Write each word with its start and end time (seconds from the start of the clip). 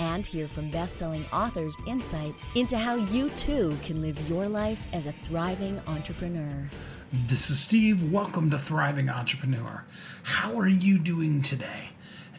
And 0.00 0.26
hear 0.26 0.48
from 0.48 0.70
best 0.70 0.96
selling 0.96 1.24
authors' 1.32 1.80
insight 1.86 2.34
into 2.54 2.76
how 2.76 2.96
you 2.96 3.30
too 3.30 3.76
can 3.84 4.02
live 4.02 4.28
your 4.28 4.48
life 4.48 4.86
as 4.92 5.06
a 5.06 5.12
thriving 5.12 5.80
entrepreneur. 5.86 6.68
This 7.12 7.48
is 7.48 7.60
Steve. 7.60 8.12
Welcome 8.12 8.50
to 8.50 8.58
Thriving 8.58 9.08
Entrepreneur. 9.08 9.84
How 10.24 10.58
are 10.58 10.68
you 10.68 10.98
doing 10.98 11.42
today? 11.42 11.90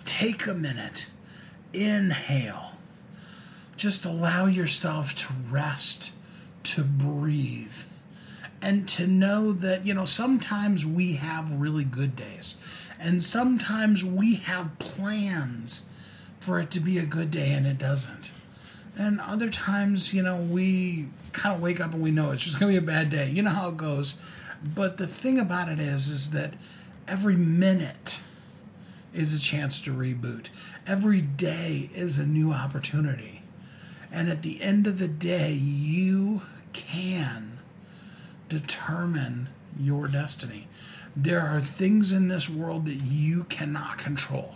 Take 0.03 0.47
a 0.47 0.53
minute 0.53 1.07
inhale. 1.73 2.73
Just 3.77 4.05
allow 4.05 4.47
yourself 4.47 5.15
to 5.15 5.33
rest, 5.49 6.11
to 6.63 6.83
breathe, 6.83 7.83
and 8.61 8.87
to 8.89 9.07
know 9.07 9.51
that, 9.53 9.85
you 9.85 9.93
know, 9.93 10.05
sometimes 10.05 10.85
we 10.85 11.13
have 11.13 11.53
really 11.53 11.83
good 11.83 12.15
days, 12.15 12.55
and 12.99 13.23
sometimes 13.23 14.03
we 14.03 14.35
have 14.35 14.77
plans 14.79 15.89
for 16.45 16.59
it 16.59 16.69
to 16.71 16.79
be 16.79 16.99
a 16.99 17.05
good 17.05 17.31
day 17.31 17.53
and 17.53 17.65
it 17.65 17.79
doesn't. 17.79 18.31
And 18.97 19.19
other 19.19 19.49
times, 19.49 20.13
you 20.13 20.21
know, 20.21 20.37
we 20.37 21.07
kind 21.31 21.55
of 21.55 21.61
wake 21.61 21.81
up 21.81 21.93
and 21.93 22.03
we 22.03 22.11
know 22.11 22.31
it's 22.31 22.43
just 22.43 22.59
going 22.59 22.73
to 22.73 22.79
be 22.79 22.85
a 22.85 22.87
bad 22.87 23.09
day. 23.09 23.29
You 23.29 23.41
know 23.41 23.49
how 23.49 23.69
it 23.69 23.77
goes. 23.77 24.15
But 24.63 24.97
the 24.97 25.07
thing 25.07 25.39
about 25.39 25.69
it 25.69 25.79
is, 25.79 26.07
is 26.07 26.29
that 26.31 26.53
every 27.07 27.35
minute 27.35 28.21
is 29.13 29.33
a 29.33 29.39
chance 29.39 29.79
to 29.81 29.91
reboot. 29.91 30.49
Every 30.85 31.19
day 31.19 31.89
is 31.93 32.19
a 32.19 32.25
new 32.25 32.53
opportunity. 32.53 33.41
And 34.11 34.29
at 34.29 34.43
the 34.43 34.61
end 34.61 34.87
of 34.87 34.99
the 34.99 35.07
day, 35.07 35.51
you 35.51 36.41
can 36.73 37.57
determine 38.49 39.49
your 39.77 40.07
destiny. 40.07 40.67
There 41.15 41.41
are 41.41 41.59
things 41.59 42.11
in 42.11 42.27
this 42.27 42.49
world 42.49 42.85
that 42.85 43.01
you 43.03 43.45
cannot 43.45 43.97
control. 43.97 44.55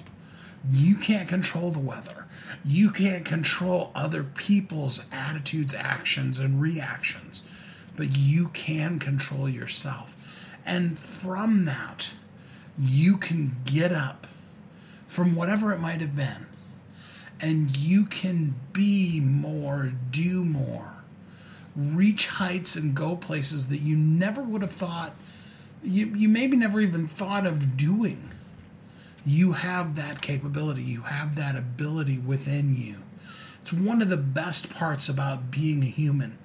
You 0.71 0.95
can't 0.95 1.27
control 1.27 1.71
the 1.71 1.79
weather. 1.79 2.25
You 2.65 2.89
can't 2.91 3.25
control 3.25 3.91
other 3.95 4.23
people's 4.23 5.05
attitudes, 5.11 5.73
actions, 5.73 6.39
and 6.39 6.61
reactions, 6.61 7.43
but 7.95 8.17
you 8.17 8.49
can 8.49 8.99
control 8.99 9.47
yourself. 9.47 10.15
And 10.65 10.97
from 10.97 11.65
that, 11.65 12.13
you 12.77 13.17
can 13.17 13.57
get 13.65 13.91
up 13.91 14.27
from 15.07 15.35
whatever 15.35 15.73
it 15.73 15.79
might 15.79 16.01
have 16.01 16.15
been. 16.15 16.45
And 17.41 17.75
you 17.77 18.05
can 18.05 18.55
be 18.73 19.19
more, 19.19 19.93
do 20.11 20.43
more, 20.43 20.91
reach 21.75 22.27
heights 22.27 22.75
and 22.75 22.93
go 22.93 23.15
places 23.15 23.67
that 23.67 23.79
you 23.79 23.95
never 23.95 24.41
would 24.41 24.61
have 24.61 24.71
thought, 24.71 25.15
you, 25.81 26.07
you 26.07 26.27
maybe 26.27 26.57
never 26.57 26.81
even 26.81 27.07
thought 27.07 27.47
of 27.47 27.77
doing. 27.77 28.29
You 29.25 29.51
have 29.53 29.95
that 29.95 30.21
capability, 30.21 30.83
you 30.83 31.01
have 31.01 31.35
that 31.35 31.55
ability 31.55 32.17
within 32.17 32.75
you. 32.75 32.97
It's 33.61 33.73
one 33.73 34.01
of 34.01 34.09
the 34.09 34.17
best 34.17 34.73
parts 34.73 35.09
about 35.09 35.51
being 35.51 35.83
a 35.83 35.87
human 35.87 36.37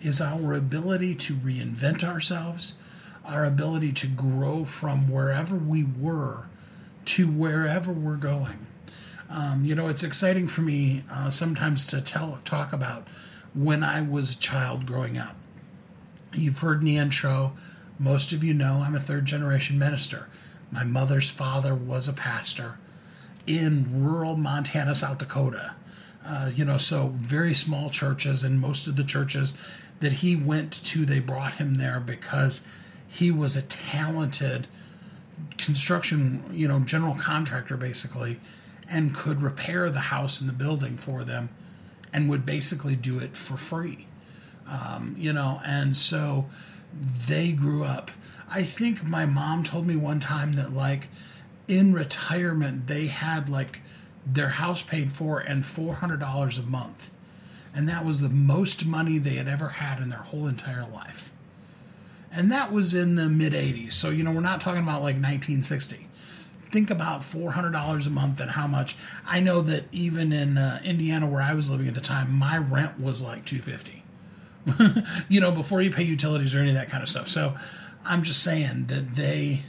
is 0.00 0.20
our 0.20 0.54
ability 0.54 1.14
to 1.14 1.34
reinvent 1.34 2.04
ourselves, 2.04 2.78
our 3.24 3.44
ability 3.44 3.92
to 3.92 4.06
grow 4.06 4.64
from 4.64 5.10
wherever 5.10 5.56
we 5.56 5.84
were 5.84 6.46
to 7.06 7.26
wherever 7.26 7.92
we're 7.92 8.16
going. 8.16 8.66
Um, 9.28 9.64
you 9.64 9.74
know, 9.74 9.88
it's 9.88 10.02
exciting 10.02 10.48
for 10.48 10.62
me 10.62 11.04
uh, 11.10 11.30
sometimes 11.30 11.86
to 11.88 12.00
tell 12.00 12.40
talk 12.44 12.72
about 12.72 13.06
when 13.54 13.82
I 13.84 14.00
was 14.00 14.34
a 14.34 14.38
child 14.38 14.86
growing 14.86 15.18
up. 15.18 15.36
You've 16.32 16.58
heard 16.58 16.82
the 16.82 16.96
intro, 16.96 17.54
most 17.98 18.32
of 18.32 18.42
you 18.44 18.54
know 18.54 18.82
I'm 18.84 18.94
a 18.94 19.00
third 19.00 19.24
generation 19.24 19.78
minister. 19.78 20.28
My 20.70 20.84
mother's 20.84 21.30
father 21.30 21.74
was 21.74 22.08
a 22.08 22.12
pastor 22.12 22.78
in 23.46 23.86
rural 23.92 24.36
Montana, 24.36 24.94
South 24.94 25.18
Dakota. 25.18 25.74
Uh, 26.24 26.50
you 26.54 26.64
know, 26.64 26.76
so 26.76 27.08
very 27.08 27.54
small 27.54 27.90
churches, 27.90 28.44
and 28.44 28.60
most 28.60 28.86
of 28.86 28.96
the 28.96 29.04
churches 29.04 29.60
that 30.00 30.14
he 30.14 30.36
went 30.36 30.72
to, 30.84 31.04
they 31.06 31.18
brought 31.18 31.54
him 31.54 31.74
there 31.74 31.98
because 31.98 32.66
he 33.08 33.30
was 33.30 33.56
a 33.56 33.62
talented 33.62 34.66
construction, 35.58 36.44
you 36.52 36.68
know, 36.68 36.80
general 36.80 37.14
contractor 37.14 37.76
basically, 37.76 38.38
and 38.88 39.14
could 39.14 39.40
repair 39.40 39.90
the 39.90 40.00
house 40.00 40.40
and 40.40 40.48
the 40.48 40.54
building 40.54 40.96
for 40.96 41.24
them 41.24 41.48
and 42.12 42.28
would 42.28 42.44
basically 42.44 42.96
do 42.96 43.18
it 43.18 43.36
for 43.36 43.56
free. 43.56 44.06
Um, 44.68 45.14
you 45.18 45.32
know, 45.32 45.60
and 45.64 45.96
so 45.96 46.46
they 47.28 47.52
grew 47.52 47.84
up. 47.84 48.10
I 48.50 48.62
think 48.62 49.06
my 49.06 49.26
mom 49.26 49.62
told 49.62 49.86
me 49.86 49.96
one 49.96 50.20
time 50.20 50.54
that, 50.54 50.72
like, 50.72 51.08
in 51.68 51.92
retirement, 51.92 52.88
they 52.88 53.06
had 53.06 53.48
like 53.48 53.80
their 54.26 54.48
house 54.48 54.82
paid 54.82 55.12
for 55.12 55.38
and 55.38 55.62
$400 55.62 56.58
a 56.58 56.62
month. 56.62 57.10
And 57.72 57.88
that 57.88 58.04
was 58.04 58.20
the 58.20 58.28
most 58.28 58.84
money 58.84 59.18
they 59.18 59.36
had 59.36 59.46
ever 59.46 59.68
had 59.68 60.00
in 60.00 60.08
their 60.08 60.18
whole 60.18 60.48
entire 60.48 60.84
life 60.92 61.32
and 62.32 62.50
that 62.52 62.72
was 62.72 62.94
in 62.94 63.16
the 63.16 63.28
mid 63.28 63.52
80s. 63.52 63.92
So, 63.92 64.10
you 64.10 64.22
know, 64.22 64.32
we're 64.32 64.40
not 64.40 64.60
talking 64.60 64.82
about 64.82 65.02
like 65.02 65.16
1960. 65.16 66.06
Think 66.70 66.90
about 66.90 67.20
$400 67.20 68.06
a 68.06 68.10
month 68.10 68.40
and 68.40 68.50
how 68.52 68.68
much. 68.68 68.96
I 69.26 69.40
know 69.40 69.60
that 69.62 69.84
even 69.90 70.32
in 70.32 70.56
uh, 70.56 70.80
Indiana, 70.84 71.26
where 71.26 71.42
I 71.42 71.54
was 71.54 71.70
living 71.70 71.88
at 71.88 71.94
the 71.94 72.00
time, 72.00 72.32
my 72.32 72.58
rent 72.58 73.00
was 73.00 73.22
like 73.22 73.44
250 73.44 74.04
you 75.28 75.40
know, 75.40 75.50
before 75.50 75.80
you 75.80 75.90
pay 75.90 76.04
utilities 76.04 76.54
or 76.54 76.60
any 76.60 76.68
of 76.68 76.74
that 76.74 76.88
kind 76.88 77.02
of 77.02 77.08
stuff. 77.08 77.26
So, 77.26 77.56
I'm 78.04 78.22
just 78.22 78.42
saying 78.42 78.86
that 78.86 79.14
they 79.14 79.62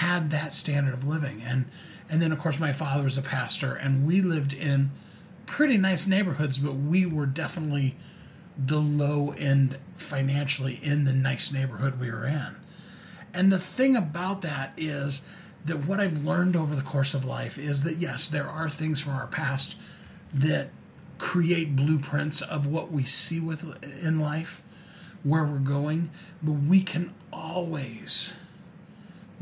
had 0.00 0.30
that 0.30 0.52
standard 0.52 0.94
of 0.94 1.04
living. 1.04 1.42
And, 1.44 1.66
and 2.10 2.20
then, 2.20 2.32
of 2.32 2.38
course, 2.38 2.58
my 2.58 2.72
father 2.72 3.04
was 3.04 3.18
a 3.18 3.22
pastor, 3.22 3.74
and 3.74 4.06
we 4.06 4.20
lived 4.20 4.52
in 4.52 4.90
pretty 5.46 5.78
nice 5.78 6.06
neighborhoods, 6.06 6.58
but 6.58 6.74
we 6.74 7.06
were 7.06 7.26
definitely 7.26 7.96
the 8.58 8.80
low 8.80 9.30
end 9.38 9.78
financially 9.94 10.80
in 10.82 11.04
the 11.04 11.12
nice 11.12 11.52
neighborhood 11.52 12.00
we 12.00 12.10
were 12.10 12.26
in. 12.26 12.56
And 13.32 13.52
the 13.52 13.58
thing 13.58 13.94
about 13.94 14.42
that 14.42 14.72
is 14.76 15.22
that 15.64 15.86
what 15.86 16.00
I've 16.00 16.24
learned 16.24 16.56
over 16.56 16.74
the 16.74 16.82
course 16.82 17.14
of 17.14 17.24
life 17.24 17.58
is 17.58 17.82
that 17.82 17.96
yes, 17.96 18.28
there 18.28 18.48
are 18.48 18.68
things 18.68 19.00
from 19.00 19.12
our 19.12 19.26
past 19.26 19.76
that 20.34 20.70
create 21.18 21.76
blueprints 21.76 22.40
of 22.42 22.66
what 22.66 22.90
we 22.90 23.02
see 23.02 23.40
with 23.40 23.64
in 24.04 24.20
life, 24.20 24.62
where 25.22 25.44
we're 25.44 25.58
going, 25.58 26.10
but 26.42 26.52
we 26.52 26.82
can 26.82 27.14
always 27.32 28.36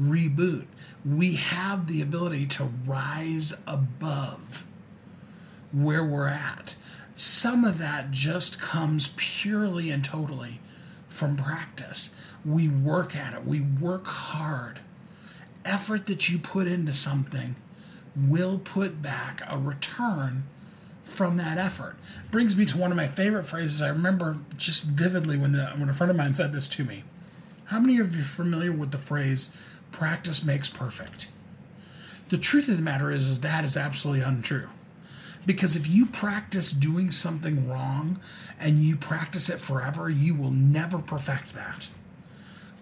reboot. 0.01 0.67
We 1.05 1.37
have 1.37 1.87
the 1.87 2.03
ability 2.03 2.47
to 2.47 2.65
rise 2.85 3.53
above 3.67 4.65
where 5.73 6.05
we're 6.05 6.29
at. 6.29 6.77
Some 7.15 7.65
of 7.65 7.79
that 7.79 8.11
just 8.11 8.61
comes 8.61 9.15
purely 9.17 9.91
and 9.91 10.05
totally 10.05 10.61
from 11.09 11.37
practice. 11.37 12.15
We 12.45 12.69
work 12.69 13.17
at 13.17 13.35
it, 13.35 13.45
we 13.45 13.61
work 13.61 14.07
hard. 14.07 14.81
Effort 15.65 16.07
that 16.07 16.29
you 16.29 16.39
put 16.39 16.67
into 16.67 16.93
something 16.93 17.57
will 18.15 18.59
put 18.59 19.03
back 19.03 19.43
a 19.49 19.59
return 19.59 20.45
from 21.07 21.37
that 21.37 21.57
effort. 21.57 21.97
Brings 22.31 22.57
me 22.57 22.67
to 22.67 22.77
one 22.77 22.91
of 22.91 22.97
my 22.97 23.07
favorite 23.07 23.45
phrases. 23.45 23.81
I 23.81 23.89
remember 23.89 24.37
just 24.57 24.83
vividly 24.83 25.37
when 25.39 25.53
the 25.53 25.67
when 25.77 25.89
a 25.89 25.93
friend 25.93 26.11
of 26.11 26.17
mine 26.17 26.35
said 26.35 26.53
this 26.53 26.69
to 26.69 26.85
me. 26.85 27.05
How 27.67 27.79
many 27.79 27.99
of 27.99 28.15
you 28.15 28.21
are 28.21 28.25
familiar 28.25 28.73
with 28.73 28.91
the 28.91 28.99
phrase 28.99 29.51
practice 29.93 30.45
makes 30.45 30.69
perfect? 30.69 31.29
The 32.29 32.37
truth 32.37 32.69
of 32.69 32.77
the 32.77 32.83
matter 32.83 33.11
is, 33.11 33.29
is 33.29 33.41
that 33.41 33.65
is 33.65 33.77
absolutely 33.77 34.23
untrue. 34.23 34.69
Because 35.47 35.77
if 35.77 35.89
you 35.89 36.07
practice 36.07 36.73
doing 36.73 37.13
something 37.13 37.69
wrong 37.69 38.19
and 38.59 38.83
you 38.83 38.97
practice 38.97 39.49
it 39.49 39.61
forever, 39.61 40.11
you 40.11 40.35
will 40.35 40.51
never 40.51 40.99
perfect 40.99 41.55
that. 41.55 41.89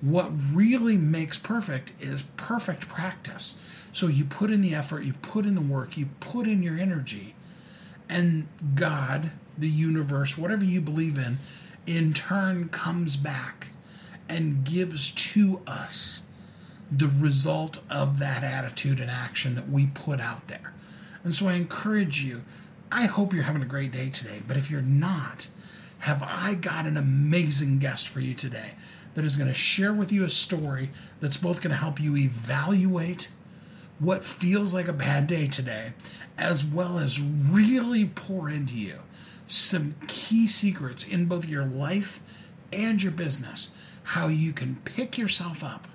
What 0.01 0.31
really 0.53 0.97
makes 0.97 1.37
perfect 1.39 1.93
is 2.01 2.23
perfect 2.23 2.89
practice. 2.89 3.59
So 3.93 4.07
you 4.07 4.25
put 4.25 4.51
in 4.51 4.63
the 4.63 4.75
effort, 4.75 5.05
you 5.05 5.13
put 5.13 5.45
in 5.45 5.55
the 5.55 5.61
work, 5.61 5.99
you 5.99 6.09
put 6.21 6.47
in 6.47 6.63
your 6.63 6.79
energy, 6.79 7.34
and 8.09 8.47
God, 8.75 9.31
the 9.57 9.69
universe, 9.69 10.37
whatever 10.37 10.65
you 10.65 10.81
believe 10.81 11.19
in, 11.19 11.39
in 11.87 12.13
turn 12.13 12.69
comes 12.69 13.17
back 13.17 13.69
and 14.29 14.65
gives 14.65 15.11
to 15.11 15.61
us 15.67 16.23
the 16.91 17.11
result 17.19 17.81
of 17.91 18.19
that 18.19 18.43
attitude 18.45 19.01
and 19.01 19.11
action 19.11 19.55
that 19.55 19.69
we 19.69 19.87
put 19.87 20.21
out 20.21 20.49
there. 20.49 20.73
And 21.23 21.35
so 21.35 21.49
I 21.49 21.55
encourage 21.55 22.23
you, 22.23 22.43
I 22.93 23.07
hope 23.07 23.33
you're 23.33 23.43
having 23.43 23.63
a 23.63 23.67
great 23.67 23.91
day 23.91 24.11
today, 24.11 24.43
but 24.47 24.57
if 24.57 24.71
you're 24.71 24.83
not, 24.83 25.49
have 26.01 26.23
I 26.23 26.55
got 26.55 26.87
an 26.87 26.97
amazing 26.97 27.79
guest 27.79 28.09
for 28.09 28.21
you 28.21 28.35
today 28.35 28.73
that 29.15 29.25
is 29.25 29.37
going 29.37 29.49
to 29.49 29.55
share 29.55 29.93
with 29.93 30.13
you 30.13 30.25
a 30.25 30.31
story 30.31 30.91
that's 31.21 31.37
both 31.37 31.63
going 31.63 31.71
to 31.71 31.81
help 31.81 32.01
you 32.01 32.17
evaluate 32.17 33.29
what 33.99 34.25
feels 34.25 34.75
like 34.75 34.89
a 34.89 34.93
bad 34.93 35.27
day 35.27 35.47
today, 35.47 35.93
as 36.37 36.65
well 36.65 36.99
as 36.99 37.21
really 37.21 38.07
pour 38.07 38.51
into 38.51 38.77
you 38.77 38.99
some 39.47 39.95
key 40.07 40.47
secrets 40.47 41.07
in 41.07 41.27
both 41.27 41.49
your 41.49 41.65
life 41.65 42.21
and 42.73 43.03
your 43.03 43.13
business. 43.13 43.75
How 44.05 44.29
you 44.29 44.53
can 44.53 44.77
pick 44.85 45.17
yourself 45.17 45.63
up, 45.63 45.89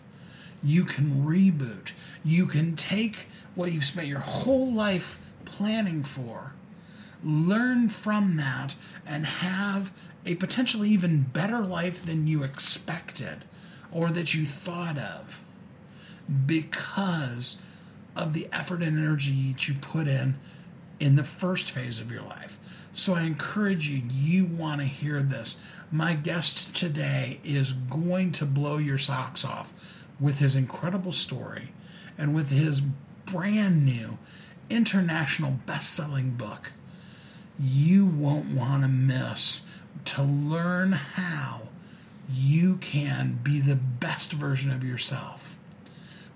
you 0.64 0.84
can 0.84 1.26
reboot, 1.26 1.94
you 2.24 2.46
can 2.46 2.76
take 2.76 3.28
what 3.56 3.72
you've 3.72 3.84
spent 3.84 4.08
your 4.08 4.20
whole 4.20 4.72
life 4.72 5.20
planning 5.46 6.04
for, 6.04 6.54
learn 7.24 7.90
from 7.90 8.38
that, 8.38 8.76
and 9.06 9.26
have 9.26 9.92
a 10.26 10.36
potentially 10.36 10.90
even 10.90 11.22
better 11.22 11.64
life 11.64 12.04
than 12.04 12.28
you 12.28 12.44
expected 12.44 13.46
or 13.92 14.10
that 14.10 14.34
you 14.34 14.46
thought 14.46 14.98
of 14.98 15.42
because 16.46 17.62
of 18.16 18.34
the 18.34 18.48
effort 18.52 18.82
and 18.82 18.98
energy 18.98 19.52
that 19.52 19.68
you 19.68 19.76
put 19.76 20.08
in 20.08 20.38
in 21.00 21.16
the 21.16 21.24
first 21.24 21.72
phase 21.72 22.00
of 22.00 22.12
your 22.12 22.24
life. 22.24 22.60
So 22.94 23.14
I 23.14 23.24
encourage 23.24 23.90
you, 23.90 24.02
you 24.12 24.46
want 24.46 24.82
to 24.82 24.88
hear 24.88 25.22
this. 25.22 25.62
My 25.92 26.14
guest 26.14 26.76
today 26.76 27.40
is 27.44 27.74
going 27.74 28.32
to 28.34 28.46
blow 28.46 28.78
your 28.78 28.98
socks 28.98 29.46
off 29.46 29.74
with 30.20 30.40
his 30.40 30.56
incredible 30.56 31.12
story 31.12 31.72
and 32.18 32.36
with 32.36 32.50
his 32.50 32.82
brand 33.26 33.86
new 33.86 34.18
international 34.70 35.60
best 35.66 35.94
selling 35.94 36.32
book. 36.32 36.74
You 37.60 38.06
won't 38.06 38.54
want 38.54 38.84
to 38.84 38.90
miss 38.90 39.66
to 40.06 40.24
learn 40.24 40.94
how 40.94 41.62
you 42.32 42.78
can 42.78 43.40
be 43.44 43.60
the 43.60 43.76
best 43.76 44.34
version 44.34 44.72
of 44.72 44.84
yourself. 44.84 45.59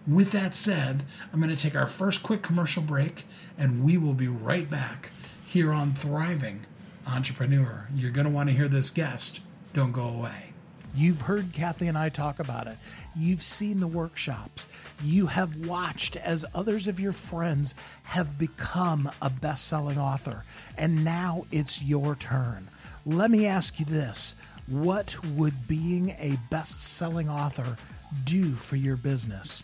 With 0.06 0.34
that 0.34 0.54
said, 0.54 1.06
I'm 1.32 1.40
going 1.40 1.56
to 1.56 1.62
take 1.62 1.78
our 1.78 1.88
first 1.88 2.24
quick 2.24 2.42
commercial 2.42 2.84
break 2.84 3.24
and 3.58 3.86
we 3.86 3.98
will 3.98 4.14
be 4.14 4.28
right 4.28 4.70
back 4.70 5.12
here 5.46 5.72
on 5.72 5.94
Thriving 5.94 6.66
Entrepreneur. 7.08 7.88
You're 7.96 8.12
going 8.12 8.28
to 8.28 8.34
want 8.34 8.50
to 8.50 8.56
hear 8.56 8.68
this 8.68 8.90
guest. 8.90 9.40
Don't 9.72 9.94
go 9.94 10.04
away. 10.04 10.52
You've 10.94 11.22
heard 11.22 11.54
Kathy 11.54 11.88
and 11.88 11.98
I 11.98 12.10
talk 12.10 12.40
about 12.40 12.68
it. 12.68 12.78
You've 13.16 13.42
seen 13.42 13.80
the 13.80 13.88
workshops. 13.88 14.68
You 15.02 15.26
have 15.28 15.56
watched 15.66 16.18
as 16.18 16.44
others 16.54 16.90
of 16.90 17.00
your 17.00 17.14
friends 17.14 17.74
have 18.04 18.38
become 18.38 19.10
a 19.22 19.30
best 19.30 19.68
selling 19.68 19.98
author. 19.98 20.44
And 20.78 21.06
now 21.06 21.46
it's 21.50 21.82
your 21.82 22.16
turn. 22.16 22.68
Let 23.06 23.32
me 23.32 23.46
ask 23.46 23.80
you 23.80 23.86
this 23.86 24.36
What 24.68 25.16
would 25.24 25.66
being 25.66 26.10
a 26.20 26.38
best 26.50 26.82
selling 26.82 27.30
author 27.30 27.78
do 28.26 28.54
for 28.54 28.76
your 28.76 28.98
business? 28.98 29.64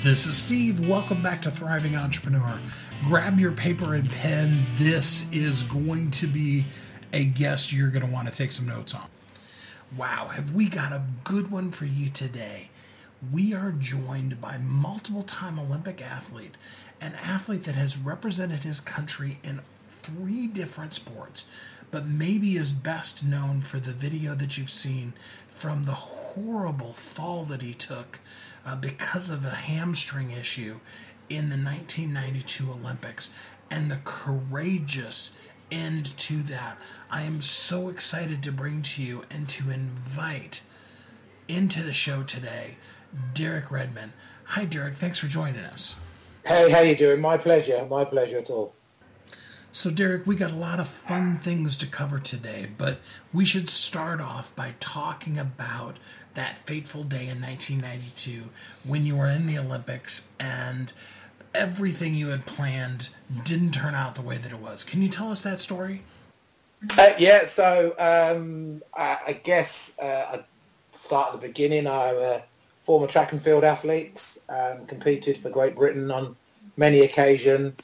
This 0.00 0.26
is 0.26 0.36
Steve. 0.36 0.88
Welcome 0.88 1.22
back 1.22 1.40
to 1.42 1.52
Thriving 1.52 1.94
Entrepreneur. 1.94 2.60
Grab 3.04 3.40
your 3.40 3.50
paper 3.50 3.94
and 3.94 4.08
pen. 4.10 4.64
This 4.74 5.30
is 5.32 5.64
going 5.64 6.12
to 6.12 6.28
be 6.28 6.66
a 7.12 7.24
guest 7.24 7.72
you're 7.72 7.90
going 7.90 8.06
to 8.06 8.12
want 8.12 8.28
to 8.28 8.34
take 8.34 8.52
some 8.52 8.68
notes 8.68 8.94
on. 8.94 9.08
Wow, 9.96 10.28
have 10.28 10.54
we 10.54 10.68
got 10.68 10.92
a 10.92 11.02
good 11.24 11.50
one 11.50 11.72
for 11.72 11.84
you 11.84 12.10
today? 12.10 12.70
We 13.32 13.54
are 13.54 13.72
joined 13.72 14.40
by 14.40 14.58
multiple 14.58 15.24
time 15.24 15.58
Olympic 15.58 16.00
athlete, 16.00 16.54
an 17.00 17.14
athlete 17.22 17.64
that 17.64 17.74
has 17.74 17.98
represented 17.98 18.62
his 18.62 18.80
country 18.80 19.38
in 19.42 19.62
three 20.02 20.46
different 20.46 20.94
sports, 20.94 21.50
but 21.90 22.06
maybe 22.06 22.56
is 22.56 22.72
best 22.72 23.26
known 23.26 23.62
for 23.62 23.80
the 23.80 23.92
video 23.92 24.36
that 24.36 24.56
you've 24.56 24.70
seen 24.70 25.12
from 25.48 25.84
the 25.84 25.92
horrible 25.92 26.92
fall 26.92 27.44
that 27.44 27.62
he 27.62 27.74
took 27.74 28.20
uh, 28.64 28.76
because 28.76 29.28
of 29.28 29.44
a 29.44 29.50
hamstring 29.50 30.30
issue 30.30 30.78
in 31.36 31.48
the 31.48 31.56
1992 31.56 32.70
Olympics 32.70 33.34
and 33.70 33.90
the 33.90 34.00
courageous 34.04 35.38
end 35.70 36.16
to 36.18 36.42
that. 36.42 36.76
I 37.10 37.22
am 37.22 37.40
so 37.40 37.88
excited 37.88 38.42
to 38.42 38.52
bring 38.52 38.82
to 38.82 39.02
you 39.02 39.24
and 39.30 39.48
to 39.50 39.70
invite 39.70 40.60
into 41.48 41.82
the 41.82 41.92
show 41.92 42.22
today 42.22 42.76
Derek 43.34 43.70
Redmond. 43.70 44.12
Hi, 44.44 44.64
Derek. 44.64 44.94
Thanks 44.94 45.18
for 45.18 45.26
joining 45.26 45.64
us. 45.64 45.98
Hey, 46.44 46.70
how 46.70 46.80
you 46.80 46.96
doing? 46.96 47.20
My 47.20 47.38
pleasure. 47.38 47.86
My 47.88 48.04
pleasure 48.04 48.38
at 48.38 48.50
all. 48.50 48.74
So, 49.74 49.88
Derek, 49.88 50.26
we 50.26 50.36
got 50.36 50.50
a 50.52 50.56
lot 50.56 50.80
of 50.80 50.86
fun 50.86 51.38
things 51.38 51.78
to 51.78 51.86
cover 51.86 52.18
today, 52.18 52.68
but 52.76 52.98
we 53.32 53.46
should 53.46 53.70
start 53.70 54.20
off 54.20 54.54
by 54.54 54.74
talking 54.80 55.38
about 55.38 55.96
that 56.34 56.58
fateful 56.58 57.04
day 57.04 57.28
in 57.28 57.40
1992 57.40 58.50
when 58.86 59.06
you 59.06 59.16
were 59.16 59.30
in 59.30 59.46
the 59.46 59.58
Olympics 59.58 60.32
and 60.38 60.92
everything 61.54 62.14
you 62.14 62.28
had 62.28 62.46
planned 62.46 63.10
didn't 63.44 63.72
turn 63.72 63.94
out 63.94 64.14
the 64.14 64.22
way 64.22 64.36
that 64.36 64.52
it 64.52 64.58
was. 64.58 64.84
Can 64.84 65.02
you 65.02 65.08
tell 65.08 65.30
us 65.30 65.42
that 65.42 65.60
story? 65.60 66.02
Uh, 66.98 67.12
yeah, 67.18 67.46
so 67.46 67.94
um, 67.98 68.82
I, 68.94 69.18
I, 69.28 69.32
guess 69.34 69.98
uh, 70.00 70.38
I 70.38 70.44
start 70.90 71.32
at 71.32 71.40
the 71.40 71.46
beginning. 71.46 71.86
I'm 71.86 72.16
a 72.16 72.42
former 72.80 73.06
track 73.06 73.32
and 73.32 73.40
field 73.40 73.62
athlete, 73.62 74.38
um, 74.48 74.86
competed 74.86 75.38
for 75.38 75.48
Great 75.48 75.76
Britain 75.76 76.10
on 76.10 76.34
many 76.76 77.02
occasions. 77.02 77.74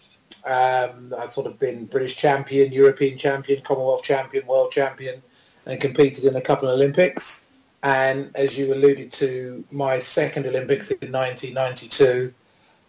Um, 0.45 1.15
I've 1.17 1.31
sort 1.31 1.47
of 1.47 1.59
been 1.59 1.87
British 1.87 2.17
champion, 2.17 2.73
European 2.73 3.19
champion, 3.19 3.63
Commonwealth 3.63 4.03
champion, 4.03 4.47
world 4.47 4.73
champion, 4.73 5.23
and 5.67 5.81
competed 5.81 6.25
in 6.25 6.37
a 6.37 6.41
couple 6.41 6.69
of 6.69 6.75
Olympics. 6.75 7.49
And 7.83 8.31
as 8.35 8.59
you 8.59 8.75
alluded 8.75 9.13
to, 9.13 9.65
my 9.71 9.99
second 9.99 10.47
Olympics 10.47 10.91
in 10.91 11.13
1992, 11.13 12.35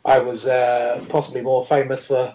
I 0.10 0.18
was 0.18 0.48
uh, 0.48 1.06
possibly 1.08 1.42
more 1.42 1.64
famous 1.64 2.08
for 2.08 2.34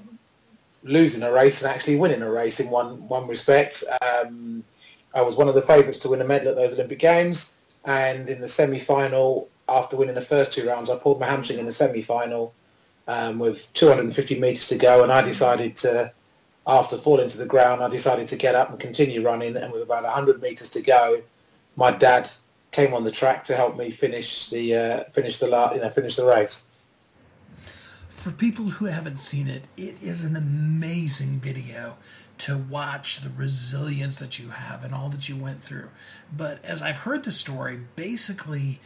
losing 0.85 1.25
a 1.25 1.33
race 1.33 1.61
and 1.61 1.73
actually 1.73 1.97
winning 1.97 2.23
a 2.23 2.31
race 2.31 2.61
in 2.61 2.71
one 2.71 3.09
one 3.09 3.27
respect. 3.27 3.83
Um, 4.01 4.63
I 5.13 5.23
was 5.23 5.35
one 5.35 5.49
of 5.49 5.57
the 5.57 5.63
favourites 5.63 5.99
to 6.01 6.09
win 6.09 6.21
a 6.21 6.25
medal 6.25 6.51
at 6.51 6.55
those 6.55 6.75
Olympic 6.75 7.01
Games, 7.01 7.59
and 7.85 8.29
in 8.29 8.41
the 8.41 8.47
semi-final, 8.47 9.49
after 9.69 9.97
winning 9.97 10.15
the 10.15 10.21
first 10.21 10.53
two 10.53 10.69
rounds, 10.69 10.89
I 10.89 10.99
pulled 10.99 11.19
my 11.19 11.27
hamstring 11.27 11.59
in 11.59 11.67
the 11.67 11.73
semi-final 11.73 12.55
um, 13.09 13.41
with 13.41 13.73
250 13.73 14.39
metres 14.39 14.69
to 14.69 14.77
go, 14.77 15.03
and 15.03 15.11
I 15.11 15.23
decided 15.23 15.77
to, 15.79 16.13
after 16.69 16.97
falling 16.97 17.29
to 17.29 17.39
the 17.39 17.47
ground, 17.47 17.83
I 17.83 17.89
decided 17.89 18.29
to 18.29 18.37
get 18.37 18.55
up 18.55 18.71
and 18.71 18.79
continue 18.79 19.21
running, 19.21 19.57
and 19.57 19.73
with 19.73 19.83
about 19.83 20.05
100 20.05 20.41
metres 20.41 20.71
to 20.71 20.81
go, 20.81 21.21
my 21.75 21.91
dad 21.91 22.31
came 22.71 22.95
on 22.95 23.03
the 23.03 23.11
track 23.11 23.43
to 23.45 23.57
help 23.57 23.77
me 23.77 23.91
finish 23.91 24.49
the 24.49 24.77
uh, 24.77 25.05
finish 25.13 25.41
the 25.41 25.47
you 25.75 25.81
know 25.81 25.91
finish 25.91 26.15
the 26.15 26.27
race. 26.27 26.67
For 28.17 28.31
people 28.31 28.67
who 28.67 28.87
haven't 28.87 29.21
seen 29.21 29.49
it, 29.49 29.65
it 29.77 30.03
is 30.03 30.25
an 30.25 30.35
amazing 30.35 31.41
video 31.41 31.99
to 32.39 32.57
watch 32.57 33.21
the 33.21 33.29
resilience 33.29 34.19
that 34.19 34.39
you 34.39 34.49
have 34.49 34.83
and 34.83 34.95
all 34.95 35.11
that 35.11 35.29
you 35.29 35.37
went 35.37 35.63
through. 35.63 35.91
But 36.35 36.65
as 36.65 36.83
I've 36.83 36.99
heard 36.99 37.25
the 37.25 37.31
story, 37.31 37.81
basically 37.97 38.81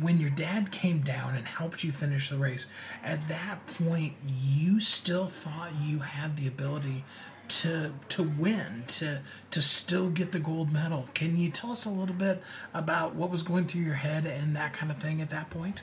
when 0.00 0.18
your 0.18 0.30
dad 0.30 0.72
came 0.72 1.00
down 1.00 1.34
and 1.34 1.46
helped 1.46 1.84
you 1.84 1.92
finish 1.92 2.28
the 2.28 2.36
race, 2.36 2.66
at 3.02 3.28
that 3.28 3.66
point 3.66 4.14
you 4.26 4.78
still 4.78 5.26
thought 5.26 5.72
you 5.80 6.00
had 6.00 6.36
the 6.36 6.46
ability 6.46 7.04
to 7.48 7.92
to 8.08 8.22
win, 8.22 8.84
to 8.88 9.22
to 9.52 9.62
still 9.62 10.10
get 10.10 10.32
the 10.32 10.40
gold 10.40 10.72
medal. 10.72 11.08
Can 11.14 11.36
you 11.38 11.50
tell 11.50 11.70
us 11.72 11.86
a 11.86 11.90
little 11.90 12.14
bit 12.14 12.42
about 12.74 13.14
what 13.14 13.30
was 13.30 13.42
going 13.42 13.66
through 13.66 13.82
your 13.82 13.94
head 13.94 14.26
and 14.26 14.54
that 14.56 14.72
kind 14.72 14.92
of 14.92 14.98
thing 14.98 15.22
at 15.22 15.30
that 15.30 15.48
point? 15.50 15.82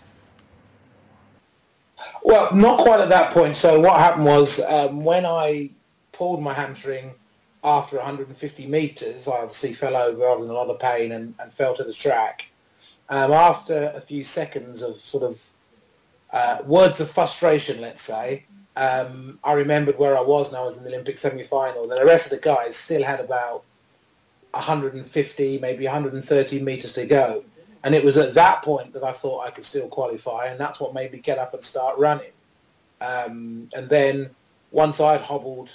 Well, 2.24 2.54
not 2.54 2.80
quite 2.80 3.00
at 3.00 3.10
that 3.10 3.32
point. 3.32 3.58
So 3.58 3.80
what 3.80 4.00
happened 4.00 4.26
was 4.26 4.64
um, 4.66 5.04
when 5.04 5.26
I 5.26 5.70
pulled 6.12 6.42
my 6.42 6.54
hamstring 6.54 7.14
after 7.64 7.98
150 7.98 8.68
meters, 8.68 9.28
I 9.28 9.34
obviously 9.34 9.74
fell 9.74 9.96
over, 9.96 10.28
I 10.28 10.36
was 10.36 10.46
in 10.46 10.52
a 10.52 10.54
lot 10.54 10.70
of 10.70 10.80
pain, 10.80 11.12
and, 11.12 11.34
and 11.40 11.52
fell 11.52 11.74
to 11.76 11.84
the 11.84 11.94
track. 11.94 12.52
Um, 13.10 13.32
after 13.32 13.94
a 13.96 14.02
few 14.02 14.24
seconds 14.24 14.82
of 14.82 15.00
sort 15.00 15.24
of 15.24 15.42
uh, 16.32 16.58
words 16.66 17.00
of 17.00 17.10
frustration, 17.10 17.80
let's 17.80 18.02
say, 18.02 18.46
um, 18.76 19.40
I 19.44 19.54
remembered 19.54 19.98
where 20.00 20.18
I 20.18 20.22
was 20.22 20.50
and 20.50 20.58
I 20.58 20.64
was 20.64 20.78
in 20.78 20.84
the 20.84 20.90
Olympic 20.90 21.18
semi-final. 21.18 21.84
And 21.84 21.92
the 21.92 22.06
rest 22.06 22.32
of 22.32 22.40
the 22.40 22.44
guys 22.44 22.76
still 22.76 23.04
had 23.04 23.20
about 23.20 23.64
150, 24.52 25.60
maybe 25.60 25.86
130 25.86 26.62
meters 26.62 26.94
to 26.94 27.06
go. 27.06 27.44
And 27.84 27.94
it 27.94 28.04
was 28.04 28.18
at 28.18 28.34
that 28.36 28.62
point 28.62 28.94
that 28.94 29.04
I 29.04 29.12
thought 29.12 29.46
I 29.46 29.52
could 29.52 29.66
still 29.66 29.88
qualify, 29.90 30.46
and 30.46 30.60
that's 30.60 30.80
what 30.80 30.94
made 30.94 31.12
me 31.12 31.20
get 31.20 31.38
up 31.38 31.54
and 31.54 31.64
start 31.64 31.98
running. 31.98 32.32
Um, 33.02 33.70
and 33.74 33.90
then 33.90 34.30
once 34.72 35.02
I'd 35.02 35.22
hobbled 35.22 35.70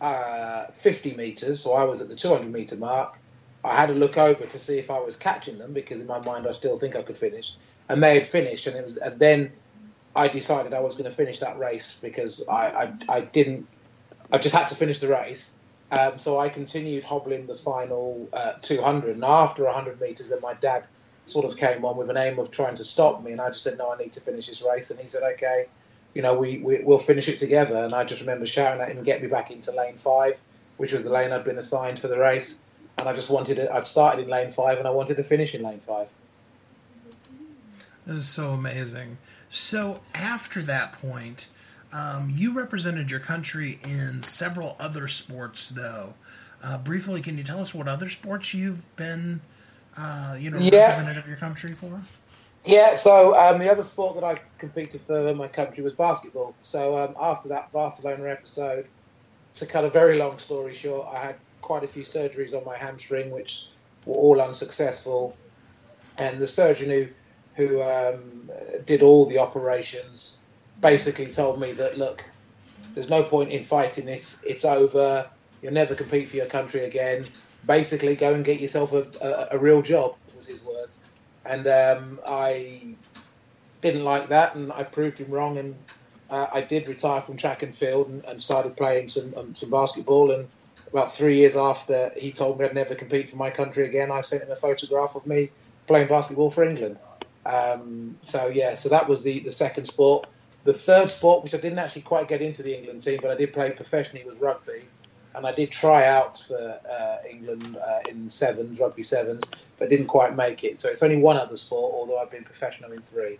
uh, 0.00 0.66
50 0.72 1.14
meters, 1.14 1.60
so 1.60 1.74
I 1.74 1.84
was 1.84 2.00
at 2.00 2.08
the 2.08 2.16
200 2.16 2.50
meter 2.50 2.76
mark, 2.76 3.18
I 3.62 3.74
had 3.74 3.86
to 3.86 3.94
look 3.94 4.18
over 4.18 4.44
to 4.44 4.58
see 4.58 4.78
if 4.78 4.90
I 4.90 4.98
was 5.00 5.16
catching 5.16 5.58
them 5.58 5.72
because 5.72 6.00
in 6.00 6.06
my 6.06 6.20
mind 6.20 6.46
I 6.46 6.50
still 6.52 6.78
think 6.78 6.96
I 6.96 7.02
could 7.02 7.16
finish. 7.16 7.52
And 7.88 8.02
they 8.02 8.18
had 8.18 8.28
finished, 8.28 8.66
and 8.66 8.76
it 8.76 8.84
was, 8.84 8.96
and 8.96 9.18
then 9.18 9.52
I 10.16 10.28
decided 10.28 10.72
I 10.72 10.80
was 10.80 10.94
going 10.94 11.10
to 11.10 11.16
finish 11.16 11.40
that 11.40 11.58
race 11.58 11.98
because 12.02 12.46
I, 12.48 12.66
I, 12.66 12.92
I 13.08 13.20
didn't, 13.20 13.66
I 14.32 14.38
just 14.38 14.54
had 14.54 14.68
to 14.68 14.74
finish 14.74 15.00
the 15.00 15.08
race. 15.08 15.54
Um, 15.90 16.18
so 16.18 16.40
I 16.40 16.48
continued 16.48 17.04
hobbling 17.04 17.46
the 17.46 17.54
final 17.54 18.28
uh, 18.32 18.54
200, 18.62 19.14
and 19.14 19.24
after 19.24 19.64
100 19.64 20.00
meters, 20.00 20.30
then 20.30 20.40
my 20.40 20.54
dad 20.54 20.84
sort 21.26 21.44
of 21.44 21.56
came 21.56 21.84
on 21.84 21.96
with 21.96 22.10
an 22.10 22.16
aim 22.16 22.38
of 22.38 22.50
trying 22.50 22.76
to 22.76 22.84
stop 22.84 23.22
me, 23.22 23.32
and 23.32 23.40
I 23.40 23.48
just 23.48 23.62
said, 23.62 23.78
"No, 23.78 23.92
I 23.92 23.98
need 23.98 24.12
to 24.12 24.20
finish 24.20 24.46
this 24.46 24.62
race." 24.62 24.90
And 24.90 25.00
he 25.00 25.08
said, 25.08 25.22
"Okay, 25.34 25.66
you 26.14 26.22
know, 26.22 26.34
we, 26.34 26.58
we 26.58 26.82
will 26.82 26.98
finish 26.98 27.28
it 27.28 27.38
together." 27.38 27.76
And 27.76 27.94
I 27.94 28.04
just 28.04 28.20
remember 28.20 28.46
shouting 28.46 28.80
at 28.80 28.88
him, 28.88 28.98
and 28.98 29.06
"Get 29.06 29.22
me 29.22 29.28
back 29.28 29.50
into 29.50 29.72
lane 29.72 29.96
five, 29.96 30.38
which 30.76 30.92
was 30.92 31.04
the 31.04 31.10
lane 31.10 31.32
I'd 31.32 31.44
been 31.44 31.58
assigned 31.58 31.98
for 31.98 32.08
the 32.08 32.18
race." 32.18 32.62
And 32.98 33.08
I 33.08 33.12
just 33.12 33.30
wanted 33.30 33.56
to. 33.56 33.74
I'd 33.74 33.86
started 33.86 34.24
in 34.24 34.30
lane 34.30 34.50
five, 34.50 34.78
and 34.78 34.86
I 34.86 34.90
wanted 34.90 35.16
to 35.16 35.24
finish 35.24 35.54
in 35.54 35.62
lane 35.62 35.80
five. 35.80 36.08
That 38.06 38.16
is 38.16 38.28
so 38.28 38.50
amazing. 38.50 39.16
So 39.48 40.02
after 40.14 40.60
that 40.62 40.92
point, 40.92 41.48
um, 41.92 42.28
you 42.30 42.52
represented 42.52 43.10
your 43.10 43.20
country 43.20 43.78
in 43.82 44.20
several 44.22 44.76
other 44.78 45.08
sports, 45.08 45.68
though. 45.68 46.14
Uh, 46.62 46.76
briefly, 46.76 47.20
can 47.20 47.38
you 47.38 47.44
tell 47.44 47.60
us 47.60 47.74
what 47.74 47.88
other 47.88 48.08
sports 48.08 48.52
you've 48.52 48.82
been, 48.96 49.40
uh, 49.96 50.36
you 50.38 50.50
know, 50.50 50.58
yeah. 50.58 50.88
representative 50.88 51.24
of 51.24 51.28
your 51.28 51.38
country 51.38 51.72
for? 51.72 52.00
Yeah, 52.64 52.94
so 52.94 53.38
um, 53.38 53.58
the 53.58 53.70
other 53.70 53.82
sport 53.82 54.14
that 54.14 54.24
I 54.24 54.36
competed 54.58 55.00
for 55.00 55.28
in 55.28 55.36
my 55.36 55.48
country 55.48 55.84
was 55.84 55.92
basketball. 55.92 56.54
So 56.62 56.98
um, 56.98 57.14
after 57.20 57.48
that 57.50 57.70
Barcelona 57.72 58.28
episode, 58.28 58.86
to 59.56 59.66
cut 59.66 59.84
a 59.84 59.90
very 59.90 60.18
long 60.18 60.38
story 60.38 60.72
short, 60.72 61.08
I 61.12 61.18
had 61.18 61.36
quite 61.60 61.84
a 61.84 61.86
few 61.86 62.04
surgeries 62.04 62.54
on 62.54 62.64
my 62.64 62.78
hamstring, 62.78 63.30
which 63.30 63.66
were 64.06 64.14
all 64.14 64.40
unsuccessful. 64.40 65.36
And 66.16 66.40
the 66.40 66.46
surgeon 66.46 66.90
who 66.90 67.08
who 67.56 67.82
um, 67.82 68.50
did 68.84 69.02
all 69.02 69.26
the 69.26 69.38
operations, 69.38 70.42
basically 70.80 71.26
told 71.26 71.60
me 71.60 71.72
that 71.72 71.96
look, 71.96 72.24
there's 72.94 73.10
no 73.10 73.22
point 73.22 73.52
in 73.52 73.62
fighting 73.62 74.06
this. 74.06 74.42
It's 74.44 74.64
over. 74.64 75.28
You'll 75.62 75.72
never 75.72 75.94
compete 75.94 76.28
for 76.28 76.36
your 76.36 76.46
country 76.46 76.84
again. 76.84 77.24
Basically, 77.66 78.16
go 78.16 78.34
and 78.34 78.44
get 78.44 78.60
yourself 78.60 78.92
a, 78.92 79.06
a, 79.20 79.56
a 79.56 79.58
real 79.58 79.82
job. 79.82 80.16
Was 80.36 80.48
his 80.48 80.62
words, 80.62 81.04
and 81.44 81.66
um, 81.66 82.20
I 82.26 82.96
didn't 83.80 84.04
like 84.04 84.28
that, 84.28 84.56
and 84.56 84.72
I 84.72 84.82
proved 84.82 85.18
him 85.18 85.30
wrong. 85.30 85.58
And 85.58 85.76
uh, 86.28 86.46
I 86.52 86.60
did 86.60 86.88
retire 86.88 87.20
from 87.20 87.36
track 87.36 87.62
and 87.62 87.74
field 87.74 88.08
and, 88.08 88.24
and 88.24 88.42
started 88.42 88.76
playing 88.76 89.08
some 89.08 89.34
um, 89.36 89.54
some 89.54 89.70
basketball. 89.70 90.32
And 90.32 90.48
about 90.90 91.12
three 91.12 91.38
years 91.38 91.56
after 91.56 92.12
he 92.16 92.32
told 92.32 92.58
me 92.58 92.64
I'd 92.64 92.74
never 92.74 92.94
compete 92.94 93.30
for 93.30 93.36
my 93.36 93.50
country 93.50 93.86
again, 93.86 94.10
I 94.10 94.20
sent 94.20 94.42
him 94.42 94.50
a 94.50 94.56
photograph 94.56 95.14
of 95.14 95.26
me 95.26 95.50
playing 95.86 96.08
basketball 96.08 96.50
for 96.50 96.64
England. 96.64 96.98
Um, 97.46 98.16
so 98.22 98.46
yeah, 98.48 98.74
so 98.74 98.88
that 98.88 99.08
was 99.08 99.22
the 99.22 99.40
the 99.40 99.52
second 99.52 99.86
sport. 99.86 100.26
The 100.64 100.72
third 100.72 101.10
sport, 101.10 101.44
which 101.44 101.54
I 101.54 101.58
didn't 101.58 101.78
actually 101.78 102.02
quite 102.02 102.26
get 102.26 102.40
into 102.40 102.62
the 102.62 102.74
England 102.76 103.02
team, 103.02 103.18
but 103.20 103.30
I 103.30 103.34
did 103.34 103.52
play 103.52 103.70
professionally, 103.70 104.24
was 104.24 104.38
rugby, 104.38 104.84
and 105.34 105.46
I 105.46 105.52
did 105.52 105.70
try 105.70 106.06
out 106.06 106.40
for 106.40 106.78
uh, 106.90 107.28
England 107.28 107.76
uh, 107.76 108.00
in 108.08 108.30
sevens, 108.30 108.78
rugby 108.78 109.02
sevens, 109.02 109.44
but 109.78 109.88
didn't 109.88 110.06
quite 110.06 110.36
make 110.36 110.64
it. 110.64 110.78
So 110.78 110.88
it's 110.88 111.02
only 111.02 111.16
one 111.16 111.36
other 111.36 111.56
sport, 111.56 111.92
although 111.94 112.18
I've 112.18 112.30
been 112.30 112.44
professional 112.44 112.92
in 112.92 113.00
three. 113.00 113.38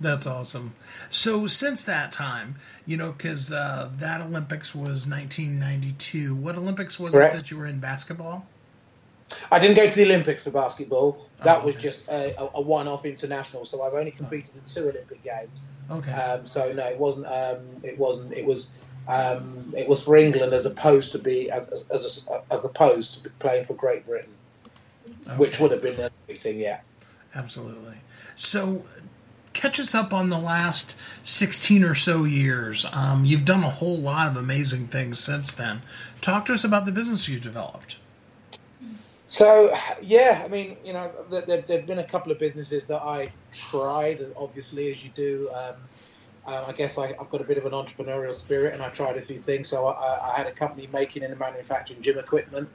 That's 0.00 0.26
awesome. 0.26 0.72
So 1.10 1.46
since 1.46 1.84
that 1.84 2.10
time, 2.10 2.56
you 2.86 2.96
know, 2.96 3.12
because 3.12 3.52
uh, 3.52 3.90
that 3.98 4.22
Olympics 4.22 4.74
was 4.74 5.06
1992. 5.06 6.34
What 6.34 6.56
Olympics 6.56 6.98
was 6.98 7.14
Correct. 7.14 7.34
it 7.34 7.36
that 7.36 7.50
you 7.50 7.58
were 7.58 7.66
in 7.66 7.80
basketball? 7.80 8.46
I 9.52 9.58
didn't 9.58 9.76
go 9.76 9.86
to 9.86 9.94
the 9.94 10.04
Olympics 10.04 10.44
for 10.44 10.50
basketball. 10.50 11.26
That 11.44 11.48
oh, 11.48 11.58
okay. 11.58 11.66
was 11.66 11.76
just 11.76 12.08
a, 12.08 12.34
a, 12.54 12.60
one-off 12.60 13.04
international. 13.04 13.64
So 13.64 13.82
I've 13.82 13.94
only 13.94 14.10
competed 14.10 14.50
in 14.54 14.62
two 14.66 14.88
Olympic 14.88 15.22
games. 15.22 15.60
Okay. 15.90 16.12
Um, 16.12 16.46
so 16.46 16.72
no, 16.72 16.86
it 16.86 16.98
wasn't. 16.98 17.26
Um, 17.26 17.60
it 17.82 17.98
wasn't. 17.98 18.32
It 18.32 18.44
was. 18.44 18.76
Um, 19.08 19.72
it 19.76 19.88
was 19.88 20.04
for 20.04 20.16
England 20.16 20.52
as 20.52 20.66
opposed 20.66 21.12
to 21.12 21.18
be 21.18 21.50
as, 21.50 21.84
as, 21.90 22.28
as 22.50 22.64
opposed 22.64 23.22
to 23.22 23.30
playing 23.30 23.64
for 23.64 23.74
Great 23.74 24.06
Britain, 24.06 24.32
okay. 25.26 25.36
which 25.36 25.58
would 25.58 25.72
have 25.72 25.82
been 25.82 25.94
Olympic 25.94 26.38
team. 26.38 26.58
Yeah. 26.58 26.80
Absolutely. 27.34 27.96
So 28.36 28.84
catch 29.52 29.78
us 29.80 29.94
up 29.94 30.12
on 30.12 30.30
the 30.30 30.38
last 30.38 30.96
16 31.22 31.84
or 31.84 31.94
so 31.94 32.24
years. 32.24 32.86
Um, 32.92 33.24
you've 33.24 33.44
done 33.44 33.62
a 33.62 33.70
whole 33.70 33.98
lot 33.98 34.28
of 34.28 34.36
amazing 34.36 34.88
things 34.88 35.18
since 35.18 35.52
then. 35.52 35.82
Talk 36.20 36.46
to 36.46 36.52
us 36.52 36.64
about 36.64 36.84
the 36.84 36.92
business 36.92 37.28
you've 37.28 37.42
developed. 37.42 37.96
So 39.26 39.72
yeah, 40.02 40.42
I 40.44 40.48
mean, 40.48 40.76
you 40.84 40.92
know, 40.92 41.12
there, 41.30 41.42
there, 41.42 41.78
have 41.78 41.86
been 41.86 42.00
a 42.00 42.04
couple 42.04 42.32
of 42.32 42.38
businesses 42.40 42.88
that 42.88 43.00
I 43.00 43.28
tried, 43.52 44.26
obviously, 44.36 44.90
as 44.90 45.04
you 45.04 45.10
do. 45.14 45.48
Um, 45.54 45.74
uh, 46.46 46.64
I 46.68 46.72
guess 46.72 46.98
I, 46.98 47.08
have 47.08 47.30
got 47.30 47.40
a 47.40 47.44
bit 47.44 47.58
of 47.58 47.66
an 47.66 47.72
entrepreneurial 47.72 48.34
spirit, 48.34 48.74
and 48.74 48.82
I 48.82 48.88
tried 48.88 49.16
a 49.16 49.22
few 49.22 49.38
things. 49.38 49.68
So 49.68 49.86
I, 49.86 50.32
I 50.32 50.36
had 50.36 50.46
a 50.46 50.52
company 50.52 50.88
making 50.92 51.22
and 51.22 51.38
manufacturing 51.38 52.02
gym 52.02 52.18
equipment, 52.18 52.68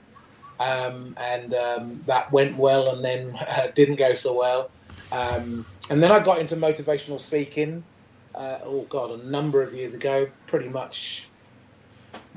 um, 0.59 1.15
and 1.17 1.53
um, 1.53 2.01
that 2.05 2.31
went 2.31 2.57
well, 2.57 2.89
and 2.93 3.03
then 3.03 3.37
uh, 3.49 3.67
didn't 3.73 3.95
go 3.95 4.13
so 4.13 4.37
well. 4.37 4.71
Um, 5.11 5.65
and 5.89 6.01
then 6.01 6.11
I 6.11 6.19
got 6.19 6.39
into 6.39 6.55
motivational 6.55 7.19
speaking. 7.19 7.83
Uh, 8.33 8.59
oh 8.63 8.85
God, 8.89 9.19
a 9.19 9.23
number 9.23 9.61
of 9.61 9.73
years 9.73 9.93
ago, 9.93 10.27
pretty 10.47 10.69
much. 10.69 11.29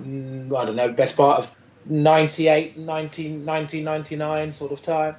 Mm, 0.00 0.56
I 0.56 0.64
don't 0.64 0.76
know, 0.76 0.92
best 0.92 1.16
part 1.16 1.40
of 1.40 1.58
98, 1.86 2.78
19, 2.78 3.44
1999 3.44 4.52
sort 4.52 4.72
of 4.72 4.82
time. 4.82 5.16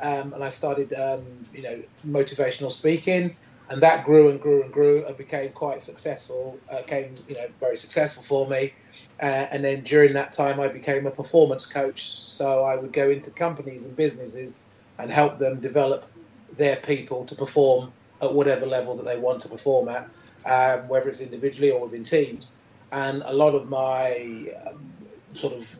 Um, 0.00 0.32
and 0.32 0.42
I 0.42 0.50
started, 0.50 0.92
um, 0.94 1.46
you 1.52 1.62
know, 1.62 1.82
motivational 2.06 2.70
speaking, 2.70 3.36
and 3.72 3.80
that 3.80 4.04
grew 4.04 4.28
and 4.28 4.38
grew 4.38 4.62
and 4.62 4.70
grew 4.70 5.02
and 5.06 5.16
became 5.16 5.50
quite 5.52 5.82
successful. 5.82 6.58
Uh, 6.70 6.82
came, 6.82 7.14
you 7.26 7.34
know, 7.34 7.46
very 7.58 7.78
successful 7.78 8.22
for 8.22 8.46
me. 8.46 8.74
Uh, 9.20 9.24
and 9.24 9.64
then 9.64 9.82
during 9.82 10.12
that 10.12 10.32
time, 10.34 10.60
I 10.60 10.68
became 10.68 11.06
a 11.06 11.10
performance 11.10 11.64
coach. 11.64 12.10
So 12.10 12.64
I 12.64 12.76
would 12.76 12.92
go 12.92 13.08
into 13.08 13.30
companies 13.30 13.86
and 13.86 13.96
businesses 13.96 14.60
and 14.98 15.10
help 15.10 15.38
them 15.38 15.60
develop 15.60 16.04
their 16.52 16.76
people 16.76 17.24
to 17.24 17.34
perform 17.34 17.92
at 18.20 18.34
whatever 18.34 18.66
level 18.66 18.94
that 18.96 19.06
they 19.06 19.18
want 19.18 19.40
to 19.42 19.48
perform 19.48 19.88
at, 19.88 20.06
um, 20.44 20.86
whether 20.88 21.08
it's 21.08 21.22
individually 21.22 21.70
or 21.70 21.80
within 21.80 22.04
teams. 22.04 22.56
And 22.90 23.22
a 23.24 23.32
lot 23.32 23.54
of 23.54 23.70
my 23.70 24.48
um, 24.66 24.92
sort 25.32 25.54
of 25.54 25.78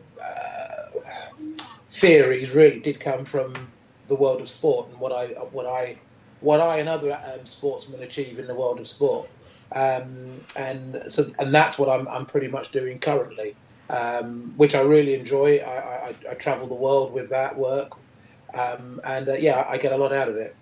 theories 1.91 2.55
really 2.55 2.79
did 2.79 2.99
come 2.99 3.23
from 3.23 3.53
the 4.07 4.15
world 4.15 4.41
of 4.41 4.49
sport 4.49 4.89
and 4.89 4.99
what 4.99 5.11
I 5.11 5.27
what 5.27 5.67
I 5.67 5.97
what 6.43 6.59
I 6.59 6.77
and 6.79 6.89
other 6.89 7.13
um, 7.13 7.45
sportsmen 7.45 8.03
achieve 8.03 8.37
in 8.37 8.47
the 8.47 8.53
world 8.53 8.79
of 8.79 8.87
sport. 8.87 9.29
Um, 9.71 10.41
and 10.57 11.03
so 11.07 11.23
and 11.39 11.55
that's 11.55 11.79
what 11.79 11.89
I'm, 11.89 12.07
I'm 12.07 12.25
pretty 12.27 12.47
much 12.47 12.71
doing 12.71 12.99
currently, 12.99 13.55
um, 13.89 14.53
which 14.55 14.75
I 14.75 14.81
really 14.81 15.15
enjoy. 15.15 15.57
I, 15.57 16.09
I, 16.09 16.15
I, 16.29 16.33
travel 16.35 16.67
the 16.67 16.75
world 16.75 17.11
with 17.11 17.29
that 17.29 17.57
work, 17.57 17.93
um, 18.53 19.01
and 19.03 19.29
uh, 19.29 19.33
yeah, 19.33 19.65
I 19.67 19.77
get 19.77 19.91
a 19.91 19.97
lot 19.97 20.13
out 20.13 20.29
of 20.29 20.35
it. 20.35 20.55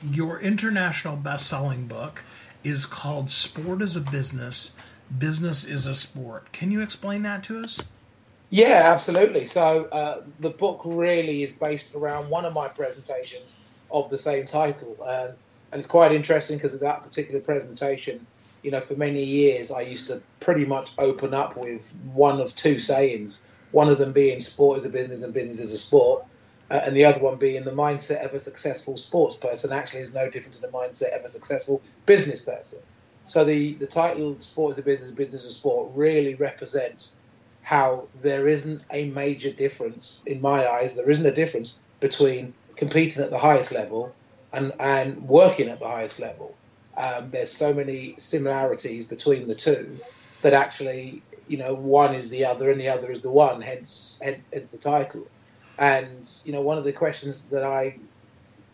Your 0.00 0.38
international 0.38 1.16
best-selling 1.16 1.86
book 1.86 2.22
is 2.62 2.86
called 2.86 3.28
"Sport 3.28 3.82
is 3.82 3.96
a 3.96 4.00
Business." 4.00 4.76
Business 5.18 5.64
is 5.64 5.86
a 5.86 5.94
sport. 5.94 6.52
Can 6.52 6.70
you 6.70 6.80
explain 6.80 7.22
that 7.24 7.42
to 7.44 7.60
us? 7.60 7.82
Yeah, 8.50 8.82
absolutely. 8.84 9.46
So 9.46 9.86
uh, 9.86 10.22
the 10.40 10.50
book 10.50 10.82
really 10.84 11.42
is 11.42 11.52
based 11.52 11.94
around 11.94 12.30
one 12.30 12.44
of 12.44 12.54
my 12.54 12.68
presentations 12.68 13.56
of 13.92 14.10
the 14.10 14.18
same 14.18 14.46
title, 14.46 14.96
and, 15.06 15.34
and 15.70 15.78
it's 15.78 15.86
quite 15.86 16.12
interesting 16.12 16.56
because 16.56 16.74
of 16.74 16.80
that 16.80 17.02
particular 17.02 17.40
presentation. 17.40 18.26
You 18.62 18.70
know, 18.70 18.80
for 18.80 18.94
many 18.94 19.24
years, 19.24 19.70
I 19.70 19.80
used 19.80 20.06
to 20.08 20.22
pretty 20.40 20.64
much 20.64 20.92
open 20.98 21.34
up 21.34 21.56
with 21.56 21.96
one 22.12 22.40
of 22.40 22.54
two 22.54 22.78
sayings. 22.78 23.40
One 23.72 23.88
of 23.88 23.98
them 23.98 24.12
being 24.12 24.40
"sport 24.40 24.78
is 24.78 24.84
a 24.84 24.90
business 24.90 25.22
and 25.22 25.34
business 25.34 25.60
is 25.60 25.72
a 25.72 25.76
sport," 25.76 26.24
uh, 26.70 26.80
and 26.84 26.96
the 26.96 27.04
other 27.04 27.20
one 27.20 27.36
being 27.36 27.64
the 27.64 27.72
mindset 27.72 28.24
of 28.24 28.34
a 28.34 28.38
successful 28.38 28.96
sports 28.96 29.36
person 29.36 29.72
actually 29.72 30.02
is 30.02 30.12
no 30.12 30.30
different 30.30 30.54
to 30.54 30.60
the 30.60 30.68
mindset 30.68 31.18
of 31.18 31.24
a 31.24 31.28
successful 31.28 31.82
business 32.06 32.40
person. 32.40 32.80
So 33.24 33.44
the, 33.44 33.74
the 33.74 33.86
title 33.86 34.40
Sport 34.40 34.72
is 34.72 34.78
a 34.78 34.82
Business, 34.82 35.10
Business 35.12 35.44
is 35.44 35.50
a 35.52 35.54
Sport 35.54 35.92
really 35.94 36.34
represents 36.34 37.20
how 37.62 38.08
there 38.20 38.48
isn't 38.48 38.82
a 38.90 39.04
major 39.10 39.50
difference, 39.50 40.24
in 40.26 40.40
my 40.40 40.66
eyes, 40.66 40.96
there 40.96 41.08
isn't 41.08 41.24
a 41.24 41.34
difference 41.34 41.78
between 42.00 42.52
competing 42.76 43.22
at 43.22 43.30
the 43.30 43.38
highest 43.38 43.72
level 43.72 44.14
and, 44.52 44.72
and 44.78 45.28
working 45.28 45.68
at 45.68 45.78
the 45.78 45.88
highest 45.88 46.18
level. 46.18 46.54
Um, 46.96 47.30
there's 47.30 47.52
so 47.52 47.72
many 47.72 48.14
similarities 48.18 49.06
between 49.06 49.46
the 49.46 49.54
two 49.54 49.98
that 50.42 50.52
actually, 50.52 51.22
you 51.48 51.56
know, 51.56 51.74
one 51.74 52.14
is 52.14 52.30
the 52.30 52.44
other 52.44 52.70
and 52.70 52.80
the 52.80 52.88
other 52.88 53.10
is 53.10 53.22
the 53.22 53.30
one, 53.30 53.62
hence, 53.62 54.18
hence, 54.22 54.48
hence 54.52 54.72
the 54.72 54.78
title. 54.78 55.26
And, 55.78 56.28
you 56.44 56.52
know, 56.52 56.60
one 56.60 56.78
of 56.78 56.84
the 56.84 56.92
questions 56.92 57.48
that 57.48 57.64
I 57.64 57.96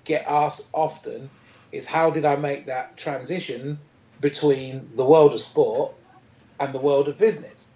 get 0.05 0.25
asked 0.27 0.69
often 0.73 1.31
is 1.71 1.87
how 1.87 2.11
did 2.11 2.25
I 2.25 2.37
make 2.37 2.67
that 2.67 2.97
transition 2.97 3.79
between 4.21 4.91
the 4.97 5.05
world 5.05 5.33
of 5.33 5.41
sport 5.41 5.95
and 6.59 6.75
the 6.75 6.79
world 6.79 7.09
of 7.09 7.19
business? 7.19 7.69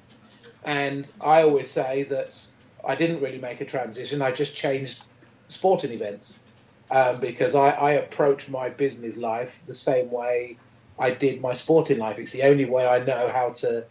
And 0.64 1.10
I 1.20 1.42
always 1.42 1.70
say 1.70 2.04
that 2.04 2.38
I 2.84 2.94
didn't 2.96 3.20
really 3.20 3.38
make 3.38 3.60
a 3.60 3.64
transition, 3.64 4.22
I 4.22 4.32
just 4.32 4.56
changed 4.56 5.04
sporting 5.52 5.92
events 5.92 6.40
um, 6.90 7.20
because 7.20 7.54
I, 7.54 7.70
I 7.70 7.92
approach 7.92 8.48
my 8.48 8.68
business 8.68 9.16
life 9.16 9.62
the 9.66 9.74
same 9.74 10.10
way 10.10 10.56
I 10.98 11.10
did 11.10 11.40
my 11.40 11.54
sporting 11.54 11.98
life. 11.98 12.18
It's 12.18 12.32
the 12.32 12.42
only 12.44 12.64
way 12.64 12.86
I 12.86 13.04
know 13.04 13.30
how 13.32 13.50
to 13.50 13.86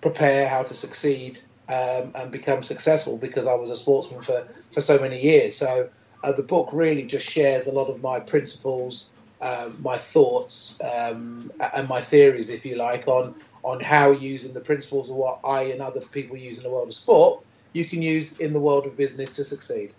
prepare, 0.00 0.48
how 0.48 0.62
to 0.62 0.74
succeed, 0.74 1.38
um, 1.68 2.12
and 2.14 2.30
become 2.30 2.62
successful 2.62 3.18
because 3.18 3.46
I 3.46 3.54
was 3.54 3.70
a 3.70 3.76
sportsman 3.76 4.22
for, 4.22 4.46
for 4.72 4.80
so 4.80 5.00
many 5.00 5.22
years. 5.22 5.56
So 5.56 5.88
uh, 6.22 6.32
the 6.32 6.42
book 6.42 6.70
really 6.72 7.04
just 7.04 7.28
shares 7.28 7.66
a 7.66 7.72
lot 7.72 7.88
of 7.88 8.02
my 8.02 8.20
principles, 8.20 9.08
um, 9.40 9.78
my 9.82 9.98
thoughts, 9.98 10.80
um, 10.82 11.50
and 11.74 11.88
my 11.88 12.00
theories, 12.00 12.50
if 12.50 12.66
you 12.66 12.76
like, 12.76 13.08
on 13.08 13.34
on 13.64 13.80
how 13.80 14.10
using 14.10 14.52
the 14.52 14.60
principles 14.60 15.08
of 15.08 15.16
what 15.16 15.40
I 15.42 15.62
and 15.62 15.80
other 15.80 16.02
people 16.02 16.36
use 16.36 16.58
in 16.58 16.64
the 16.64 16.70
world 16.70 16.88
of 16.88 16.94
sport, 16.94 17.42
you 17.72 17.86
can 17.86 18.02
use 18.02 18.38
in 18.38 18.52
the 18.52 18.60
world 18.60 18.84
of 18.84 18.94
business 18.94 19.32
to 19.32 19.44
succeed. 19.44 19.94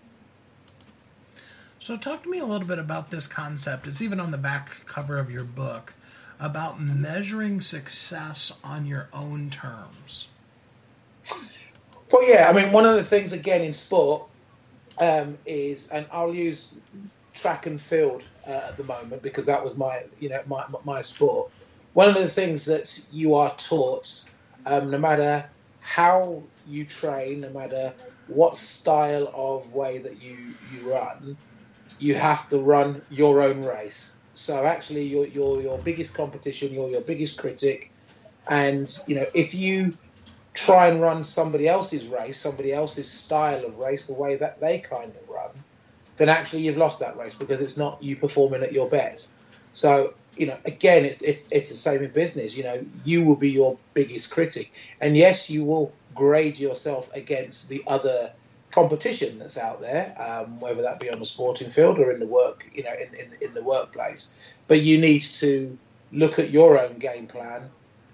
So, 1.78 1.96
talk 1.96 2.22
to 2.22 2.30
me 2.30 2.38
a 2.38 2.44
little 2.44 2.66
bit 2.66 2.78
about 2.78 3.10
this 3.10 3.26
concept. 3.26 3.86
It's 3.86 4.00
even 4.00 4.18
on 4.18 4.30
the 4.30 4.38
back 4.38 4.86
cover 4.86 5.18
of 5.18 5.30
your 5.30 5.44
book 5.44 5.92
about 6.40 6.80
measuring 6.80 7.60
success 7.60 8.58
on 8.64 8.86
your 8.86 9.08
own 9.12 9.50
terms. 9.50 10.28
Well, 12.10 12.28
yeah, 12.28 12.48
I 12.48 12.52
mean, 12.52 12.72
one 12.72 12.86
of 12.86 12.96
the 12.96 13.04
things 13.04 13.32
again 13.32 13.62
in 13.62 13.72
sport 13.72 14.22
um, 14.98 15.36
is, 15.44 15.90
and 15.90 16.06
I'll 16.10 16.34
use 16.34 16.72
track 17.34 17.66
and 17.66 17.80
field 17.80 18.22
uh, 18.46 18.52
at 18.52 18.76
the 18.78 18.84
moment 18.84 19.22
because 19.22 19.46
that 19.46 19.62
was 19.62 19.76
my, 19.76 20.04
you 20.18 20.30
know, 20.30 20.40
my 20.46 20.64
my 20.84 21.02
sport. 21.02 21.50
One 21.92 22.08
of 22.08 22.14
the 22.14 22.28
things 22.28 22.64
that 22.66 23.04
you 23.12 23.34
are 23.34 23.54
taught, 23.56 24.24
um, 24.64 24.90
no 24.90 24.98
matter 24.98 25.48
how 25.80 26.42
you 26.66 26.84
train, 26.84 27.40
no 27.40 27.50
matter 27.50 27.92
what 28.28 28.56
style 28.56 29.30
of 29.34 29.72
way 29.72 29.98
that 29.98 30.22
you 30.22 30.36
you 30.72 30.92
run, 30.92 31.36
you 31.98 32.14
have 32.14 32.48
to 32.50 32.58
run 32.58 33.02
your 33.08 33.42
own 33.42 33.62
race. 33.62 34.20
So 34.34 34.64
actually, 34.66 35.04
you're, 35.04 35.26
you're 35.26 35.62
your 35.62 35.82
biggest 35.82 36.14
competition, 36.14 36.72
you're 36.72 36.90
your 36.90 37.00
biggest 37.00 37.38
critic, 37.38 37.92
and 38.48 38.88
you 39.06 39.16
know 39.16 39.26
if 39.34 39.54
you 39.54 39.98
try 40.54 40.88
and 40.88 41.00
run 41.02 41.24
somebody 41.24 41.68
else's 41.68 42.06
race, 42.06 42.40
somebody 42.40 42.72
else's 42.72 43.10
style 43.12 43.64
of 43.64 43.76
race, 43.78 44.06
the 44.06 44.14
way 44.14 44.36
that 44.36 44.60
they 44.60 44.80
kind 44.80 45.14
of 45.14 45.28
run, 45.28 45.64
then 46.16 46.28
actually 46.28 46.62
you've 46.62 46.76
lost 46.76 47.00
that 47.00 47.16
race 47.16 47.34
because 47.34 47.60
it's 47.60 47.76
not 47.76 48.02
you 48.02 48.16
performing 48.16 48.62
at 48.62 48.72
your 48.72 48.88
best. 48.88 49.36
So 49.72 50.14
you 50.36 50.46
know, 50.46 50.58
again, 50.66 51.04
it's 51.06 51.22
it's 51.22 51.48
it's 51.50 51.70
the 51.70 51.76
same 51.76 52.02
in 52.02 52.12
business. 52.12 52.56
You 52.56 52.64
know, 52.64 52.86
you 53.04 53.24
will 53.26 53.38
be 53.38 53.50
your 53.50 53.78
biggest 53.94 54.30
critic, 54.30 54.72
and 55.00 55.16
yes, 55.16 55.50
you 55.50 55.64
will 55.64 55.98
grade 56.14 56.58
yourself 56.58 57.10
against 57.14 57.68
the 57.68 57.82
other 57.86 58.32
competition 58.76 59.38
that's 59.38 59.56
out 59.56 59.80
there, 59.80 60.14
um, 60.20 60.60
whether 60.60 60.82
that 60.82 61.00
be 61.00 61.08
on 61.10 61.18
the 61.18 61.24
sporting 61.24 61.70
field 61.70 61.98
or 61.98 62.10
in 62.10 62.20
the 62.20 62.26
work, 62.26 62.68
you 62.74 62.84
know, 62.84 62.92
in, 62.92 63.14
in, 63.14 63.28
in 63.40 63.54
the 63.54 63.62
workplace. 63.62 64.30
But 64.68 64.82
you 64.82 65.00
need 65.00 65.22
to 65.44 65.78
look 66.12 66.38
at 66.38 66.50
your 66.50 66.78
own 66.78 66.98
game 66.98 67.26
plan, 67.26 67.70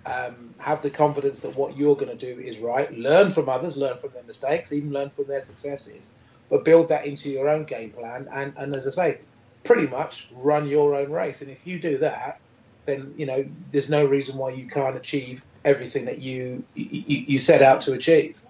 um, 0.06 0.54
have 0.58 0.80
the 0.80 0.90
confidence 0.90 1.40
that 1.40 1.56
what 1.56 1.76
you're 1.76 1.96
going 1.96 2.16
to 2.16 2.34
do 2.34 2.40
is 2.40 2.58
right, 2.58 2.96
learn 2.96 3.32
from 3.32 3.48
others, 3.48 3.76
learn 3.76 3.96
from 3.96 4.12
their 4.12 4.22
mistakes, 4.22 4.72
even 4.72 4.92
learn 4.92 5.10
from 5.10 5.26
their 5.26 5.40
successes, 5.40 6.12
but 6.48 6.64
build 6.64 6.90
that 6.90 7.06
into 7.06 7.28
your 7.28 7.48
own 7.48 7.64
game 7.64 7.90
plan. 7.90 8.28
And, 8.32 8.52
and 8.56 8.76
as 8.76 8.86
I 8.86 8.90
say, 8.90 9.18
pretty 9.64 9.88
much 9.88 10.28
run 10.32 10.68
your 10.68 10.94
own 10.94 11.10
race. 11.10 11.42
And 11.42 11.50
if 11.50 11.66
you 11.66 11.80
do 11.80 11.98
that, 11.98 12.38
then 12.84 13.14
you 13.16 13.26
know 13.26 13.44
there's 13.72 13.90
no 13.90 14.04
reason 14.04 14.36
why 14.38 14.50
you 14.50 14.66
can't 14.68 14.96
achieve 14.96 15.44
everything 15.64 16.04
that 16.06 16.20
you 16.20 16.64
you, 16.74 17.24
you 17.32 17.38
set 17.38 17.62
out 17.62 17.80
to 17.82 17.92
achieve. 17.92 18.42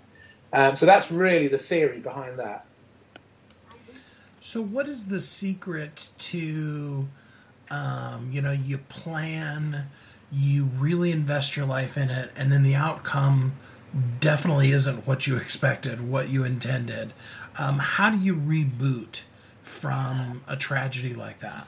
Um, 0.52 0.76
so 0.76 0.86
that's 0.86 1.10
really 1.10 1.48
the 1.48 1.58
theory 1.58 2.00
behind 2.00 2.38
that. 2.38 2.66
So, 4.40 4.60
what 4.60 4.88
is 4.88 5.06
the 5.06 5.20
secret 5.20 6.10
to, 6.18 7.08
um, 7.70 8.30
you 8.32 8.42
know, 8.42 8.50
you 8.50 8.78
plan, 8.78 9.86
you 10.32 10.64
really 10.64 11.12
invest 11.12 11.56
your 11.56 11.64
life 11.64 11.96
in 11.96 12.10
it, 12.10 12.32
and 12.36 12.50
then 12.50 12.62
the 12.62 12.74
outcome 12.74 13.52
definitely 14.20 14.72
isn't 14.72 15.06
what 15.06 15.26
you 15.26 15.36
expected, 15.36 16.00
what 16.00 16.28
you 16.28 16.44
intended. 16.44 17.12
Um, 17.58 17.78
how 17.78 18.10
do 18.10 18.18
you 18.18 18.34
reboot 18.34 19.22
from 19.62 20.42
a 20.48 20.56
tragedy 20.56 21.14
like 21.14 21.38
that? 21.38 21.66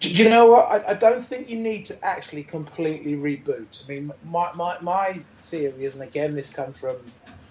Do 0.00 0.10
you 0.10 0.30
know 0.30 0.46
what? 0.46 0.70
I, 0.70 0.92
I, 0.92 0.94
don't 0.94 1.22
think 1.22 1.50
you 1.50 1.60
need 1.60 1.84
to 1.86 2.04
actually 2.04 2.44
completely 2.44 3.16
reboot. 3.16 3.84
I 3.84 3.88
mean, 3.92 4.12
my, 4.24 4.50
my, 4.54 4.78
my 4.80 5.20
theory 5.42 5.84
is, 5.84 5.94
and 5.94 6.02
again, 6.02 6.34
this 6.34 6.50
comes 6.50 6.80
from 6.80 6.96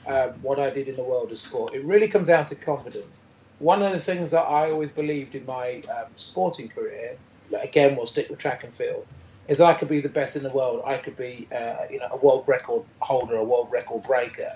um, 0.08 0.32
what 0.42 0.60
I 0.60 0.70
did 0.70 0.88
in 0.88 0.96
the 0.96 1.04
world 1.04 1.32
of 1.32 1.40
sport. 1.40 1.74
It 1.74 1.84
really 1.84 2.08
comes 2.08 2.28
down 2.28 2.46
to 2.48 2.56
confidence. 2.56 3.22
One 3.60 3.82
of 3.82 3.92
the 3.92 4.00
things 4.00 4.32
that 4.32 4.44
I 4.44 4.72
always 4.72 4.92
believed 4.92 5.36
in 5.36 5.46
my 5.46 5.84
um, 5.90 6.08
sporting 6.16 6.70
career, 6.70 7.18
again, 7.62 7.96
we'll 7.96 8.08
stick 8.08 8.30
with 8.30 8.40
track 8.40 8.64
and 8.64 8.74
field, 8.74 9.06
is 9.50 9.60
I 9.60 9.74
could 9.74 9.90
be 9.90 10.00
the 10.00 10.10
best 10.10 10.36
in 10.36 10.44
the 10.44 10.50
world. 10.50 10.84
I 10.86 10.98
could 10.98 11.18
be, 11.18 11.48
uh, 11.54 11.86
you 11.90 12.00
know, 12.00 12.08
a 12.12 12.18
world 12.18 12.46
record 12.48 12.84
holder, 13.00 13.36
a 13.36 13.44
world 13.44 13.70
record 13.72 14.04
breaker, 14.04 14.56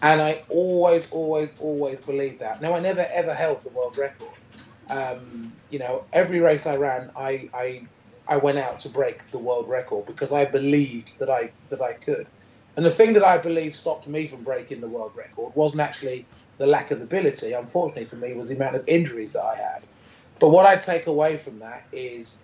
and 0.00 0.20
I 0.20 0.42
always, 0.48 1.10
always, 1.12 1.52
always 1.60 2.00
believed 2.00 2.40
that. 2.40 2.60
Now, 2.60 2.74
I 2.74 2.80
never 2.80 3.06
ever 3.12 3.34
held 3.34 3.62
the 3.62 3.68
world 3.68 3.96
record. 3.96 4.28
Um, 4.90 5.52
you 5.70 5.78
know, 5.78 6.04
every 6.12 6.40
race 6.40 6.66
I 6.66 6.76
ran, 6.76 7.10
I, 7.16 7.48
I, 7.54 7.86
I 8.26 8.38
went 8.38 8.58
out 8.58 8.80
to 8.80 8.88
break 8.88 9.28
the 9.30 9.38
world 9.38 9.68
record 9.68 10.06
because 10.06 10.32
I 10.32 10.44
believed 10.44 11.18
that 11.18 11.30
I 11.30 11.52
that 11.68 11.80
I 11.80 11.92
could. 11.92 12.26
And 12.76 12.86
the 12.86 12.90
thing 12.90 13.12
that 13.14 13.24
I 13.24 13.38
believe 13.38 13.74
stopped 13.74 14.06
me 14.06 14.26
from 14.26 14.42
breaking 14.42 14.80
the 14.80 14.88
world 14.88 15.12
record 15.14 15.54
wasn't 15.54 15.82
actually 15.82 16.26
the 16.58 16.66
lack 16.66 16.90
of 16.90 17.02
ability. 17.02 17.52
Unfortunately 17.52 18.06
for 18.06 18.16
me, 18.16 18.34
was 18.34 18.48
the 18.48 18.56
amount 18.56 18.76
of 18.76 18.84
injuries 18.86 19.34
that 19.34 19.44
I 19.44 19.56
had. 19.56 19.82
But 20.38 20.48
what 20.48 20.66
I 20.66 20.76
take 20.76 21.06
away 21.06 21.36
from 21.36 21.58
that 21.58 21.84
is 21.92 22.42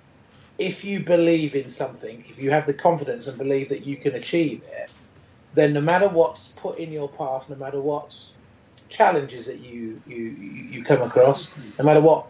if 0.59 0.85
you 0.85 1.01
believe 1.01 1.55
in 1.55 1.69
something, 1.69 2.25
if 2.29 2.43
you 2.43 2.51
have 2.51 2.67
the 2.67 2.75
confidence 2.75 3.27
and 3.27 3.38
believe 3.38 3.71
that 3.71 3.87
you 3.87 3.97
can 3.97 4.14
achieve 4.14 4.62
it, 4.71 4.91
then 5.55 5.73
no 5.73 5.81
matter 5.81 6.09
what's 6.09 6.49
put 6.53 6.79
in 6.79 6.93
your 6.93 7.09
path, 7.09 7.49
no 7.49 7.57
matter 7.57 7.81
what 7.81 8.14
challenges 8.88 9.47
that 9.47 9.61
you 9.61 10.01
you 10.07 10.19
you 10.19 10.83
come 10.83 11.03
across, 11.03 11.57
no 11.79 11.85
matter 11.85 12.01
what 12.01 12.27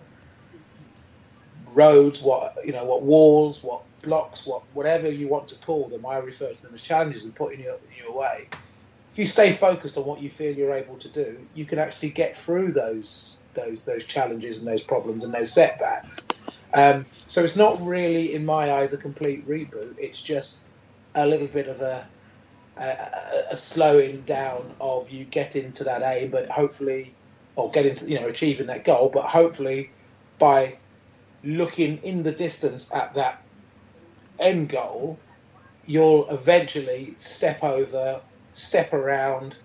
roads, 1.72 2.22
what 2.22 2.56
you 2.64 2.72
know, 2.72 2.84
what 2.84 3.02
walls, 3.02 3.62
what 3.62 3.82
blocks, 4.02 4.46
what 4.46 4.62
whatever 4.74 5.10
you 5.10 5.28
want 5.28 5.48
to 5.48 5.54
call 5.56 5.88
them, 5.88 6.06
I 6.06 6.18
refer 6.18 6.52
to 6.52 6.62
them 6.62 6.74
as 6.74 6.82
challenges 6.82 7.24
and 7.24 7.34
putting 7.34 7.60
you 7.60 7.70
in 7.70 8.04
your 8.04 8.16
way. 8.16 8.48
If 9.12 9.18
you 9.18 9.26
stay 9.26 9.52
focused 9.52 9.96
on 9.96 10.04
what 10.04 10.20
you 10.20 10.30
feel 10.30 10.54
you're 10.54 10.74
able 10.74 10.96
to 10.98 11.08
do, 11.08 11.46
you 11.54 11.64
can 11.64 11.78
actually 11.78 12.10
get 12.10 12.36
through 12.36 12.72
those 12.72 13.36
those 13.54 13.84
those 13.84 14.04
challenges 14.04 14.58
and 14.58 14.68
those 14.68 14.82
problems 14.82 15.24
and 15.24 15.32
those 15.32 15.52
setbacks. 15.52 16.26
Um, 16.74 17.06
so 17.16 17.42
it's 17.42 17.56
not 17.56 17.80
really, 17.80 18.34
in 18.34 18.44
my 18.44 18.72
eyes, 18.72 18.92
a 18.92 18.98
complete 18.98 19.48
reboot. 19.48 19.94
It's 19.98 20.20
just 20.20 20.64
a 21.14 21.26
little 21.26 21.46
bit 21.46 21.66
of 21.66 21.80
a, 21.80 22.06
a, 22.76 22.96
a 23.50 23.56
slowing 23.56 24.20
down 24.22 24.74
of 24.80 25.10
you 25.10 25.24
getting 25.24 25.72
to 25.72 25.84
that 25.84 26.02
aim, 26.02 26.30
but 26.30 26.48
hopefully, 26.50 27.14
or 27.56 27.70
getting 27.70 27.94
to 27.94 28.08
you 28.08 28.20
know 28.20 28.28
achieving 28.28 28.66
that 28.66 28.84
goal, 28.84 29.10
but 29.12 29.24
hopefully 29.24 29.90
by 30.38 30.78
looking 31.42 31.98
in 31.98 32.22
the 32.22 32.32
distance 32.32 32.92
at 32.94 33.14
that 33.14 33.42
end 34.38 34.68
goal, 34.68 35.18
you'll 35.84 36.28
eventually 36.30 37.14
step 37.18 37.62
over, 37.62 38.22
step 38.54 38.92
around 38.92 39.56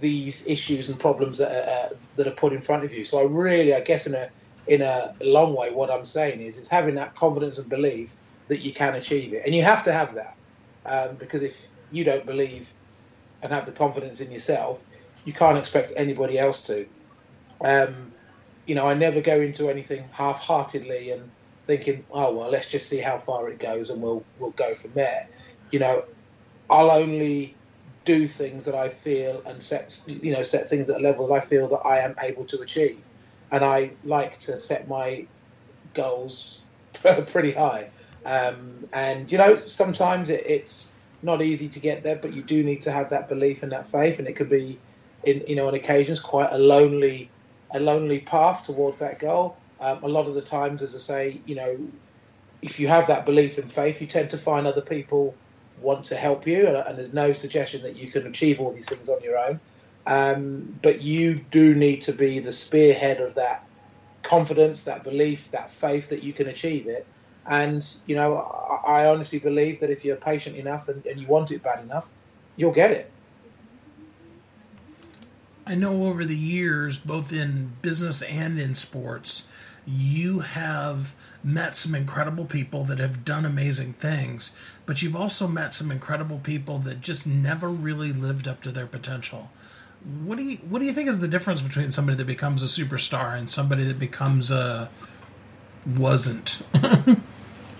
these 0.00 0.46
issues 0.46 0.88
and 0.88 0.98
problems 0.98 1.38
that 1.38 1.52
are, 1.52 1.86
uh, 1.86 1.88
that 2.16 2.26
are 2.26 2.32
put 2.32 2.52
in 2.52 2.60
front 2.60 2.84
of 2.84 2.92
you. 2.92 3.04
So 3.04 3.20
I 3.20 3.24
really, 3.30 3.74
I 3.74 3.80
guess, 3.80 4.06
in 4.06 4.14
a 4.14 4.28
in 4.66 4.82
a 4.82 5.12
long 5.22 5.54
way, 5.54 5.72
what 5.72 5.90
I'm 5.90 6.04
saying 6.04 6.40
is, 6.40 6.58
is 6.58 6.68
having 6.68 6.96
that 6.96 7.14
confidence 7.14 7.58
and 7.58 7.70
belief 7.70 8.16
that 8.48 8.62
you 8.62 8.72
can 8.72 8.96
achieve 8.96 9.32
it, 9.32 9.42
and 9.46 9.54
you 9.54 9.62
have 9.62 9.84
to 9.84 9.92
have 9.92 10.14
that 10.14 10.34
um, 10.84 11.16
because 11.16 11.42
if 11.42 11.68
you 11.90 12.04
don't 12.04 12.26
believe 12.26 12.72
and 13.42 13.52
have 13.52 13.66
the 13.66 13.72
confidence 13.72 14.20
in 14.20 14.30
yourself, 14.32 14.82
you 15.24 15.32
can't 15.32 15.58
expect 15.58 15.92
anybody 15.96 16.38
else 16.38 16.64
to. 16.64 16.86
Um, 17.64 18.12
you 18.66 18.74
know, 18.74 18.88
I 18.88 18.94
never 18.94 19.20
go 19.20 19.40
into 19.40 19.68
anything 19.70 20.08
half-heartedly 20.12 21.10
and 21.12 21.30
thinking, 21.66 22.04
oh 22.10 22.32
well, 22.34 22.50
let's 22.50 22.70
just 22.70 22.88
see 22.88 22.98
how 22.98 23.18
far 23.18 23.48
it 23.48 23.58
goes 23.58 23.90
and 23.90 24.02
we'll 24.02 24.24
we'll 24.38 24.52
go 24.52 24.74
from 24.74 24.92
there. 24.92 25.28
You 25.70 25.80
know, 25.80 26.04
I'll 26.70 26.90
only 26.90 27.54
do 28.04 28.26
things 28.26 28.66
that 28.66 28.74
I 28.74 28.88
feel 28.88 29.42
and 29.46 29.60
set 29.60 30.00
you 30.06 30.32
know 30.32 30.42
set 30.42 30.68
things 30.68 30.88
at 30.88 31.00
a 31.00 31.02
level 31.02 31.26
that 31.28 31.34
I 31.34 31.40
feel 31.40 31.68
that 31.68 31.80
I 31.84 31.98
am 31.98 32.14
able 32.20 32.44
to 32.46 32.60
achieve, 32.60 33.00
and 33.50 33.64
I 33.64 33.92
like 34.04 34.38
to 34.38 34.58
set 34.58 34.88
my 34.88 35.26
goals 35.94 36.62
pretty 37.28 37.52
high. 37.52 37.90
Um, 38.24 38.88
and 38.92 39.30
you 39.30 39.38
know, 39.38 39.66
sometimes 39.66 40.30
it, 40.30 40.44
it's 40.46 40.92
not 41.22 41.42
easy 41.42 41.68
to 41.68 41.80
get 41.80 42.02
there, 42.02 42.16
but 42.16 42.32
you 42.32 42.42
do 42.42 42.62
need 42.62 42.82
to 42.82 42.92
have 42.92 43.10
that 43.10 43.28
belief 43.28 43.62
and 43.62 43.72
that 43.72 43.86
faith, 43.86 44.18
and 44.18 44.28
it 44.28 44.34
could 44.34 44.50
be, 44.50 44.78
in 45.24 45.44
you 45.48 45.56
know, 45.56 45.68
on 45.68 45.74
occasions 45.74 46.20
quite 46.20 46.52
a 46.52 46.58
lonely, 46.58 47.30
a 47.72 47.80
lonely 47.80 48.20
path 48.20 48.64
towards 48.64 48.98
that 48.98 49.18
goal. 49.18 49.56
Um, 49.80 50.02
a 50.02 50.08
lot 50.08 50.26
of 50.26 50.34
the 50.34 50.42
times, 50.42 50.82
as 50.82 50.94
I 50.94 50.98
say, 50.98 51.40
you 51.46 51.54
know, 51.54 51.78
if 52.62 52.80
you 52.80 52.88
have 52.88 53.06
that 53.08 53.26
belief 53.26 53.58
and 53.58 53.72
faith, 53.72 54.00
you 54.00 54.06
tend 54.06 54.30
to 54.30 54.38
find 54.38 54.66
other 54.66 54.80
people 54.80 55.34
want 55.80 56.04
to 56.06 56.16
help 56.16 56.46
you, 56.46 56.66
and, 56.66 56.76
and 56.76 56.98
there's 56.98 57.12
no 57.12 57.32
suggestion 57.32 57.82
that 57.82 57.96
you 57.96 58.10
can 58.10 58.26
achieve 58.26 58.60
all 58.60 58.72
these 58.72 58.88
things 58.88 59.08
on 59.08 59.22
your 59.22 59.38
own. 59.38 59.60
Um, 60.06 60.78
but 60.82 61.02
you 61.02 61.34
do 61.34 61.74
need 61.74 62.02
to 62.02 62.12
be 62.12 62.38
the 62.38 62.52
spearhead 62.52 63.20
of 63.20 63.34
that 63.34 63.64
confidence, 64.22 64.84
that 64.84 65.04
belief, 65.04 65.50
that 65.50 65.70
faith 65.70 66.08
that 66.10 66.22
you 66.22 66.32
can 66.32 66.46
achieve 66.46 66.86
it. 66.86 67.06
And 67.46 67.86
you 68.06 68.16
know, 68.16 68.36
I, 68.86 69.02
I 69.02 69.06
honestly 69.06 69.38
believe 69.38 69.80
that 69.80 69.90
if 69.90 70.04
you're 70.04 70.16
patient 70.16 70.56
enough 70.56 70.88
and, 70.88 71.04
and 71.06 71.20
you 71.20 71.26
want 71.26 71.50
it 71.50 71.62
bad 71.62 71.82
enough, 71.84 72.08
you'll 72.56 72.72
get 72.72 72.90
it. 72.90 73.10
I 75.66 75.74
know 75.74 76.06
over 76.06 76.24
the 76.24 76.36
years, 76.36 76.98
both 76.98 77.32
in 77.32 77.72
business 77.82 78.22
and 78.22 78.58
in 78.60 78.76
sports, 78.76 79.50
you 79.86 80.40
have 80.40 81.14
met 81.44 81.76
some 81.76 81.94
incredible 81.94 82.44
people 82.44 82.84
that 82.84 82.98
have 82.98 83.24
done 83.24 83.44
amazing 83.44 83.92
things, 83.92 84.56
but 84.84 85.00
you've 85.00 85.14
also 85.14 85.46
met 85.46 85.72
some 85.72 85.92
incredible 85.92 86.38
people 86.38 86.78
that 86.78 87.00
just 87.00 87.26
never 87.26 87.68
really 87.68 88.12
lived 88.12 88.48
up 88.48 88.60
to 88.62 88.72
their 88.72 88.86
potential. 88.86 89.50
What 90.24 90.38
do 90.38 90.44
you 90.44 90.56
what 90.58 90.80
do 90.80 90.86
you 90.86 90.92
think 90.92 91.08
is 91.08 91.20
the 91.20 91.28
difference 91.28 91.62
between 91.62 91.90
somebody 91.90 92.16
that 92.16 92.26
becomes 92.26 92.62
a 92.62 92.66
superstar 92.66 93.36
and 93.36 93.48
somebody 93.48 93.84
that 93.84 93.98
becomes 93.98 94.50
a 94.50 94.88
wasn't? 95.96 96.62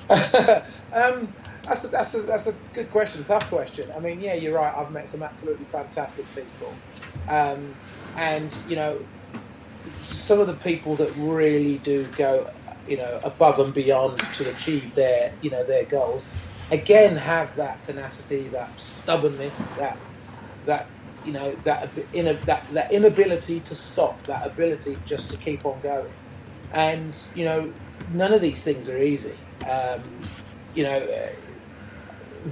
um, 0.08 1.32
that's 1.66 1.84
a, 1.84 1.88
that's 1.88 2.14
a, 2.14 2.22
that's 2.22 2.46
a 2.46 2.54
good 2.72 2.90
question, 2.90 3.24
tough 3.24 3.48
question. 3.48 3.90
I 3.96 3.98
mean, 3.98 4.20
yeah, 4.20 4.34
you're 4.34 4.54
right. 4.54 4.72
I've 4.76 4.92
met 4.92 5.08
some 5.08 5.22
absolutely 5.22 5.64
fantastic 5.66 6.24
people, 6.34 6.72
um, 7.28 7.74
and 8.16 8.56
you 8.68 8.76
know, 8.76 8.98
some 10.00 10.40
of 10.40 10.46
the 10.46 10.54
people 10.54 10.96
that 10.96 11.10
really 11.16 11.78
do 11.78 12.06
go, 12.16 12.50
you 12.88 12.96
know, 12.96 13.20
above 13.24 13.58
and 13.58 13.72
beyond 13.74 14.18
to 14.34 14.50
achieve 14.50 14.94
their, 14.94 15.32
you 15.42 15.50
know, 15.50 15.64
their 15.64 15.84
goals, 15.84 16.26
again 16.70 17.16
have 17.16 17.54
that 17.56 17.82
tenacity, 17.82 18.48
that 18.48 18.78
stubbornness, 18.78 19.68
that 19.74 19.96
that 20.66 20.86
you 21.24 21.32
know 21.32 21.52
that 21.64 21.88
in 22.12 22.24
that 22.24 22.68
that 22.68 22.92
inability 22.92 23.60
to 23.60 23.74
stop, 23.74 24.22
that 24.24 24.46
ability 24.46 24.96
just 25.06 25.30
to 25.30 25.36
keep 25.36 25.64
on 25.64 25.80
going, 25.80 26.12
and 26.72 27.16
you 27.34 27.44
know, 27.44 27.72
none 28.12 28.32
of 28.32 28.40
these 28.40 28.62
things 28.62 28.88
are 28.88 28.98
easy. 28.98 29.34
Um, 29.68 30.02
you 30.74 30.84
know, 30.84 31.30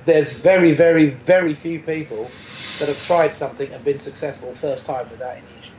there's 0.04 0.38
very, 0.40 0.72
very, 0.72 1.10
very 1.10 1.54
few 1.54 1.78
people 1.78 2.30
that 2.78 2.88
have 2.88 3.02
tried 3.04 3.32
something 3.32 3.70
and 3.72 3.84
been 3.84 4.00
successful 4.00 4.52
first 4.54 4.86
time 4.86 5.08
without 5.10 5.36
any 5.36 5.46
issue. 5.60 5.72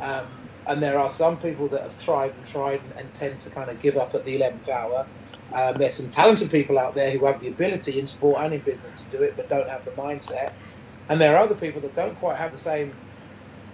Um, 0.00 0.26
and 0.66 0.82
there 0.82 0.98
are 0.98 1.10
some 1.10 1.38
people 1.38 1.70
that 1.70 1.82
have 1.82 1.98
tried 1.98 2.36
and 2.36 2.46
tried 2.46 2.82
and, 2.82 2.92
and 2.98 3.14
tend 3.14 3.40
to 3.40 3.50
kind 3.50 3.70
of 3.70 3.80
give 3.80 3.96
up 3.96 4.14
at 4.14 4.24
the 4.24 4.38
11th 4.40 4.68
hour. 4.68 5.06
Um, 5.54 5.76
there's 5.78 5.96
some 5.96 6.10
talented 6.10 6.50
people 6.50 6.78
out 6.78 6.94
there 6.96 7.10
who 7.12 7.26
have 7.26 7.40
the 7.40 7.48
ability 7.48 7.98
in 7.98 8.06
sport 8.06 8.44
and 8.44 8.54
in 8.54 8.62
business 8.62 9.02
to 9.02 9.08
do 9.18 9.22
it, 9.24 9.34
but 9.36 9.48
don't 9.48 9.70
have 9.70 9.84
the 9.84 9.92
mindset. 9.92 10.50
And 11.08 11.20
there 11.20 11.36
are 11.36 11.44
other 11.44 11.56
people 11.56 11.82
that 11.82 11.94
don't 11.96 12.16
quite 12.16 12.38
have 12.38 12.52
the 12.52 12.58
same 12.58 12.98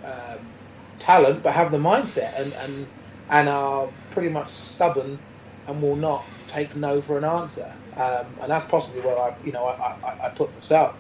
um, 0.05 0.57
talent, 1.01 1.45
but 1.45 1.55
have 1.55 1.73
the 1.73 1.79
mindset 1.79 2.39
and, 2.41 2.55
and 2.55 2.93
and 3.31 3.49
are 3.49 3.93
pretty 4.11 4.31
much 4.31 4.49
stubborn 4.51 5.25
and 5.67 5.83
will 5.83 5.97
not 5.97 6.27
take 6.49 6.77
no 6.77 7.03
for 7.03 7.19
an 7.19 7.25
answer. 7.25 7.69
Um, 7.97 8.39
and 8.43 8.51
that's 8.51 8.67
possibly 8.67 9.03
where 9.03 9.19
I, 9.19 9.33
you 9.43 9.53
know, 9.53 9.67
I, 9.67 9.73
I, 9.73 10.29
I 10.29 10.31
put 10.37 10.55
myself. 10.55 10.97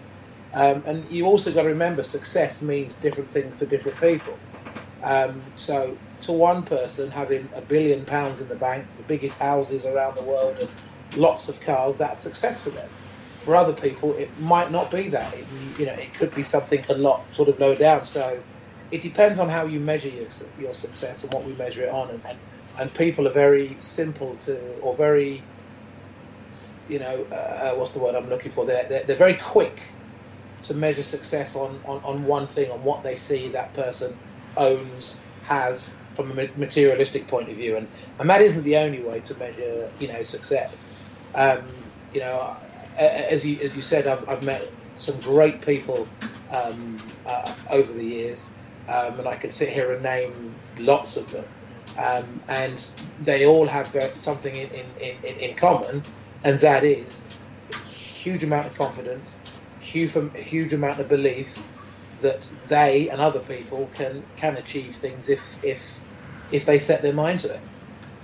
Um, 0.54 0.84
and 0.86 1.06
you 1.08 1.26
also 1.26 1.52
got 1.54 1.64
to 1.64 1.70
remember, 1.70 2.04
success 2.04 2.62
means 2.62 2.98
different 2.98 3.32
things 3.32 3.58
to 3.58 3.66
different 3.66 4.00
people. 4.00 4.42
Um, 5.02 5.42
so 5.56 5.96
to 6.22 6.32
one 6.32 6.62
person 6.62 7.10
having 7.10 7.48
a 7.54 7.60
billion 7.60 8.04
pounds 8.04 8.40
in 8.40 8.48
the 8.48 8.54
bank, 8.54 8.86
the 8.96 9.02
biggest 9.04 9.38
houses 9.38 9.84
around 9.84 10.16
the 10.16 10.22
world, 10.22 10.56
and 10.60 10.68
lots 11.16 11.48
of 11.48 11.60
cars, 11.60 11.98
that's 11.98 12.20
success 12.20 12.62
for 12.62 12.70
them. 12.70 12.88
For 13.40 13.56
other 13.56 13.72
people, 13.72 14.14
it 14.14 14.30
might 14.40 14.70
not 14.70 14.90
be 14.90 15.08
that. 15.08 15.34
It, 15.34 15.44
you 15.78 15.86
know, 15.86 15.94
it 15.94 16.14
could 16.14 16.32
be 16.34 16.44
something 16.44 16.84
a 16.88 16.94
lot 16.94 17.22
sort 17.34 17.48
of 17.48 17.58
lower 17.58 17.74
down. 17.74 18.06
So 18.06 18.40
it 18.92 19.02
depends 19.02 19.40
on 19.40 19.48
how 19.48 19.66
you 19.66 19.80
measure 19.80 20.08
your, 20.08 20.28
your 20.60 20.74
success 20.74 21.24
and 21.24 21.32
what 21.34 21.44
we 21.44 21.52
measure 21.54 21.82
it 21.82 21.90
on. 21.90 22.10
And, 22.10 22.22
and, 22.24 22.38
and 22.78 22.94
people 22.94 23.26
are 23.26 23.32
very 23.32 23.74
simple 23.80 24.36
to, 24.42 24.78
or 24.78 24.94
very, 24.94 25.42
you 26.88 27.00
know, 27.00 27.24
uh, 27.24 27.72
what's 27.72 27.90
the 27.92 27.98
word 27.98 28.14
I'm 28.14 28.28
looking 28.28 28.52
for? 28.52 28.64
They're, 28.64 28.84
they're, 28.84 29.02
they're 29.02 29.16
very 29.16 29.34
quick 29.34 29.82
to 30.64 30.74
measure 30.74 31.02
success 31.02 31.56
on, 31.56 31.80
on, 31.84 32.00
on 32.04 32.24
one 32.24 32.46
thing, 32.46 32.70
on 32.70 32.84
what 32.84 33.02
they 33.02 33.16
see 33.16 33.48
that 33.48 33.74
person 33.74 34.16
owns, 34.56 35.22
has 35.44 35.96
from 36.14 36.30
a 36.38 36.48
materialistic 36.56 37.26
point 37.26 37.48
of 37.48 37.56
view, 37.56 37.76
and 37.76 37.88
and 38.18 38.28
that 38.30 38.40
isn't 38.40 38.64
the 38.64 38.76
only 38.76 39.00
way 39.00 39.20
to 39.20 39.38
measure 39.38 39.90
you 39.98 40.08
know 40.08 40.22
success. 40.22 40.90
Um, 41.34 41.62
you 42.12 42.20
know, 42.20 42.56
as 42.96 43.44
you 43.44 43.58
as 43.60 43.74
you 43.76 43.82
said, 43.82 44.06
I've, 44.06 44.28
I've 44.28 44.42
met 44.42 44.66
some 44.98 45.18
great 45.20 45.60
people 45.62 46.06
um, 46.50 46.96
uh, 47.26 47.54
over 47.70 47.92
the 47.92 48.04
years, 48.04 48.54
um, 48.88 49.18
and 49.18 49.28
I 49.28 49.36
could 49.36 49.52
sit 49.52 49.70
here 49.70 49.92
and 49.92 50.02
name 50.02 50.54
lots 50.78 51.16
of 51.16 51.30
them, 51.30 51.44
um, 51.98 52.42
and 52.48 52.84
they 53.20 53.46
all 53.46 53.66
have 53.66 53.88
something 54.16 54.54
in, 54.54 54.68
in, 55.00 55.16
in, 55.24 55.36
in 55.38 55.56
common, 55.56 56.02
and 56.44 56.58
that 56.60 56.84
is 56.84 57.26
huge 57.86 58.44
amount 58.44 58.66
of 58.66 58.74
confidence, 58.74 59.36
huge 59.80 60.12
huge 60.34 60.72
amount 60.72 61.00
of 61.00 61.08
belief, 61.08 61.60
that 62.22 62.50
they 62.68 63.08
and 63.08 63.20
other 63.20 63.40
people 63.40 63.88
can 63.94 64.22
can 64.36 64.56
achieve 64.56 64.94
things 64.94 65.28
if 65.28 65.62
if 65.64 66.02
if 66.50 66.64
they 66.66 66.78
set 66.78 67.02
their 67.02 67.12
mind 67.12 67.40
to 67.40 67.52
it. 67.52 67.60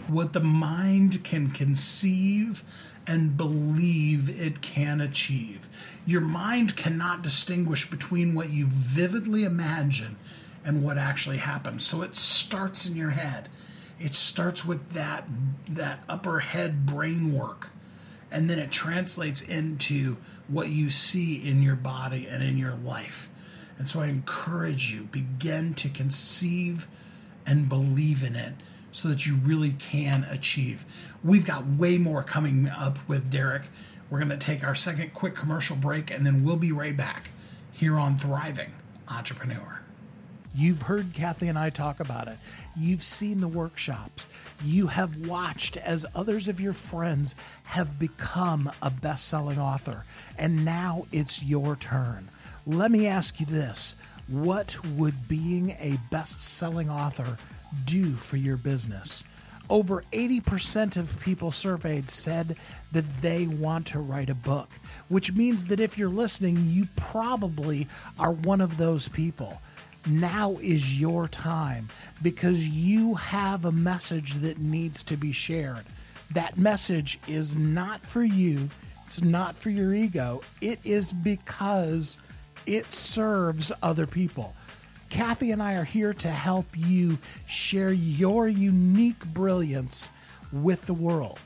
What 0.09 0.33
the 0.33 0.41
mind 0.41 1.23
can 1.25 1.51
conceive 1.51 2.65
and 3.07 3.37
believe 3.37 4.29
it 4.41 4.61
can 4.61 5.01
achieve. 5.01 5.69
Your 6.07 6.21
mind 6.21 6.77
cannot 6.77 7.23
distinguish 7.23 7.91
between 7.91 8.35
what 8.35 8.51
you 8.51 8.67
vividly 8.67 9.45
imagine 9.45 10.17
and 10.65 10.83
what 10.83 10.99
actually 10.99 11.39
happens. 11.39 11.87
So 11.87 12.03
it 12.03 12.17
starts 12.17 12.89
in 12.89 12.97
your 12.97 13.11
head. 13.11 13.49
It 13.99 14.15
starts 14.15 14.65
with 14.65 14.91
that 14.91 15.25
that 15.69 16.05
upper 16.09 16.41
head 16.41 16.87
brain 16.87 17.33
work 17.33 17.71
and 18.31 18.49
then 18.49 18.59
it 18.59 18.71
translates 18.71 19.41
into 19.41 20.17
what 20.49 20.69
you 20.69 20.91
see 20.91 21.37
in 21.37 21.63
your 21.63 21.77
body 21.77 22.27
and 22.29 22.43
in 22.43 22.59
your 22.59 22.75
life. 22.75 23.29
And 23.79 23.88
so 23.88 24.01
I 24.01 24.09
encourage 24.09 24.93
you, 24.93 25.05
begin 25.05 25.75
to 25.75 25.88
conceive 25.88 26.88
and 27.47 27.69
believe 27.69 28.23
in 28.23 28.35
it 28.35 28.55
so 28.93 29.09
that 29.09 29.25
you 29.27 29.37
really 29.37 29.71
can 29.71 30.27
achieve. 30.31 30.85
We've 31.23 31.47
got 31.47 31.67
way 31.67 31.97
more 31.99 32.23
coming 32.23 32.69
up 32.69 32.99
with 33.09 33.31
Derek. 33.31 33.62
We're 34.11 34.19
going 34.19 34.31
to 34.31 34.37
take 34.37 34.64
our 34.64 34.75
second 34.75 35.14
quick 35.14 35.35
commercial 35.35 35.77
break 35.77 36.11
and 36.11 36.27
then 36.27 36.45
we'll 36.45 36.57
be 36.57 36.73
right 36.73 36.97
back 36.97 37.31
here 37.73 37.97
on 37.97 38.17
Thriving 38.17 38.75
Entrepreneur. 39.09 39.81
You've 40.55 40.83
heard 40.83 41.12
Kathy 41.12 41.47
and 41.47 41.59
I 41.59 41.71
talk 41.71 42.01
about 42.01 42.27
it. 42.27 42.38
You've 42.77 43.05
seen 43.05 43.41
the 43.41 43.49
workshops. 43.49 44.27
You 44.64 44.88
have 44.88 45.29
watched 45.29 45.77
as 45.77 46.05
others 46.14 46.49
of 46.49 46.61
your 46.61 46.73
friends 46.73 47.37
have 47.64 47.99
become 47.99 48.73
a 48.83 48.91
best 48.91 49.29
selling 49.29 49.61
author. 49.61 50.05
And 50.37 50.64
now 50.64 51.07
it's 51.12 51.45
your 51.45 51.77
turn. 51.77 52.29
Let 52.66 52.90
me 52.90 53.07
ask 53.07 53.40
you 53.40 53.47
this 53.47 53.97
What 54.29 54.77
would 54.97 55.29
being 55.29 55.71
a 55.81 55.99
best 56.11 56.42
selling 56.42 56.90
author 56.90 57.38
do 57.85 58.14
for 58.14 58.37
your 58.37 58.57
business? 58.57 59.25
Over 59.71 60.03
80% 60.12 60.97
of 60.97 61.21
people 61.21 61.51
surveyed 61.51 62.09
said 62.09 62.57
that 62.92 63.05
they 63.21 63.47
want 63.47 63.87
to 63.88 63.99
write 63.99 64.31
a 64.31 64.35
book, 64.35 64.71
which 65.09 65.35
means 65.35 65.66
that 65.66 65.81
if 65.81 65.99
you're 65.99 66.09
listening, 66.09 66.59
you 66.64 66.88
probably 66.97 67.87
are 68.18 68.33
one 68.33 68.62
of 68.62 68.79
those 68.79 69.09
people. 69.09 69.61
Now 70.07 70.57
is 70.62 70.99
your 70.99 71.29
time 71.29 71.90
because 72.23 72.66
you 72.66 73.14
have 73.14 73.66
a 73.66 73.73
message 73.73 74.37
that 74.37 74.59
needs 74.59 75.03
to 75.03 75.16
be 75.18 75.33
shared. 75.33 75.85
That 76.31 76.57
message 76.57 77.18
is 77.27 77.57
not 77.57 78.01
for 78.01 78.23
you, 78.23 78.71
it's 79.07 79.23
not 79.23 79.57
for 79.57 79.68
your 79.71 79.92
ego, 79.94 80.40
it 80.62 80.79
is 80.83 81.12
because 81.12 82.18
it 82.69 82.93
serves 82.93 83.73
other 83.83 84.07
people. 84.07 84.55
Kathy 85.09 85.51
and 85.53 85.63
I 85.63 85.73
are 85.75 85.85
here 85.85 86.13
to 86.13 86.29
help 86.29 86.67
you 86.77 87.17
share 87.47 87.93
your 87.93 88.47
unique 88.47 89.25
brilliance 89.27 90.11
with 90.53 90.85
the 90.85 90.93
world. 90.93 91.39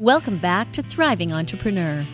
Welcome 0.00 0.38
back 0.38 0.72
to 0.72 0.82
Thriving 0.82 1.32
Entrepreneur. 1.32 2.04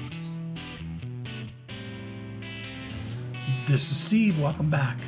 This 3.66 3.90
is 3.90 3.98
Steve. 3.98 4.38
Welcome 4.38 4.68
back. 4.68 4.98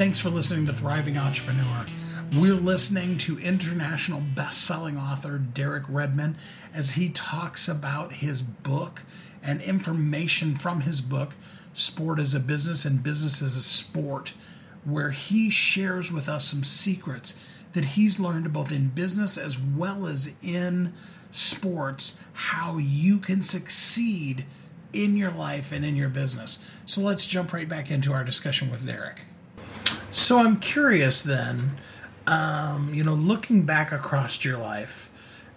Thanks 0.00 0.18
for 0.18 0.30
listening 0.30 0.64
to 0.64 0.72
Thriving 0.72 1.18
Entrepreneur. 1.18 1.84
We're 2.32 2.54
listening 2.54 3.18
to 3.18 3.38
international 3.38 4.22
best-selling 4.34 4.96
author 4.96 5.36
Derek 5.36 5.84
Redmond 5.90 6.36
as 6.72 6.92
he 6.92 7.10
talks 7.10 7.68
about 7.68 8.14
his 8.14 8.40
book 8.40 9.02
and 9.42 9.60
information 9.60 10.54
from 10.54 10.80
his 10.80 11.02
book, 11.02 11.34
Sport 11.74 12.18
as 12.18 12.32
a 12.32 12.40
Business 12.40 12.86
and 12.86 13.02
Business 13.02 13.42
as 13.42 13.56
a 13.56 13.60
Sport, 13.60 14.32
where 14.86 15.10
he 15.10 15.50
shares 15.50 16.10
with 16.10 16.30
us 16.30 16.46
some 16.46 16.64
secrets 16.64 17.38
that 17.74 17.84
he's 17.84 18.18
learned 18.18 18.54
both 18.54 18.72
in 18.72 18.88
business 18.88 19.36
as 19.36 19.60
well 19.60 20.06
as 20.06 20.34
in 20.42 20.94
sports, 21.30 22.24
how 22.32 22.78
you 22.78 23.18
can 23.18 23.42
succeed 23.42 24.46
in 24.94 25.18
your 25.18 25.30
life 25.30 25.72
and 25.72 25.84
in 25.84 25.94
your 25.94 26.08
business. 26.08 26.64
So 26.86 27.02
let's 27.02 27.26
jump 27.26 27.52
right 27.52 27.68
back 27.68 27.90
into 27.90 28.14
our 28.14 28.24
discussion 28.24 28.70
with 28.70 28.86
Derek. 28.86 29.26
So 30.10 30.38
I'm 30.38 30.58
curious 30.58 31.22
then, 31.22 31.78
um, 32.26 32.90
you 32.92 33.04
know, 33.04 33.14
looking 33.14 33.62
back 33.64 33.92
across 33.92 34.44
your 34.44 34.58
life 34.58 35.08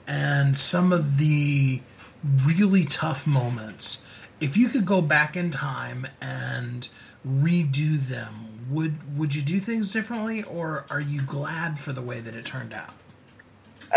and 0.08 0.58
some 0.58 0.92
of 0.92 1.18
the 1.18 1.82
really 2.46 2.84
tough 2.86 3.26
moments, 3.26 4.06
if 4.40 4.56
you 4.56 4.70
could 4.70 4.86
go 4.86 5.02
back 5.02 5.36
in 5.36 5.50
time 5.50 6.08
and 6.22 6.88
redo 7.28 7.98
them, 8.00 8.66
would 8.70 9.18
would 9.18 9.36
you 9.36 9.42
do 9.42 9.60
things 9.60 9.92
differently, 9.92 10.44
or 10.44 10.86
are 10.90 11.02
you 11.02 11.22
glad 11.22 11.78
for 11.78 11.92
the 11.92 12.02
way 12.02 12.20
that 12.20 12.36
it 12.36 12.46
turned 12.46 12.74
out? 12.74 12.92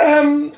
Um, 0.00 0.52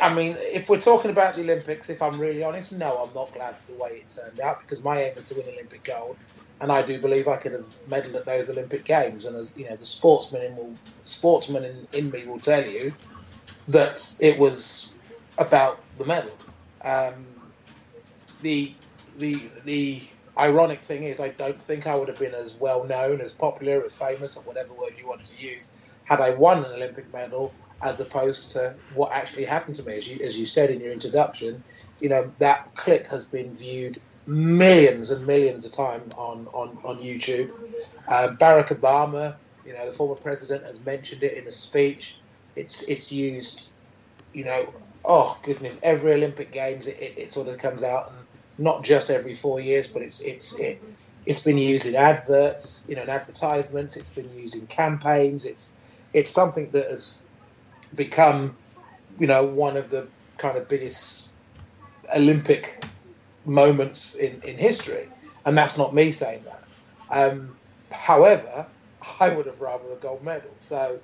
I 0.00 0.12
mean, 0.12 0.36
if 0.38 0.68
we're 0.68 0.80
talking 0.80 1.10
about 1.10 1.34
the 1.34 1.42
Olympics, 1.42 1.90
if 1.90 2.02
I'm 2.02 2.18
really 2.18 2.42
honest, 2.42 2.72
no, 2.72 3.04
I'm 3.04 3.14
not 3.14 3.32
glad 3.32 3.56
for 3.58 3.72
the 3.72 3.78
way 3.78 3.90
it 3.90 4.14
turned 4.14 4.40
out 4.40 4.60
because 4.60 4.82
my 4.82 5.02
aim 5.02 5.14
was 5.14 5.24
to 5.26 5.34
win 5.34 5.44
Olympic 5.52 5.84
gold, 5.84 6.16
and 6.60 6.72
I 6.72 6.82
do 6.82 7.00
believe 7.00 7.28
I 7.28 7.36
could 7.36 7.52
have 7.52 7.66
medalled 7.88 8.14
at 8.16 8.26
those 8.26 8.50
Olympic 8.50 8.84
games. 8.84 9.24
And 9.24 9.36
as 9.36 9.54
you 9.56 9.68
know, 9.68 9.76
the 9.76 9.84
sportsman 9.84 10.42
in 10.42 10.56
will, 10.56 10.74
sportsman 11.04 11.64
in, 11.64 11.86
in 11.92 12.10
me 12.10 12.26
will 12.26 12.40
tell 12.40 12.64
you 12.64 12.92
that 13.68 14.12
it 14.18 14.38
was 14.38 14.90
about 15.38 15.78
the 15.98 16.04
medal. 16.04 16.36
Um, 16.84 17.26
the 18.42 18.72
the 19.18 19.40
the 19.64 20.02
ironic 20.36 20.80
thing 20.80 21.04
is, 21.04 21.20
I 21.20 21.28
don't 21.28 21.60
think 21.60 21.86
I 21.86 21.94
would 21.94 22.08
have 22.08 22.18
been 22.18 22.34
as 22.34 22.54
well 22.54 22.84
known, 22.84 23.20
as 23.20 23.32
popular, 23.32 23.84
as 23.84 23.96
famous, 23.96 24.36
or 24.36 24.42
whatever 24.42 24.72
word 24.72 24.94
you 24.98 25.06
want 25.06 25.24
to 25.24 25.44
use, 25.44 25.70
had 26.04 26.20
I 26.20 26.30
won 26.30 26.64
an 26.64 26.72
Olympic 26.72 27.12
medal 27.12 27.52
as 27.82 28.00
opposed 28.00 28.50
to 28.52 28.74
what 28.94 29.12
actually 29.12 29.44
happened 29.44 29.76
to 29.76 29.82
me. 29.84 29.96
As 29.96 30.08
you, 30.08 30.24
as 30.24 30.36
you 30.36 30.46
said 30.46 30.70
in 30.70 30.80
your 30.80 30.92
introduction, 30.92 31.62
you 32.00 32.08
know, 32.08 32.32
that 32.38 32.74
clip 32.74 33.06
has 33.06 33.24
been 33.24 33.54
viewed 33.54 34.00
millions 34.28 35.10
and 35.10 35.26
millions 35.26 35.64
of 35.64 35.72
times 35.72 36.12
on, 36.14 36.46
on, 36.52 36.76
on 36.84 36.98
YouTube. 36.98 37.50
Uh, 38.06 38.28
Barack 38.38 38.68
Obama, 38.68 39.34
you 39.66 39.72
know, 39.72 39.86
the 39.86 39.92
former 39.92 40.14
president 40.14 40.64
has 40.64 40.84
mentioned 40.84 41.22
it 41.22 41.38
in 41.38 41.46
a 41.46 41.50
speech. 41.50 42.18
It's, 42.54 42.82
it's 42.82 43.10
used, 43.10 43.70
you 44.34 44.44
know, 44.44 44.72
oh 45.04 45.38
goodness, 45.42 45.78
every 45.82 46.12
Olympic 46.12 46.52
Games 46.52 46.86
it, 46.86 46.98
it, 47.00 47.14
it 47.16 47.32
sort 47.32 47.48
of 47.48 47.56
comes 47.58 47.82
out, 47.82 48.10
and 48.10 48.18
not 48.58 48.84
just 48.84 49.08
every 49.08 49.32
four 49.32 49.60
years, 49.60 49.86
but 49.86 50.02
it's, 50.02 50.20
it's, 50.20 50.58
it, 50.58 50.82
it's 51.24 51.42
been 51.42 51.58
used 51.58 51.86
in 51.86 51.94
adverts, 51.94 52.84
you 52.86 52.96
know, 52.96 53.02
in 53.02 53.08
advertisements. 53.08 53.96
It's 53.96 54.10
been 54.10 54.30
used 54.36 54.54
in 54.54 54.66
campaigns. 54.66 55.46
It's, 55.46 55.74
it's 56.12 56.30
something 56.30 56.70
that 56.72 56.90
has 56.90 57.22
become, 57.94 58.56
you 59.18 59.26
know, 59.26 59.44
one 59.44 59.78
of 59.78 59.88
the 59.88 60.06
kind 60.36 60.58
of 60.58 60.68
biggest 60.68 61.32
Olympic 62.14 62.84
moments 63.48 64.14
in, 64.14 64.40
in 64.42 64.56
history. 64.58 65.08
And 65.44 65.56
that's 65.56 65.78
not 65.78 65.94
me 65.94 66.12
saying 66.12 66.44
that. 66.44 66.62
Um, 67.10 67.56
however, 67.90 68.66
I 69.20 69.30
would 69.30 69.46
have 69.46 69.60
rather 69.60 69.90
a 69.92 69.96
gold 69.96 70.22
medal. 70.22 70.50
So, 70.58 71.00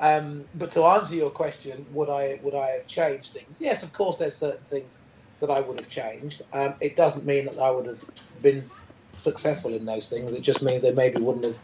um, 0.00 0.44
but 0.54 0.70
to 0.72 0.84
answer 0.84 1.16
your 1.16 1.30
question, 1.30 1.84
would 1.92 2.08
I 2.08 2.38
would 2.42 2.54
I 2.54 2.68
have 2.70 2.86
changed 2.86 3.32
things? 3.32 3.56
Yes, 3.58 3.82
of 3.82 3.92
course. 3.92 4.18
There's 4.18 4.36
certain 4.36 4.64
things 4.64 4.92
that 5.40 5.50
I 5.50 5.60
would 5.60 5.80
have 5.80 5.88
changed. 5.88 6.42
Um, 6.52 6.74
it 6.80 6.96
doesn't 6.96 7.26
mean 7.26 7.46
that 7.46 7.58
I 7.58 7.70
would 7.70 7.86
have 7.86 8.04
been 8.42 8.70
successful 9.16 9.74
in 9.74 9.84
those 9.84 10.08
things. 10.08 10.34
It 10.34 10.42
just 10.42 10.62
means 10.62 10.82
they 10.82 10.94
maybe 10.94 11.20
wouldn't 11.20 11.44
have 11.44 11.58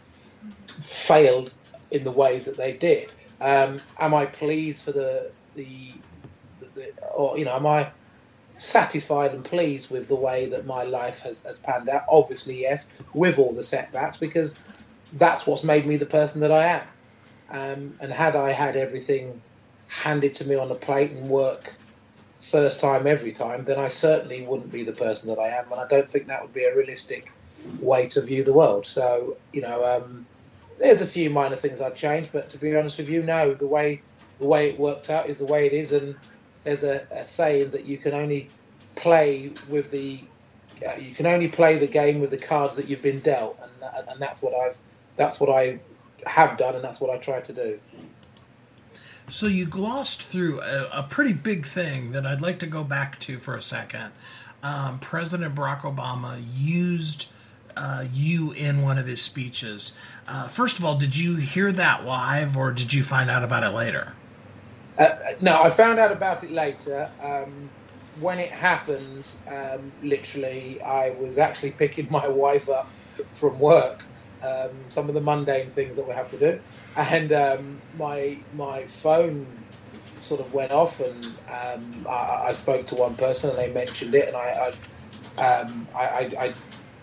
failed 0.81 1.53
in 1.91 2.03
the 2.03 2.11
ways 2.11 2.45
that 2.45 2.57
they 2.57 2.73
did. 2.73 3.09
Um, 3.39 3.79
am 3.99 4.13
I 4.13 4.25
pleased 4.25 4.83
for 4.85 4.91
the, 4.91 5.31
the, 5.55 5.93
the, 6.59 6.67
the, 6.75 7.07
or 7.13 7.37
you 7.37 7.45
know, 7.45 7.55
am 7.55 7.65
I 7.65 7.91
satisfied 8.55 9.31
and 9.31 9.43
pleased 9.43 9.91
with 9.91 10.07
the 10.07 10.15
way 10.15 10.47
that 10.47 10.65
my 10.65 10.83
life 10.83 11.21
has, 11.21 11.43
has 11.43 11.59
panned 11.59 11.89
out? 11.89 12.03
Obviously, 12.09 12.61
yes, 12.61 12.89
with 13.13 13.37
all 13.39 13.53
the 13.53 13.63
setbacks, 13.63 14.17
because 14.17 14.57
that's 15.13 15.45
what's 15.45 15.63
made 15.63 15.85
me 15.85 15.97
the 15.97 16.05
person 16.05 16.41
that 16.41 16.51
I 16.51 16.67
am. 16.67 16.87
Um, 17.51 17.93
and 18.01 18.11
had 18.11 18.35
I 18.35 18.51
had 18.51 18.75
everything 18.75 19.39
handed 19.87 20.35
to 20.35 20.47
me 20.47 20.55
on 20.55 20.71
a 20.71 20.75
plate 20.75 21.11
and 21.11 21.29
work 21.29 21.73
first 22.39 22.79
time 22.79 23.07
every 23.07 23.31
time, 23.31 23.65
then 23.65 23.79
I 23.79 23.87
certainly 23.87 24.43
wouldn't 24.43 24.71
be 24.71 24.83
the 24.83 24.93
person 24.93 25.29
that 25.29 25.39
I 25.39 25.49
am, 25.49 25.71
and 25.71 25.79
I 25.79 25.87
don't 25.87 26.09
think 26.09 26.27
that 26.27 26.41
would 26.41 26.53
be 26.53 26.63
a 26.63 26.75
realistic 26.75 27.31
way 27.79 28.07
to 28.09 28.21
view 28.21 28.43
the 28.43 28.53
world. 28.53 28.85
So, 28.85 29.37
you 29.53 29.61
know, 29.61 29.83
um, 29.85 30.25
there's 30.79 31.01
a 31.01 31.07
few 31.07 31.29
minor 31.29 31.55
things 31.55 31.81
I'd 31.81 31.95
change, 31.95 32.31
but 32.31 32.49
to 32.51 32.57
be 32.57 32.75
honest 32.75 32.97
with 32.97 33.09
you, 33.09 33.23
no. 33.23 33.53
The 33.53 33.67
way 33.67 34.01
the 34.39 34.45
way 34.45 34.69
it 34.69 34.79
worked 34.79 35.09
out 35.09 35.29
is 35.29 35.37
the 35.37 35.45
way 35.45 35.65
it 35.65 35.73
is, 35.73 35.91
and 35.93 36.15
there's 36.65 36.83
a, 36.83 37.07
a 37.11 37.25
saying 37.25 37.71
that 37.71 37.85
you 37.85 37.97
can 37.97 38.13
only 38.13 38.49
play 38.95 39.51
with 39.69 39.91
the 39.91 40.19
uh, 40.85 40.95
you 40.99 41.13
can 41.13 41.25
only 41.25 41.47
play 41.47 41.77
the 41.77 41.87
game 41.87 42.19
with 42.19 42.31
the 42.31 42.37
cards 42.37 42.75
that 42.75 42.89
you've 42.89 43.01
been 43.01 43.21
dealt, 43.21 43.57
and 43.81 44.09
and 44.09 44.19
that's 44.19 44.41
what 44.41 44.53
I've 44.53 44.77
that's 45.15 45.39
what 45.39 45.49
I 45.49 45.79
have 46.25 46.57
done, 46.57 46.75
and 46.75 46.83
that's 46.83 46.99
what 46.99 47.09
I 47.09 47.17
try 47.17 47.39
to 47.39 47.53
do. 47.53 47.79
So 49.27 49.47
you 49.47 49.65
glossed 49.65 50.23
through 50.23 50.61
a, 50.61 50.89
a 50.91 51.03
pretty 51.03 51.33
big 51.33 51.65
thing 51.65 52.11
that 52.11 52.25
I'd 52.27 52.41
like 52.41 52.59
to 52.59 52.67
go 52.67 52.83
back 52.83 53.19
to 53.21 53.37
for 53.37 53.55
a 53.55 53.61
second. 53.61 54.11
Um, 54.61 54.99
President 54.99 55.55
Barack 55.55 55.81
Obama 55.81 56.39
used 56.55 57.29
uh, 57.77 58.05
you 58.11 58.51
in 58.51 58.81
one 58.81 58.97
of 58.97 59.07
his 59.07 59.21
speeches. 59.21 59.95
Uh, 60.27 60.47
first 60.47 60.77
of 60.79 60.85
all, 60.85 60.97
did 60.97 61.17
you 61.17 61.35
hear 61.37 61.71
that 61.71 62.05
live, 62.05 62.57
or 62.57 62.71
did 62.71 62.93
you 62.93 63.03
find 63.03 63.29
out 63.29 63.43
about 63.43 63.63
it 63.63 63.69
later? 63.69 64.13
Uh, 64.97 65.33
no, 65.41 65.61
I 65.61 65.69
found 65.69 65.99
out 65.99 66.11
about 66.11 66.43
it 66.43 66.51
later. 66.51 67.09
Um, 67.21 67.69
when 68.19 68.39
it 68.39 68.49
happened, 68.49 69.27
um, 69.47 69.91
literally, 70.01 70.81
I 70.81 71.11
was 71.11 71.37
actually 71.37 71.71
picking 71.83 72.07
my 72.09 72.27
wife 72.27 72.69
up 72.69 72.89
from 73.33 73.59
work. 73.59 74.03
Um, 74.43 74.69
some 74.89 75.09
of 75.09 75.15
the 75.15 75.21
mundane 75.21 75.71
things 75.71 75.95
that 75.97 76.07
we 76.07 76.13
have 76.13 76.29
to 76.31 76.37
do, 76.37 76.59
and 76.95 77.33
um, 77.33 77.81
my 77.97 78.37
my 78.55 78.85
phone 78.85 79.47
sort 80.21 80.39
of 80.39 80.53
went 80.53 80.71
off, 80.71 80.99
and 80.99 81.25
um, 81.25 82.05
I, 82.07 82.45
I, 82.47 82.53
spoke 82.53 82.85
to 82.87 82.95
one 82.95 83.15
person, 83.15 83.49
and 83.49 83.57
they 83.57 83.71
mentioned 83.73 84.13
it, 84.13 84.27
and 84.27 84.37
I 84.37 84.73
I, 85.37 85.43
um, 85.43 85.87
I, 85.95 86.29
I 86.37 86.53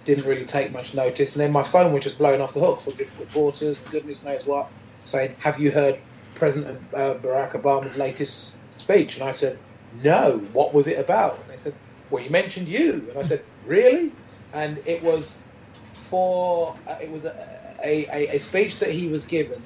didn't 0.05 0.27
really 0.27 0.45
take 0.45 0.73
much 0.73 0.95
notice. 0.95 1.35
And 1.35 1.41
then 1.41 1.53
my 1.53 1.65
phone 1.65 1.93
was 1.93 2.05
just 2.05 2.19
blowing 2.19 2.41
off 2.41 2.55
the 2.55 2.61
hook 2.61 2.81
from 2.81 2.95
reporters, 3.19 3.79
goodness 3.91 4.23
knows 4.23 4.47
what, 4.47 4.71
saying, 5.05 5.35
"Have 5.41 5.59
you 5.59 5.73
heard 5.73 6.01
President 6.43 6.81
uh, 6.93 7.15
Barack 7.15 7.53
Obama's 7.53 7.97
latest 7.97 8.57
speech?" 8.77 9.21
And 9.21 9.29
I 9.29 9.31
said, 9.31 9.61
"No. 10.03 10.39
What 10.53 10.75
was 10.75 10.89
it 10.89 10.99
about?" 10.99 11.39
And 11.39 11.49
they 11.49 11.57
said, 11.57 11.73
"Well, 12.11 12.21
he 12.21 12.29
mentioned 12.29 12.67
you." 12.67 13.07
And 13.11 13.17
I 13.17 13.23
said, 13.23 13.45
"Really?" 13.65 14.11
And 14.53 14.83
it 14.85 15.05
was 15.05 15.47
for 15.93 16.75
uh, 16.89 16.97
it 17.01 17.13
was 17.13 17.27
a, 17.27 17.33
a, 17.81 18.35
a, 18.35 18.39
speech 18.41 18.81
that 18.81 18.91
he 18.91 19.07
was 19.07 19.27
given, 19.27 19.63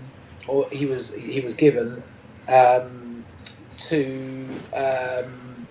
or 0.46 0.68
he 0.68 0.84
was 0.84 1.14
he 1.14 1.40
was 1.40 1.54
given 1.54 2.02
um, 2.46 3.24
to. 3.88 4.46
Um, 4.74 5.66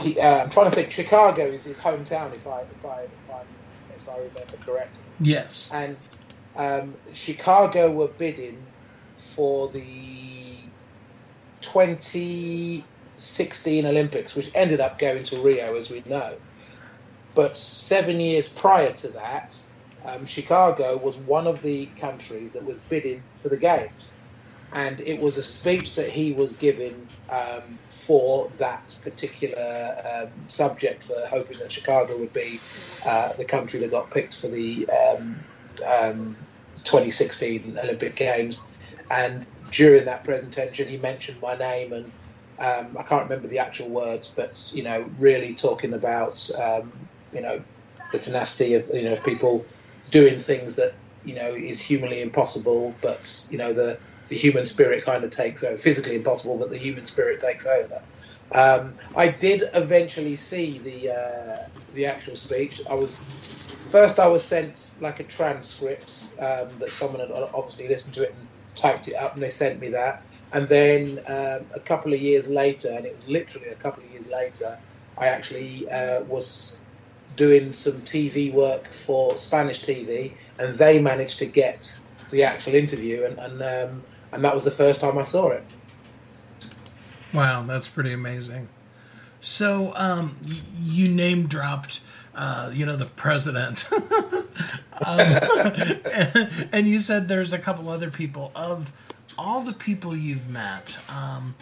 he, 0.00 0.18
uh, 0.18 0.44
I'm 0.44 0.48
trying 0.48 0.70
to 0.70 0.74
think. 0.74 0.90
Chicago 0.90 1.44
is 1.44 1.66
his 1.66 1.78
hometown, 1.78 2.34
if 2.34 2.46
I 2.46 2.62
if 2.62 2.86
I 2.86 3.02
if 3.02 3.30
I, 3.30 3.42
if 3.94 4.08
I 4.08 4.16
remember 4.16 4.56
correctly. 4.64 5.02
Yes. 5.20 5.70
And 5.70 5.98
um, 6.56 6.94
Chicago 7.12 7.90
were 7.90 8.08
bidding 8.08 8.56
for 9.34 9.70
the 9.72 10.72
2016 11.62 13.86
Olympics, 13.86 14.34
which 14.34 14.50
ended 14.54 14.80
up 14.80 14.98
going 14.98 15.24
to 15.24 15.42
Rio, 15.42 15.74
as 15.76 15.90
we 15.90 16.02
know. 16.06 16.38
But 17.34 17.56
seven 17.58 18.20
years 18.20 18.52
prior 18.52 18.92
to 18.92 19.08
that, 19.10 19.54
um, 20.04 20.26
Chicago 20.26 20.96
was 20.98 21.16
one 21.16 21.46
of 21.46 21.62
the 21.62 21.86
countries 22.00 22.52
that 22.54 22.64
was 22.64 22.80
bidding 22.80 23.24
for 23.36 23.48
the 23.48 23.58
games. 23.58 24.12
and 24.72 25.00
it 25.00 25.20
was 25.20 25.36
a 25.36 25.42
speech 25.42 25.96
that 25.96 26.08
he 26.08 26.32
was 26.32 26.54
giving 26.54 27.08
um, 27.30 27.78
for 27.88 28.50
that 28.58 28.96
particular 29.02 29.94
um, 30.14 30.30
subject 30.48 31.04
for 31.04 31.14
hoping 31.30 31.58
that 31.58 31.70
Chicago 31.70 32.18
would 32.18 32.32
be 32.32 32.58
uh, 33.06 33.30
the 33.36 33.44
country 33.44 33.80
that 33.80 33.90
got 33.90 34.10
picked 34.10 34.34
for 34.34 34.48
the 34.48 34.88
um, 34.88 35.36
um, 35.86 36.36
2016 36.84 37.78
Olympic 37.82 38.16
Games. 38.16 38.66
And 39.12 39.46
during 39.70 40.06
that 40.06 40.24
presentation, 40.24 40.88
he 40.88 40.96
mentioned 40.96 41.40
my 41.40 41.54
name 41.54 41.92
and 41.92 42.10
um, 42.58 42.96
I 42.98 43.02
can't 43.02 43.24
remember 43.24 43.48
the 43.48 43.58
actual 43.58 43.88
words, 43.88 44.32
but 44.34 44.70
you 44.74 44.82
know, 44.82 45.04
really 45.18 45.54
talking 45.54 45.94
about 45.94 46.50
um, 46.60 46.92
you 47.32 47.40
know 47.40 47.62
the 48.12 48.18
tenacity 48.18 48.74
of 48.74 48.88
you 48.92 49.02
know 49.02 49.12
of 49.12 49.24
people 49.24 49.66
doing 50.10 50.38
things 50.38 50.76
that 50.76 50.94
you 51.24 51.34
know 51.34 51.54
is 51.54 51.80
humanly 51.80 52.22
impossible, 52.22 52.94
but 53.00 53.46
you 53.50 53.58
know 53.58 53.72
the 53.72 53.98
the 54.28 54.36
human 54.36 54.66
spirit 54.66 55.04
kind 55.04 55.24
of 55.24 55.30
takes 55.30 55.64
over. 55.64 55.76
Physically 55.76 56.14
impossible, 56.14 56.56
but 56.56 56.70
the 56.70 56.78
human 56.78 57.04
spirit 57.04 57.40
takes 57.40 57.66
over. 57.66 58.00
Um, 58.52 58.94
I 59.16 59.28
did 59.28 59.64
eventually 59.74 60.36
see 60.36 60.78
the 60.78 61.10
uh, 61.10 61.68
the 61.94 62.06
actual 62.06 62.36
speech. 62.36 62.80
I 62.88 62.94
was 62.94 63.18
first 63.88 64.20
I 64.20 64.28
was 64.28 64.44
sent 64.44 64.94
like 65.00 65.20
a 65.20 65.24
transcript 65.24 66.28
um, 66.38 66.68
that 66.78 66.92
someone 66.92 67.20
had 67.20 67.30
obviously 67.32 67.88
listened 67.88 68.14
to 68.14 68.22
it 68.22 68.34
and 68.38 68.48
typed 68.74 69.08
it 69.08 69.14
up, 69.14 69.34
and 69.34 69.42
they 69.42 69.50
sent 69.50 69.80
me 69.80 69.90
that. 69.90 70.22
And 70.52 70.68
then 70.68 71.18
um, 71.26 71.66
a 71.74 71.80
couple 71.84 72.12
of 72.12 72.20
years 72.20 72.50
later, 72.50 72.90
and 72.92 73.06
it 73.06 73.14
was 73.14 73.28
literally 73.28 73.68
a 73.68 73.74
couple 73.74 74.02
of 74.02 74.10
years 74.10 74.30
later, 74.30 74.78
I 75.16 75.26
actually 75.26 75.90
uh, 75.90 76.22
was 76.24 76.84
doing 77.36 77.72
some 77.72 78.00
TV 78.02 78.52
work 78.52 78.86
for 78.86 79.36
Spanish 79.36 79.82
TV, 79.82 80.32
and 80.58 80.76
they 80.76 81.00
managed 81.00 81.38
to 81.38 81.46
get 81.46 81.98
the 82.30 82.44
actual 82.44 82.74
interview, 82.74 83.24
and, 83.24 83.38
and 83.38 83.62
um, 83.62 84.02
and 84.32 84.44
that 84.44 84.54
was 84.54 84.64
the 84.64 84.70
first 84.70 85.00
time 85.00 85.18
I 85.18 85.24
saw 85.24 85.50
it. 85.50 85.64
Wow, 87.32 87.62
that's 87.62 87.88
pretty 87.88 88.12
amazing. 88.12 88.68
So, 89.40 89.92
um, 89.96 90.36
you 90.78 91.08
name 91.08 91.46
dropped, 91.46 92.00
uh, 92.34 92.70
you 92.72 92.86
know, 92.86 92.96
the 92.96 93.06
president, 93.06 93.88
um, 93.92 95.18
and, 95.18 96.68
and, 96.72 96.88
you 96.88 96.98
said 96.98 97.28
there's 97.28 97.52
a 97.52 97.58
couple 97.58 97.88
other 97.88 98.10
people. 98.10 98.50
Of 98.54 98.92
all 99.36 99.60
the 99.62 99.72
people 99.72 100.16
you've 100.16 100.48
met, 100.48 100.98
um, 101.08 101.54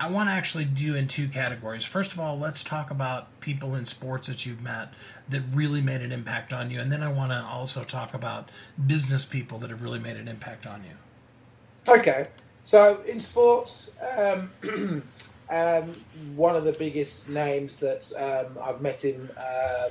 I 0.00 0.10
want 0.10 0.28
to 0.28 0.32
actually 0.32 0.64
do 0.64 0.94
in 0.94 1.08
two 1.08 1.28
categories. 1.28 1.84
First 1.84 2.12
of 2.12 2.20
all, 2.20 2.38
let's 2.38 2.64
talk 2.64 2.90
about 2.90 3.40
people 3.40 3.74
in 3.74 3.86
sports 3.86 4.28
that 4.28 4.44
you've 4.44 4.62
met 4.62 4.92
that 5.28 5.42
really 5.52 5.80
made 5.80 6.00
an 6.00 6.12
impact 6.12 6.52
on 6.52 6.70
you, 6.70 6.80
and 6.80 6.90
then 6.90 7.02
I 7.02 7.12
want 7.12 7.30
to 7.32 7.44
also 7.44 7.84
talk 7.84 8.14
about 8.14 8.50
business 8.84 9.24
people 9.24 9.58
that 9.58 9.70
have 9.70 9.82
really 9.82 9.98
made 9.98 10.16
an 10.16 10.28
impact 10.28 10.66
on 10.66 10.84
you. 10.84 11.92
Okay. 11.92 12.26
So 12.64 13.00
in 13.06 13.18
sports, 13.18 13.90
um, 14.18 14.50
um, 15.50 15.94
one 16.36 16.56
of 16.56 16.64
the 16.64 16.72
biggest 16.72 17.28
names 17.28 17.80
that 17.80 18.12
um, 18.18 18.58
I've 18.62 18.80
met 18.80 19.04
him, 19.04 19.30
um, 19.36 19.90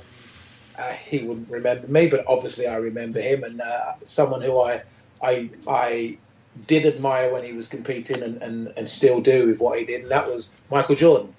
uh, 0.78 0.92
he 0.92 1.26
wouldn't 1.26 1.50
remember 1.50 1.86
me, 1.88 2.08
but 2.08 2.24
obviously 2.26 2.66
I 2.66 2.76
remember 2.76 3.20
him, 3.20 3.44
and 3.44 3.60
uh, 3.60 3.94
someone 4.04 4.42
who 4.42 4.60
I, 4.60 4.82
I, 5.22 5.50
I 5.66 6.18
did 6.66 6.86
admire 6.86 7.32
when 7.32 7.44
he 7.44 7.52
was 7.52 7.68
competing, 7.68 8.22
and, 8.22 8.42
and, 8.42 8.72
and 8.76 8.88
still 8.88 9.20
do 9.20 9.48
with 9.48 9.58
what 9.58 9.78
he 9.78 9.84
did, 9.84 10.02
and 10.02 10.10
that 10.10 10.26
was 10.28 10.54
Michael 10.70 10.96
Jordan. 10.96 11.34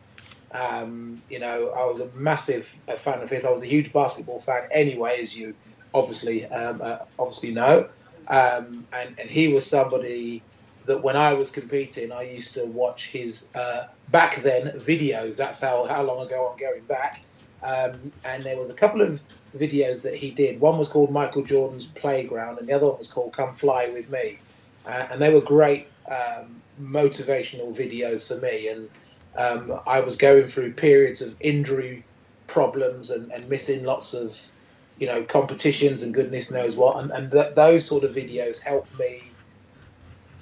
Um, 0.51 1.21
you 1.29 1.39
know, 1.39 1.69
I 1.69 1.85
was 1.85 1.99
a 1.99 2.09
massive 2.15 2.65
fan 2.65 3.21
of 3.21 3.29
his. 3.29 3.45
I 3.45 3.51
was 3.51 3.61
a 3.61 3.67
huge 3.67 3.93
basketball 3.93 4.39
fan 4.39 4.67
anyway, 4.71 5.19
as 5.21 5.37
you 5.37 5.53
obviously 5.93 6.45
um, 6.45 6.81
uh, 6.83 6.97
obviously 7.17 7.51
know. 7.51 7.89
Um, 8.27 8.85
and, 8.93 9.15
and 9.19 9.29
he 9.29 9.53
was 9.53 9.65
somebody 9.65 10.41
that 10.85 11.03
when 11.03 11.15
I 11.15 11.33
was 11.33 11.51
competing, 11.51 12.11
I 12.11 12.23
used 12.23 12.53
to 12.55 12.65
watch 12.65 13.09
his 13.09 13.49
uh, 13.55 13.87
back 14.11 14.37
then 14.37 14.79
videos. 14.79 15.37
That's 15.37 15.61
how, 15.61 15.85
how 15.85 16.01
long 16.01 16.25
ago 16.25 16.49
I'm 16.51 16.59
going 16.59 16.83
back. 16.83 17.21
Um, 17.61 18.11
and 18.23 18.43
there 18.43 18.57
was 18.57 18.69
a 18.69 18.73
couple 18.73 19.01
of 19.01 19.21
videos 19.53 20.03
that 20.03 20.15
he 20.15 20.31
did. 20.31 20.59
One 20.59 20.77
was 20.77 20.87
called 20.87 21.11
Michael 21.11 21.43
Jordan's 21.43 21.87
Playground, 21.87 22.59
and 22.59 22.67
the 22.67 22.73
other 22.73 22.87
one 22.87 22.97
was 22.97 23.11
called 23.11 23.33
Come 23.33 23.53
Fly 23.53 23.89
with 23.89 24.09
Me. 24.09 24.37
Uh, 24.85 25.07
and 25.11 25.21
they 25.21 25.33
were 25.33 25.41
great 25.41 25.87
um, 26.09 26.61
motivational 26.81 27.75
videos 27.75 28.27
for 28.27 28.39
me. 28.41 28.69
And 28.69 28.89
um, 29.37 29.79
I 29.85 29.99
was 29.99 30.15
going 30.15 30.47
through 30.47 30.73
periods 30.73 31.21
of 31.21 31.35
injury 31.39 32.03
problems 32.47 33.09
and, 33.09 33.31
and, 33.31 33.47
missing 33.47 33.83
lots 33.83 34.13
of, 34.15 34.51
you 34.97 35.05
know, 35.05 35.23
competitions 35.23 36.01
and 36.01 36.13
goodness 36.13 36.49
knows 36.49 36.75
what. 36.75 36.97
And, 36.97 37.11
and 37.11 37.31
th- 37.31 37.53
those 37.55 37.85
sort 37.85 38.03
of 38.03 38.11
videos 38.11 38.63
helped 38.63 38.97
me 38.97 39.28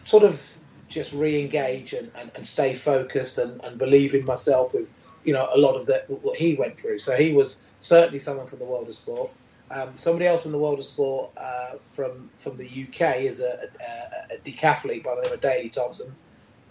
sort 0.07 0.23
of 0.23 0.57
just 0.87 1.11
re-engage 1.13 1.91
and, 1.91 2.09
and, 2.15 2.31
and 2.35 2.47
stay 2.47 2.73
focused 2.73 3.37
and, 3.37 3.61
and 3.65 3.77
believe 3.77 4.13
in 4.13 4.23
myself 4.23 4.73
with 4.73 4.89
you 5.25 5.33
know 5.33 5.49
a 5.53 5.57
lot 5.57 5.75
of 5.75 5.85
that 5.87 6.09
what 6.09 6.37
he 6.37 6.55
went 6.55 6.79
through. 6.79 6.99
So 6.99 7.15
he 7.15 7.33
was 7.33 7.69
certainly 7.81 8.19
someone 8.19 8.47
from 8.47 8.59
the 8.59 8.65
world 8.65 8.87
of 8.87 8.95
sport. 8.95 9.29
Um, 9.69 9.89
somebody 9.97 10.25
else 10.25 10.43
from 10.43 10.53
the 10.53 10.57
world 10.57 10.79
of 10.79 10.85
sport 10.85 11.31
uh, 11.35 11.71
from 11.83 12.29
from 12.37 12.55
the 12.55 12.65
UK 12.65 13.17
is 13.17 13.41
a, 13.41 13.69
a, 13.81 14.35
a, 14.35 14.37
decathlete 14.45 15.03
by 15.03 15.15
the 15.15 15.23
name 15.23 15.33
of 15.33 15.41
Daley 15.41 15.69
Thompson. 15.69 16.15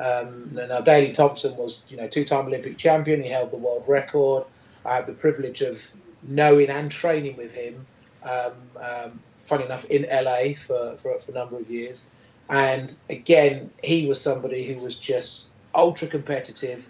Um, 0.01 0.55
now 0.55 0.81
Daley 0.81 1.13
Thompson 1.13 1.57
was 1.59 1.85
you 1.91 1.99
know 1.99 2.09
two-time 2.09 2.47
Olympic 2.47 2.79
champion. 2.79 3.23
He 3.23 3.29
held 3.29 3.51
the 3.51 3.59
world 3.59 3.85
record. 3.87 4.45
I 4.87 4.95
had 4.95 5.07
the 5.07 5.13
privilege 5.13 5.61
of 5.61 5.95
knowing 6.23 6.71
and 6.71 6.91
training 6.91 7.37
with 7.37 7.53
him. 7.53 7.85
Um, 8.23 8.53
um 8.83 9.21
funny 9.39 9.65
enough, 9.65 9.85
in 9.87 10.07
LA 10.11 10.55
for, 10.57 10.97
for, 10.97 11.19
for 11.19 11.31
a 11.31 11.35
number 11.35 11.57
of 11.57 11.71
years. 11.71 12.09
And 12.49 12.95
again, 13.11 13.71
he 13.83 14.07
was 14.07 14.21
somebody 14.21 14.73
who 14.73 14.81
was 14.81 14.99
just 15.01 15.51
ultra 15.75 16.09
competitive 16.09 16.89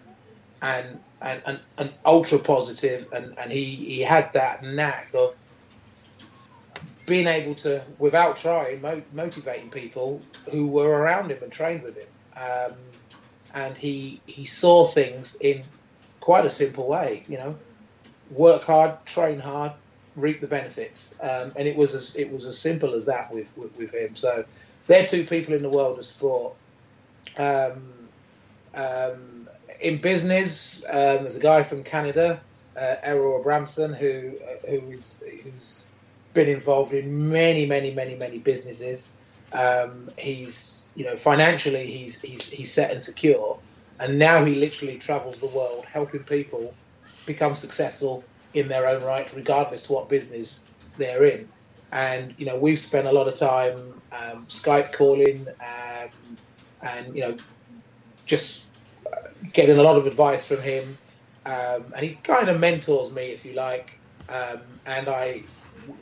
and 0.63 0.99
and, 1.23 1.43
and, 1.47 1.61
and 1.79 1.93
ultra 2.05 2.39
positive, 2.39 3.09
and, 3.13 3.37
and 3.39 3.51
he, 3.51 3.65
he 3.65 4.03
had 4.03 4.33
that 4.35 4.63
knack 4.63 5.09
of 5.15 5.35
being 7.07 7.27
able 7.27 7.55
to, 7.55 7.83
without 7.99 8.37
trying, 8.37 8.83
mo- 8.83 9.03
motivating 9.15 9.71
people 9.71 10.21
who 10.51 10.69
were 10.69 10.91
around 10.91 11.31
him 11.31 11.39
and 11.43 11.51
trained 11.51 11.83
with 11.83 11.97
him. 11.97 12.09
Um, 12.37 12.73
and 13.55 13.79
he 13.79 14.21
he 14.27 14.45
saw 14.45 14.87
things 14.87 15.37
in 15.41 15.65
quite 16.21 16.45
a 16.45 16.51
simple 16.51 16.87
way, 16.87 17.25
you 17.29 17.39
know, 17.39 17.57
work 18.31 18.65
hard, 18.65 19.05
train 19.07 19.39
hard, 19.39 19.73
reap 20.17 20.41
the 20.43 20.47
benefits. 20.47 21.15
Um, 21.21 21.53
and 21.57 21.67
it 21.67 21.77
was 21.77 21.95
as 21.95 22.15
it 22.17 22.31
was 22.31 22.45
as 22.45 22.59
simple 22.59 22.95
as 22.95 23.07
that 23.07 23.33
with, 23.33 23.49
with, 23.57 23.75
with 23.79 23.95
him. 23.95 24.15
So 24.17 24.45
they're 24.87 25.07
two 25.07 25.25
people 25.25 25.55
in 25.55 25.63
the 25.63 25.71
world 25.71 25.99
of 25.99 26.05
sport. 26.05 26.55
Um, 27.39 27.93
um, 28.75 29.49
in 29.81 29.99
business, 29.99 30.85
um, 30.85 31.23
there's 31.23 31.37
a 31.37 31.41
guy 31.41 31.63
from 31.63 31.83
Canada, 31.83 32.41
uh, 32.77 32.95
Errol 33.03 33.43
Bramson, 33.45 33.97
who 33.97 34.33
uh, 34.43 34.71
who 34.71 34.91
is 34.91 35.23
who's 35.43 35.87
been 36.35 36.49
involved 36.49 36.93
in 36.93 37.31
many, 37.31 37.67
many, 37.67 37.93
many, 37.93 38.15
many 38.15 38.39
businesses. 38.39 39.11
Um, 39.53 40.11
he's 40.19 40.89
you 40.95 41.05
know 41.05 41.17
financially 41.17 41.87
he's 41.87 42.21
he's 42.21 42.51
he's 42.51 42.73
set 42.73 42.91
and 42.91 43.03
secure, 43.03 43.59
and 44.01 44.19
now 44.19 44.45
he 44.45 44.55
literally 44.55 44.99
travels 44.99 45.41
the 45.41 45.47
world 45.47 45.85
helping 45.85 46.25
people 46.25 46.75
become 47.27 47.57
successful 47.57 48.25
in 48.55 48.69
their 48.69 48.87
own 48.87 49.03
right, 49.03 49.31
regardless 49.35 49.87
to 49.89 49.93
what 49.93 50.09
business 50.09 50.67
they're 50.97 51.25
in. 51.25 51.49
And 51.97 52.35
you 52.37 52.45
know 52.45 52.59
we've 52.59 52.79
spent 52.79 53.07
a 53.07 53.13
lot 53.13 53.27
of 53.27 53.37
time 53.37 54.03
um, 54.13 54.47
Skype 54.49 54.93
calling, 54.93 55.47
um, 55.49 56.11
and 56.83 57.17
you 57.17 57.23
know, 57.23 57.39
just 58.27 58.71
getting 59.55 59.79
a 59.79 59.83
lot 59.83 59.97
of 59.97 60.07
advice 60.07 60.47
from 60.47 60.61
him. 60.61 60.99
Um, 61.47 61.93
and 61.97 62.05
he 62.05 62.17
kind 62.17 62.49
of 62.51 62.61
mentors 62.61 63.15
me, 63.15 63.31
if 63.31 63.47
you 63.47 63.55
like. 63.55 63.99
Um, 64.29 64.81
and 64.85 65.09
I, 65.09 65.45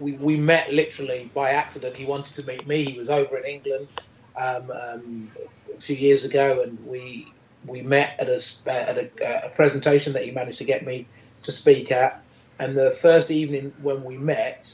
we, 0.00 0.12
we 0.14 0.36
met 0.36 0.72
literally 0.72 1.30
by 1.34 1.50
accident. 1.50 1.96
He 1.96 2.06
wanted 2.06 2.34
to 2.36 2.46
meet 2.46 2.66
me. 2.66 2.84
He 2.84 2.98
was 2.98 3.10
over 3.10 3.36
in 3.36 3.44
England 3.44 3.88
um, 4.36 4.70
um, 4.72 5.30
a 5.76 5.80
few 5.80 5.96
years 5.96 6.24
ago, 6.24 6.62
and 6.62 6.84
we 6.84 7.34
we 7.66 7.82
met 7.82 8.16
at 8.18 8.28
a 8.28 8.40
at 8.66 8.98
a, 8.98 9.46
a 9.46 9.50
presentation 9.50 10.14
that 10.14 10.24
he 10.24 10.32
managed 10.32 10.58
to 10.58 10.64
get 10.64 10.84
me 10.84 11.06
to 11.44 11.52
speak 11.52 11.92
at. 11.92 12.20
And 12.58 12.76
the 12.76 12.90
first 12.90 13.30
evening 13.30 13.72
when 13.82 14.02
we 14.04 14.16
met, 14.18 14.66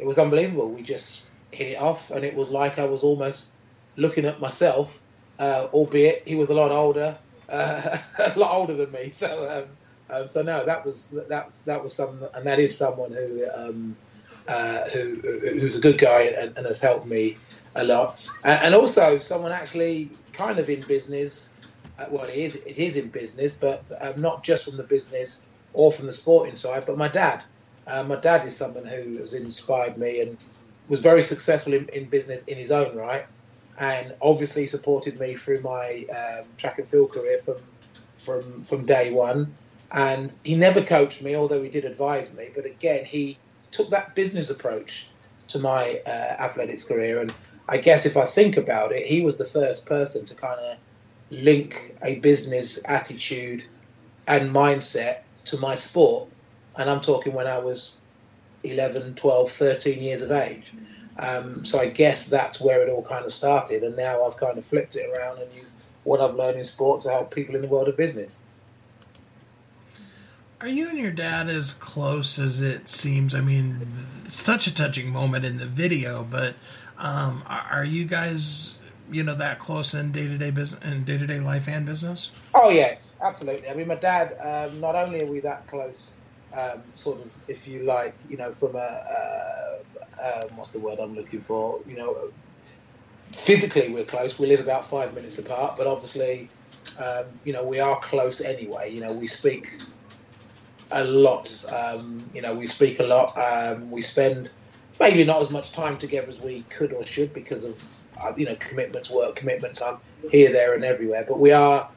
it 0.00 0.06
was 0.06 0.18
unbelievable. 0.18 0.70
We 0.70 0.82
just 0.82 1.26
hit 1.52 1.72
it 1.72 1.80
off, 1.80 2.10
and 2.10 2.24
it 2.24 2.34
was 2.34 2.50
like 2.50 2.78
I 2.78 2.86
was 2.86 3.02
almost 3.02 3.52
looking 3.96 4.24
at 4.24 4.40
myself, 4.40 5.02
uh, 5.38 5.68
albeit 5.72 6.26
he 6.26 6.36
was 6.36 6.48
a 6.48 6.54
lot 6.54 6.70
older, 6.70 7.18
uh, 7.50 7.98
a 8.18 8.38
lot 8.38 8.54
older 8.54 8.74
than 8.74 8.90
me. 8.92 9.10
So, 9.10 9.66
um, 10.10 10.22
um, 10.22 10.28
so 10.28 10.42
no, 10.42 10.64
that 10.64 10.86
was 10.86 11.14
that's 11.28 11.64
that 11.64 11.82
was 11.82 11.94
some, 11.94 12.24
and 12.34 12.46
that 12.46 12.58
is 12.58 12.76
someone 12.76 13.12
who 13.12 13.46
um, 13.54 13.96
uh, 14.48 14.88
who 14.88 15.16
who's 15.16 15.76
a 15.76 15.80
good 15.80 15.98
guy 15.98 16.22
and, 16.22 16.56
and, 16.56 16.66
has 16.66 16.80
helped 16.80 17.06
me 17.06 17.36
a 17.76 17.84
lot, 17.84 18.18
and 18.42 18.74
also 18.74 19.18
someone 19.18 19.52
actually 19.52 20.10
kind 20.32 20.58
of 20.58 20.70
in 20.70 20.80
business. 20.80 21.52
Uh, 21.98 22.06
well, 22.10 22.24
it 22.24 22.36
is 22.36 22.56
it 22.56 22.78
is 22.78 22.96
in 22.96 23.08
business, 23.08 23.54
but 23.54 23.84
um, 24.00 24.18
not 24.20 24.42
just 24.42 24.64
from 24.64 24.78
the 24.78 24.82
business 24.82 25.44
or 25.74 25.92
from 25.92 26.06
the 26.06 26.12
sporting 26.12 26.56
side, 26.56 26.84
but 26.86 26.96
my 26.96 27.08
dad. 27.08 27.42
Uh, 27.90 28.04
my 28.04 28.16
dad 28.16 28.46
is 28.46 28.56
someone 28.56 28.86
who 28.86 29.18
has 29.18 29.34
inspired 29.34 29.98
me 29.98 30.20
and 30.20 30.36
was 30.88 31.00
very 31.00 31.22
successful 31.22 31.72
in, 31.72 31.88
in 31.88 32.04
business 32.06 32.44
in 32.44 32.58
his 32.58 32.70
own 32.70 32.96
right. 32.96 33.26
and 33.78 34.14
obviously 34.20 34.66
supported 34.66 35.18
me 35.18 35.34
through 35.34 35.60
my 35.60 36.04
um, 36.14 36.44
track 36.58 36.78
and 36.78 36.88
field 36.88 37.12
career 37.12 37.38
from 37.38 37.56
from 38.16 38.62
from 38.62 38.86
day 38.86 39.12
one. 39.12 39.54
And 39.92 40.32
he 40.44 40.54
never 40.54 40.82
coached 40.82 41.22
me, 41.22 41.34
although 41.34 41.62
he 41.62 41.68
did 41.68 41.84
advise 41.84 42.32
me. 42.32 42.50
But 42.54 42.64
again, 42.64 43.04
he 43.04 43.38
took 43.72 43.90
that 43.90 44.14
business 44.14 44.50
approach 44.50 45.08
to 45.48 45.58
my 45.58 46.00
uh, 46.06 46.10
athletics 46.10 46.84
career. 46.86 47.20
And 47.20 47.34
I 47.68 47.78
guess 47.78 48.06
if 48.06 48.16
I 48.16 48.26
think 48.26 48.56
about 48.56 48.92
it, 48.92 49.06
he 49.06 49.22
was 49.22 49.36
the 49.36 49.44
first 49.44 49.86
person 49.86 50.26
to 50.26 50.34
kind 50.34 50.60
of 50.60 50.76
link 51.30 51.96
a 52.02 52.20
business 52.20 52.88
attitude 52.88 53.64
and 54.28 54.54
mindset 54.54 55.18
to 55.46 55.58
my 55.58 55.74
sport. 55.74 56.28
And 56.80 56.88
I'm 56.88 57.02
talking 57.02 57.34
when 57.34 57.46
I 57.46 57.58
was 57.58 57.98
11, 58.64 59.14
12, 59.14 59.52
13 59.52 60.02
years 60.02 60.22
of 60.22 60.32
age. 60.32 60.72
Um, 61.18 61.62
so 61.62 61.78
I 61.78 61.90
guess 61.90 62.30
that's 62.30 62.58
where 62.58 62.82
it 62.82 62.88
all 62.88 63.04
kind 63.04 63.26
of 63.26 63.34
started. 63.34 63.82
And 63.82 63.96
now 63.96 64.24
I've 64.24 64.38
kind 64.38 64.56
of 64.56 64.64
flipped 64.64 64.96
it 64.96 65.06
around 65.10 65.42
and 65.42 65.52
used 65.52 65.76
what 66.04 66.22
I've 66.22 66.34
learned 66.34 66.56
in 66.56 66.64
sport 66.64 67.02
to 67.02 67.10
help 67.10 67.34
people 67.34 67.54
in 67.54 67.60
the 67.60 67.68
world 67.68 67.88
of 67.88 67.98
business. 67.98 68.42
Are 70.62 70.68
you 70.68 70.88
and 70.88 70.98
your 70.98 71.10
dad 71.10 71.50
as 71.50 71.74
close 71.74 72.38
as 72.38 72.62
it 72.62 72.88
seems? 72.88 73.34
I 73.34 73.42
mean, 73.42 73.86
such 74.24 74.66
a 74.66 74.74
touching 74.74 75.10
moment 75.10 75.44
in 75.44 75.58
the 75.58 75.66
video, 75.66 76.26
but 76.30 76.54
um, 76.96 77.42
are 77.46 77.84
you 77.84 78.06
guys, 78.06 78.76
you 79.12 79.22
know, 79.22 79.34
that 79.34 79.58
close 79.58 79.92
in 79.92 80.12
day 80.12 80.28
to 80.28 80.38
day 80.38 80.50
business, 80.50 80.82
in 80.82 81.04
day 81.04 81.18
to 81.18 81.26
day 81.26 81.40
life 81.40 81.68
and 81.68 81.84
business? 81.84 82.30
Oh 82.54 82.70
yes, 82.70 83.14
absolutely. 83.22 83.68
I 83.68 83.74
mean, 83.74 83.88
my 83.88 83.96
dad. 83.96 84.36
Um, 84.40 84.80
not 84.80 84.96
only 84.96 85.22
are 85.22 85.26
we 85.26 85.40
that 85.40 85.66
close, 85.66 86.16
um, 86.56 86.82
sort 86.96 87.20
of, 87.20 87.38
if 87.48 87.68
you 87.68 87.84
like, 87.84 88.14
you 88.28 88.36
know, 88.36 88.52
from 88.52 88.76
a 88.76 88.78
uh, 88.78 89.60
um, 90.22 90.56
what's 90.56 90.70
the 90.70 90.80
word 90.80 90.98
I'm 90.98 91.14
looking 91.14 91.40
for? 91.40 91.80
You 91.86 91.96
know, 91.96 92.32
physically 93.32 93.92
we're 93.92 94.04
close. 94.04 94.38
We 94.38 94.46
live 94.46 94.60
about 94.60 94.86
five 94.86 95.14
minutes 95.14 95.38
apart, 95.38 95.74
but 95.76 95.86
obviously, 95.86 96.48
um, 96.98 97.26
you 97.44 97.52
know, 97.52 97.64
we 97.64 97.80
are 97.80 97.98
close 98.00 98.40
anyway. 98.40 98.92
You 98.92 99.00
know, 99.00 99.12
we 99.12 99.26
speak 99.26 99.80
a 100.90 101.04
lot. 101.04 101.64
Um, 101.72 102.28
you 102.34 102.42
know, 102.42 102.54
we 102.54 102.66
speak 102.66 103.00
a 103.00 103.04
lot. 103.04 103.36
Um, 103.36 103.90
we 103.90 104.02
spend 104.02 104.52
maybe 104.98 105.24
not 105.24 105.40
as 105.40 105.50
much 105.50 105.72
time 105.72 105.96
together 105.98 106.28
as 106.28 106.40
we 106.40 106.62
could 106.62 106.92
or 106.92 107.02
should 107.02 107.32
because 107.32 107.64
of 107.64 107.82
uh, 108.20 108.32
you 108.36 108.46
know 108.46 108.56
commitments, 108.56 109.10
work 109.10 109.36
commitments. 109.36 109.80
I'm 109.80 109.98
here, 110.30 110.52
there, 110.52 110.74
and 110.74 110.84
everywhere, 110.84 111.24
but 111.26 111.38
we 111.38 111.52
are 111.52 111.88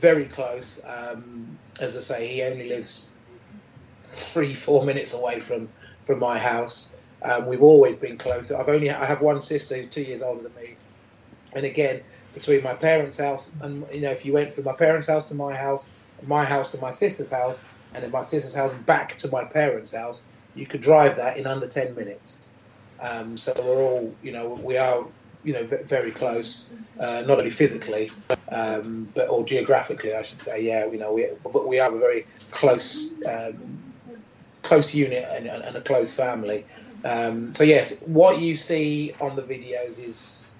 very 0.00 0.24
close. 0.24 0.82
Um, 0.84 1.58
as 1.80 1.96
I 1.96 2.00
say, 2.00 2.26
he 2.26 2.42
only 2.42 2.68
lives 2.68 3.12
three, 4.08 4.54
four 4.54 4.84
minutes 4.84 5.14
away 5.14 5.40
from 5.40 5.68
from 6.04 6.18
my 6.18 6.38
house. 6.38 6.90
Um, 7.22 7.46
we've 7.46 7.62
always 7.62 7.96
been 7.96 8.16
close. 8.16 8.50
I've 8.52 8.68
only 8.68 8.90
I 8.90 9.04
have 9.04 9.20
one 9.20 9.40
sister 9.40 9.76
who's 9.76 9.88
two 9.88 10.02
years 10.02 10.22
older 10.22 10.42
than 10.42 10.54
me, 10.54 10.76
and 11.52 11.64
again 11.64 12.02
between 12.34 12.62
my 12.62 12.74
parents' 12.74 13.18
house 13.18 13.52
and 13.62 13.84
you 13.92 14.00
know 14.00 14.10
if 14.10 14.24
you 14.24 14.32
went 14.32 14.52
from 14.52 14.64
my 14.64 14.72
parents' 14.72 15.08
house 15.08 15.26
to 15.26 15.34
my 15.34 15.54
house, 15.54 15.88
my 16.26 16.44
house 16.44 16.72
to 16.72 16.80
my 16.80 16.90
sister's 16.90 17.30
house, 17.30 17.64
and 17.94 18.04
in 18.04 18.10
my 18.10 18.22
sister's 18.22 18.54
house 18.54 18.74
back 18.74 19.16
to 19.18 19.30
my 19.30 19.44
parents' 19.44 19.94
house, 19.94 20.24
you 20.54 20.66
could 20.66 20.80
drive 20.80 21.16
that 21.16 21.36
in 21.36 21.46
under 21.46 21.66
10 21.66 21.94
minutes. 21.94 22.54
Um, 23.00 23.36
so 23.36 23.52
we're 23.58 23.82
all, 23.82 24.14
you 24.22 24.32
know, 24.32 24.48
we 24.48 24.76
are, 24.76 25.04
you 25.44 25.52
know, 25.52 25.64
very 25.64 26.10
close, 26.10 26.70
uh, 26.98 27.22
not 27.26 27.38
only 27.38 27.50
physically, 27.50 28.10
um, 28.50 29.08
but 29.14 29.28
or 29.28 29.44
geographically, 29.44 30.14
I 30.14 30.22
should 30.22 30.40
say. 30.40 30.62
Yeah, 30.62 30.86
you 30.86 30.98
know, 30.98 31.12
we, 31.12 31.28
but 31.44 31.66
we 31.66 31.78
are 31.78 31.94
a 31.94 31.98
very 31.98 32.26
close, 32.50 33.12
um, 33.24 33.78
close 34.68 34.94
unit 34.94 35.26
and, 35.30 35.46
and, 35.46 35.76
a 35.76 35.80
close 35.80 36.14
family. 36.14 36.64
Um, 37.04 37.54
so 37.54 37.64
yes, 37.64 38.02
what 38.02 38.40
you 38.40 38.54
see 38.54 39.14
on 39.20 39.34
the 39.34 39.42
videos 39.42 39.98
is 39.98 40.54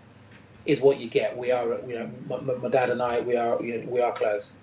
is 0.64 0.80
what 0.80 0.98
you 0.98 1.08
get. 1.08 1.36
We 1.36 1.50
are, 1.50 1.66
you 1.86 1.98
know, 1.98 2.10
my, 2.28 2.54
my 2.54 2.68
dad 2.68 2.90
and 2.90 3.00
I, 3.00 3.20
we 3.20 3.36
are, 3.36 3.62
you 3.62 3.78
know, 3.78 3.88
we 3.88 4.00
are 4.00 4.12
close. 4.12 4.54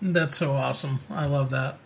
That's 0.00 0.36
so 0.36 0.52
awesome. 0.52 0.98
I 1.08 1.26
love 1.26 1.50
that. 1.50 1.78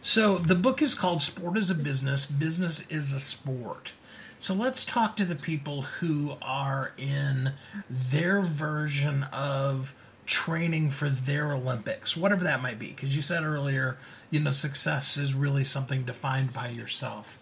So 0.00 0.38
the 0.38 0.54
book 0.54 0.80
is 0.80 0.94
called 0.94 1.20
Sport 1.20 1.58
is 1.58 1.70
a 1.70 1.74
Business, 1.74 2.24
Business 2.24 2.86
is 2.88 3.12
a 3.12 3.20
Sport. 3.20 3.92
So 4.38 4.54
let's 4.54 4.84
talk 4.84 5.16
to 5.16 5.26
the 5.26 5.34
people 5.34 5.82
who 5.82 6.36
are 6.40 6.92
in 6.96 7.52
their 7.90 8.40
version 8.40 9.24
of 9.24 9.94
training 10.24 10.90
for 10.90 11.08
their 11.08 11.52
Olympics, 11.52 12.16
whatever 12.16 12.44
that 12.44 12.62
might 12.62 12.78
be. 12.78 12.88
Because 12.88 13.16
you 13.16 13.22
said 13.22 13.42
earlier, 13.42 13.98
you 14.30 14.40
know, 14.40 14.50
success 14.50 15.16
is 15.16 15.34
really 15.34 15.64
something 15.64 16.04
defined 16.04 16.52
by 16.52 16.68
yourself. 16.68 17.38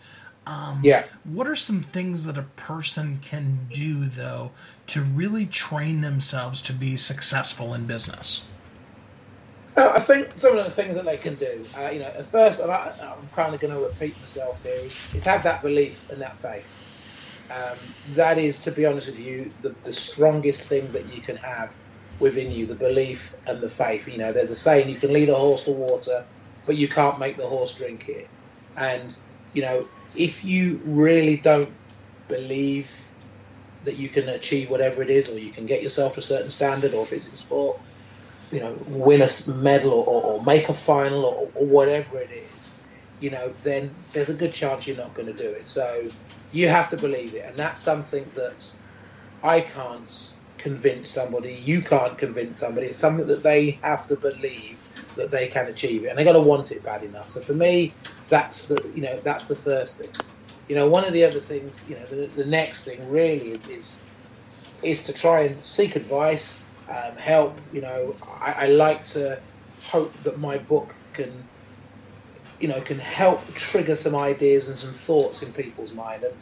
Um, 0.47 0.81
yeah. 0.85 1.05
What 1.25 1.49
are 1.49 1.57
some 1.57 1.83
things 1.83 2.25
that 2.25 2.39
a 2.39 2.43
person 2.43 3.19
can 3.21 3.69
do, 3.73 4.05
though, 4.05 4.53
to 4.89 5.03
really 5.03 5.45
train 5.47 6.03
themselves 6.03 6.63
to 6.63 6.73
be 6.73 6.97
successful 6.97 7.75
in 7.75 7.87
business? 7.87 8.47
Uh, 9.77 9.93
I 9.97 10.01
think 10.01 10.33
some 10.33 10.57
of 10.57 10.65
the 10.65 10.71
things 10.71 10.95
that 10.95 11.05
they 11.05 11.17
can 11.17 11.35
do, 11.35 11.65
uh, 11.77 11.91
you 11.91 11.99
know, 11.99 12.07
at 12.07 12.25
first, 12.27 12.63
and 12.63 12.71
I, 12.71 12.95
am 13.01 13.29
kind 13.33 13.53
of 13.55 13.61
going 13.61 13.75
to 13.75 13.81
repeat 13.81 14.19
myself 14.21 14.63
here, 14.63 14.73
is, 14.73 15.15
is, 15.15 15.25
have 15.25 15.43
that 15.43 15.63
belief 15.63 16.09
and 16.11 16.21
that 16.23 16.37
faith. 16.39 16.85
Um, 17.51 17.77
that 18.15 18.39
is, 18.39 18.59
to 18.61 18.71
be 18.71 18.87
honest 18.87 19.09
with 19.09 19.21
you, 19.21 19.53
the, 19.63 19.75
the 19.83 19.93
strongest 19.93 20.69
thing 20.69 20.91
that 20.93 21.13
you 21.15 21.21
can 21.21 21.37
have 21.37 21.71
within 22.21 22.51
you, 22.51 22.67
the 22.67 22.75
belief 22.75 23.35
and 23.47 23.61
the 23.61 23.69
faith. 23.69 24.09
You 24.09 24.19
know, 24.19 24.33
there's 24.33 24.51
a 24.51 24.57
saying, 24.57 24.89
you 24.89 24.97
can 24.97 25.13
lead 25.13 25.29
a 25.29 25.35
horse 25.35 25.65
to 25.65 25.73
water, 25.73 26.25
but 26.67 26.77
you 26.77 26.89
can't 26.89 27.19
make 27.19 27.37
the 27.37 27.47
horse 27.47 27.75
drink 27.75 28.09
it. 28.09 28.29
And, 28.77 29.17
you 29.55 29.63
know, 29.63 29.89
if 30.15 30.45
you 30.45 30.81
really 30.85 31.37
don't 31.37 31.73
believe 32.29 32.91
that 33.85 33.97
you 33.97 34.09
can 34.09 34.29
achieve 34.29 34.69
whatever 34.69 35.03
it 35.03 35.11
is, 35.11 35.31
or 35.31 35.39
you 35.39 35.51
can 35.51 35.67
get 35.67 35.83
yourself 35.83 36.15
to 36.15 36.21
a 36.21 36.23
certain 36.23 36.51
standard, 36.51 36.93
or 36.93 37.03
if 37.03 37.13
it's 37.13 37.27
in 37.27 37.37
sport, 37.37 37.79
you 38.51 38.61
know, 38.61 38.77
win 38.89 39.23
a 39.23 39.29
medal 39.53 39.93
or, 39.93 40.23
or 40.23 40.45
make 40.45 40.69
a 40.69 40.75
final 40.75 41.25
or, 41.25 41.49
or, 41.55 41.67
whatever 41.67 42.19
it 42.19 42.31
is, 42.31 42.75
you 43.21 43.31
know, 43.31 43.53
then 43.63 43.91
there's 44.13 44.29
a 44.29 44.35
good 44.35 44.53
chance 44.53 44.87
you're 44.87 44.97
not 44.97 45.15
going 45.15 45.27
to 45.27 45.33
do 45.33 45.49
it. 45.49 45.67
So 45.67 46.09
you 46.53 46.69
have 46.69 46.91
to 46.91 46.97
believe 46.97 47.35
it, 47.35 47.45
and 47.47 47.57
that's 47.57 47.81
something 47.81 48.29
that 48.35 48.77
I 49.43 49.61
can't 49.61 50.35
convince 50.59 51.09
somebody. 51.09 51.55
You 51.55 51.81
can't 51.81 52.19
convince 52.19 52.57
somebody. 52.57 52.89
It's 52.89 52.99
something 52.99 53.27
that 53.29 53.43
they 53.43 53.71
have 53.83 54.09
to 54.09 54.17
believe 54.17 54.79
that 55.17 55.31
they 55.31 55.49
can 55.49 55.67
achieve 55.67 56.05
it, 56.05 56.09
and 56.09 56.19
they 56.19 56.25
got 56.25 56.35
to 56.35 56.41
want 56.41 56.73
it 56.73 56.85
bad 56.85 57.03
enough. 57.03 57.31
So 57.31 57.41
for 57.41 57.55
me, 57.55 57.93
that's 58.29 58.69
the 58.69 58.91
you 58.95 59.03
know 59.03 59.21
that's 59.23 59.47
the 59.47 59.57
first 59.57 60.01
thing. 60.01 60.11
You 60.69 60.75
know, 60.75 60.89
one 60.89 61.05
of 61.05 61.13
the 61.13 61.25
other 61.25 61.39
things, 61.41 61.89
you 61.89 61.95
know, 61.95 62.05
the, 62.07 62.27
the 62.27 62.45
next 62.45 62.85
thing 62.85 63.11
really 63.11 63.51
is 63.51 63.69
is 63.69 64.01
is 64.83 65.05
to 65.05 65.13
try 65.13 65.43
and 65.43 65.65
seek 65.65 65.97
advice 65.97 66.69
um, 66.89 67.17
help. 67.17 67.59
You 67.73 67.83
know, 67.83 68.15
I, 68.41 68.53
I, 68.53 68.67
like 68.69 69.05
to 69.07 69.41
hope 69.83 70.13
that 70.25 70.39
my 70.39 70.59
book 70.59 70.95
can, 71.13 71.33
you 72.61 72.69
know, 72.69 72.81
can 72.81 72.99
help 72.99 73.47
trigger 73.55 73.97
some 73.97 74.15
ideas 74.15 74.69
and 74.69 74.79
some 74.79 74.93
thoughts 74.93 75.43
in 75.43 75.53
people's 75.53 75.93
mind. 75.93 76.25
And 76.25 76.35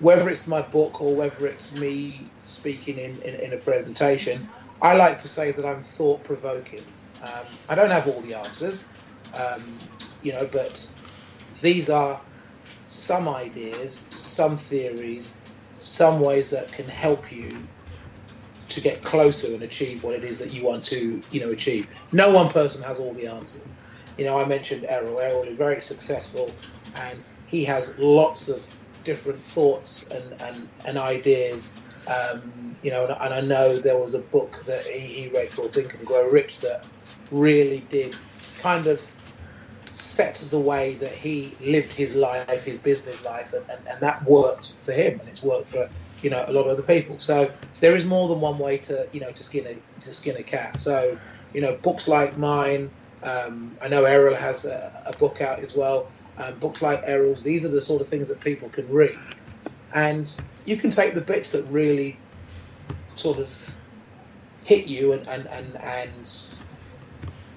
whether 0.00 0.28
it's 0.28 0.46
my 0.46 0.62
book 0.62 1.00
or 1.00 1.14
whether 1.14 1.46
it's 1.46 1.78
me 1.78 2.20
speaking 2.44 2.98
in, 2.98 3.20
in, 3.22 3.34
in 3.34 3.52
a 3.52 3.56
presentation, 3.56 4.48
I 4.80 4.96
like 4.96 5.18
to 5.20 5.28
say 5.28 5.52
that 5.52 5.64
I'm 5.64 5.82
thought 5.82 6.22
provoking. 6.24 6.84
Um, 7.22 7.46
I 7.68 7.74
don't 7.74 7.90
have 7.90 8.06
all 8.06 8.20
the 8.20 8.34
answers, 8.34 8.88
um, 9.34 9.62
you 10.22 10.32
know, 10.32 10.48
but 10.50 10.94
these 11.60 11.90
are 11.90 12.20
some 12.86 13.28
ideas, 13.28 14.06
some 14.10 14.56
theories, 14.56 15.40
some 15.74 16.20
ways 16.20 16.50
that 16.50 16.70
can 16.72 16.86
help 16.86 17.30
you 17.32 17.50
to 18.68 18.80
get 18.80 19.02
closer 19.02 19.54
and 19.54 19.62
achieve 19.62 20.02
what 20.04 20.14
it 20.14 20.24
is 20.24 20.38
that 20.38 20.52
you 20.52 20.64
want 20.64 20.84
to, 20.84 21.22
you 21.30 21.40
know, 21.40 21.50
achieve. 21.50 21.88
No 22.12 22.30
one 22.30 22.48
person 22.48 22.82
has 22.84 23.00
all 23.00 23.12
the 23.14 23.26
answers. 23.26 23.66
You 24.16 24.24
know, 24.24 24.38
I 24.38 24.44
mentioned 24.44 24.84
Errol. 24.88 25.20
Errol 25.20 25.44
is 25.44 25.56
very 25.56 25.80
successful, 25.80 26.52
and 26.96 27.22
he 27.46 27.64
has 27.64 27.98
lots 27.98 28.48
of 28.48 28.66
different 29.04 29.40
thoughts 29.40 30.08
and 30.08 30.42
and, 30.42 30.68
and 30.84 30.98
ideas. 30.98 31.78
Um, 32.06 32.76
you 32.82 32.90
know, 32.90 33.06
and, 33.06 33.16
and, 33.20 33.34
I 33.34 33.40
know 33.40 33.78
there 33.78 33.98
was 33.98 34.14
a 34.14 34.20
book 34.20 34.62
that 34.66 34.84
he, 34.84 35.00
he 35.00 35.28
read 35.28 35.50
called 35.50 35.72
Think 35.72 35.94
and 35.94 36.06
Grow 36.06 36.28
Rich 36.28 36.60
that 36.60 36.84
really 37.30 37.84
did 37.90 38.14
kind 38.60 38.86
of 38.86 39.00
set 39.86 40.36
the 40.50 40.58
way 40.58 40.94
that 40.94 41.12
he 41.12 41.54
lived 41.60 41.92
his 41.92 42.14
life, 42.14 42.64
his 42.64 42.78
business 42.78 43.24
life, 43.24 43.52
and, 43.52 43.68
and, 43.68 43.86
and 43.88 44.00
that 44.00 44.24
worked 44.24 44.76
for 44.82 44.92
him, 44.92 45.18
and 45.20 45.28
it's 45.28 45.42
worked 45.42 45.70
for 45.70 45.88
you 46.22 46.30
know 46.30 46.44
a 46.46 46.52
lot 46.52 46.62
of 46.62 46.68
other 46.68 46.82
people. 46.82 47.18
So 47.18 47.50
there 47.80 47.94
is 47.94 48.04
more 48.04 48.28
than 48.28 48.40
one 48.40 48.58
way 48.58 48.78
to 48.78 49.08
you 49.12 49.20
know 49.20 49.32
to 49.32 49.42
skin 49.42 49.66
a 49.66 50.00
to 50.02 50.14
skin 50.14 50.36
a 50.36 50.42
cat. 50.42 50.78
So 50.78 51.18
you 51.52 51.60
know 51.60 51.76
books 51.76 52.08
like 52.08 52.38
mine. 52.38 52.90
Um, 53.22 53.76
I 53.82 53.88
know 53.88 54.04
Errol 54.04 54.36
has 54.36 54.64
a, 54.64 54.92
a 55.06 55.16
book 55.16 55.40
out 55.40 55.58
as 55.58 55.76
well. 55.76 56.10
Um, 56.38 56.56
books 56.60 56.82
like 56.82 57.02
Errol's. 57.04 57.42
These 57.42 57.64
are 57.64 57.68
the 57.68 57.80
sort 57.80 58.00
of 58.00 58.08
things 58.08 58.28
that 58.28 58.40
people 58.40 58.68
can 58.68 58.88
read, 58.88 59.18
and 59.94 60.40
you 60.64 60.76
can 60.76 60.90
take 60.90 61.14
the 61.14 61.20
bits 61.20 61.52
that 61.52 61.64
really 61.66 62.18
sort 63.16 63.38
of 63.38 63.78
hit 64.64 64.86
you 64.86 65.12
and 65.12 65.26
and 65.28 65.46
and, 65.48 65.76
and 65.76 66.58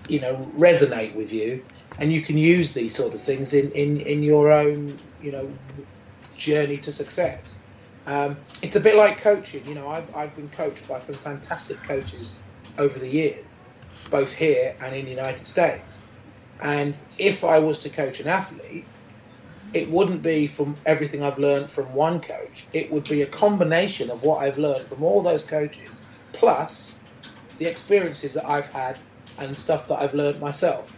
you 0.08 0.20
know 0.22 0.52
resonate 0.58 1.16
with 1.16 1.32
you, 1.34 1.64
and 2.00 2.12
you 2.12 2.22
can 2.22 2.38
use 2.38 2.74
these 2.74 2.96
sort 2.96 3.14
of 3.14 3.22
things 3.22 3.54
in 3.54 3.72
in 3.72 4.02
in 4.02 4.24
your 4.24 4.52
own 4.52 5.00
you 5.22 5.32
know 5.32 5.58
journey 6.38 6.78
to 6.78 6.92
success 6.92 7.60
Um, 8.08 8.38
it's 8.64 8.76
a 8.76 8.80
bit 8.82 8.96
like 8.96 9.20
coaching. 9.20 9.66
You 9.66 9.76
know, 9.76 9.90
I've, 9.90 10.16
I've 10.16 10.36
been 10.36 10.50
coached 10.50 10.88
by 10.88 11.00
some 11.00 11.16
fantastic 11.16 11.84
coaches 11.84 12.44
over 12.78 12.98
the 12.98 13.10
years, 13.10 13.66
both 14.10 14.34
here 14.34 14.76
and 14.82 14.96
in 14.96 15.06
the 15.06 15.12
United 15.12 15.46
States. 15.48 16.08
And 16.60 16.96
if 17.18 17.44
I 17.44 17.60
was 17.60 17.82
to 17.82 17.90
coach 17.90 18.20
an 18.20 18.28
athlete, 18.28 18.91
it 19.74 19.90
wouldn't 19.90 20.22
be 20.22 20.48
from 20.48 20.76
everything 20.86 21.24
I've 21.24 21.38
learned 21.38 21.72
from 21.72 21.94
one 21.94 22.20
coach. 22.20 22.66
It 22.74 22.92
would 22.92 23.08
be 23.08 23.22
a 23.22 23.26
combination 23.26 24.10
of 24.10 24.24
what 24.24 24.44
I've 24.44 24.58
learned 24.58 24.88
from 24.88 25.04
all 25.04 25.22
those 25.22 25.46
coaches, 25.46 26.04
plus 26.34 27.00
the 27.58 27.66
experiences 27.68 28.34
that 28.34 28.48
I've 28.48 28.72
had 28.72 28.98
and 29.38 29.58
stuff 29.58 29.88
that 29.88 30.00
I've 30.00 30.14
learned 30.14 30.40
myself. 30.40 30.98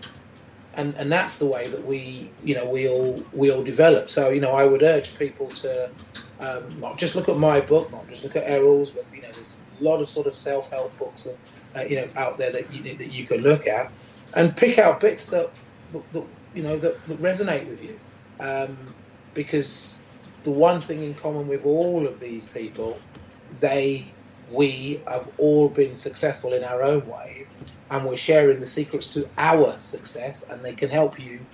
And 0.75 0.95
and 0.95 1.11
that's 1.11 1.37
the 1.37 1.45
way 1.45 1.67
that 1.67 1.85
we, 1.85 2.31
you 2.43 2.55
know, 2.55 2.69
we 2.69 2.89
all 2.89 3.23
we 3.31 3.51
all 3.51 3.63
develop. 3.63 4.09
So 4.09 4.29
you 4.29 4.41
know, 4.41 4.53
I 4.53 4.65
would 4.65 4.81
urge 4.81 5.17
people 5.19 5.47
to 5.49 5.91
um, 6.39 6.79
not 6.79 6.97
just 6.97 7.15
look 7.15 7.29
at 7.29 7.37
my 7.37 7.61
book, 7.61 7.91
not 7.91 8.09
just 8.09 8.23
look 8.23 8.35
at 8.35 8.43
Errol's, 8.49 8.89
but 8.89 9.05
you 9.13 9.21
know, 9.21 9.31
there's 9.33 9.61
a 9.79 9.83
lot 9.83 10.01
of 10.01 10.09
sort 10.09 10.25
of 10.25 10.33
self 10.33 10.71
help 10.71 10.97
books 10.97 11.25
that 11.25 11.37
uh, 11.79 11.87
you 11.87 11.97
know 11.97 12.09
out 12.15 12.39
there 12.39 12.51
that 12.51 12.73
you 12.73 12.95
that 12.95 13.11
you 13.11 13.27
can 13.27 13.41
look 13.41 13.67
at, 13.67 13.91
and 14.33 14.57
pick 14.57 14.79
out 14.79 14.99
bits 14.99 15.27
that, 15.27 15.51
that, 15.91 16.11
that 16.11 16.25
you 16.55 16.63
know 16.63 16.77
that, 16.77 17.05
that 17.05 17.21
resonate 17.21 17.69
with 17.69 17.83
you 17.83 17.99
um, 18.39 18.95
because 19.33 20.05
the 20.43 20.51
one 20.51 20.81
thing 20.81 21.03
in 21.03 21.15
common 21.15 21.47
with 21.47 21.63
all 21.65 22.07
of 22.07 22.19
these 22.19 22.47
people, 22.47 23.05
they, 23.49 24.17
we 24.47 25.03
have 25.07 25.29
all 25.37 25.69
been 25.69 25.95
successful 25.95 26.53
in 26.53 26.63
our 26.63 26.83
own 26.83 27.05
ways, 27.07 27.55
and 27.89 28.05
we're 28.05 28.17
sharing 28.17 28.59
the 28.59 28.67
secrets 28.67 29.13
to 29.13 29.31
our 29.37 29.79
success, 29.79 30.43
and 30.49 30.63
they 30.63 30.75
can 30.75 30.89
help 30.89 31.19
you, 31.19 31.47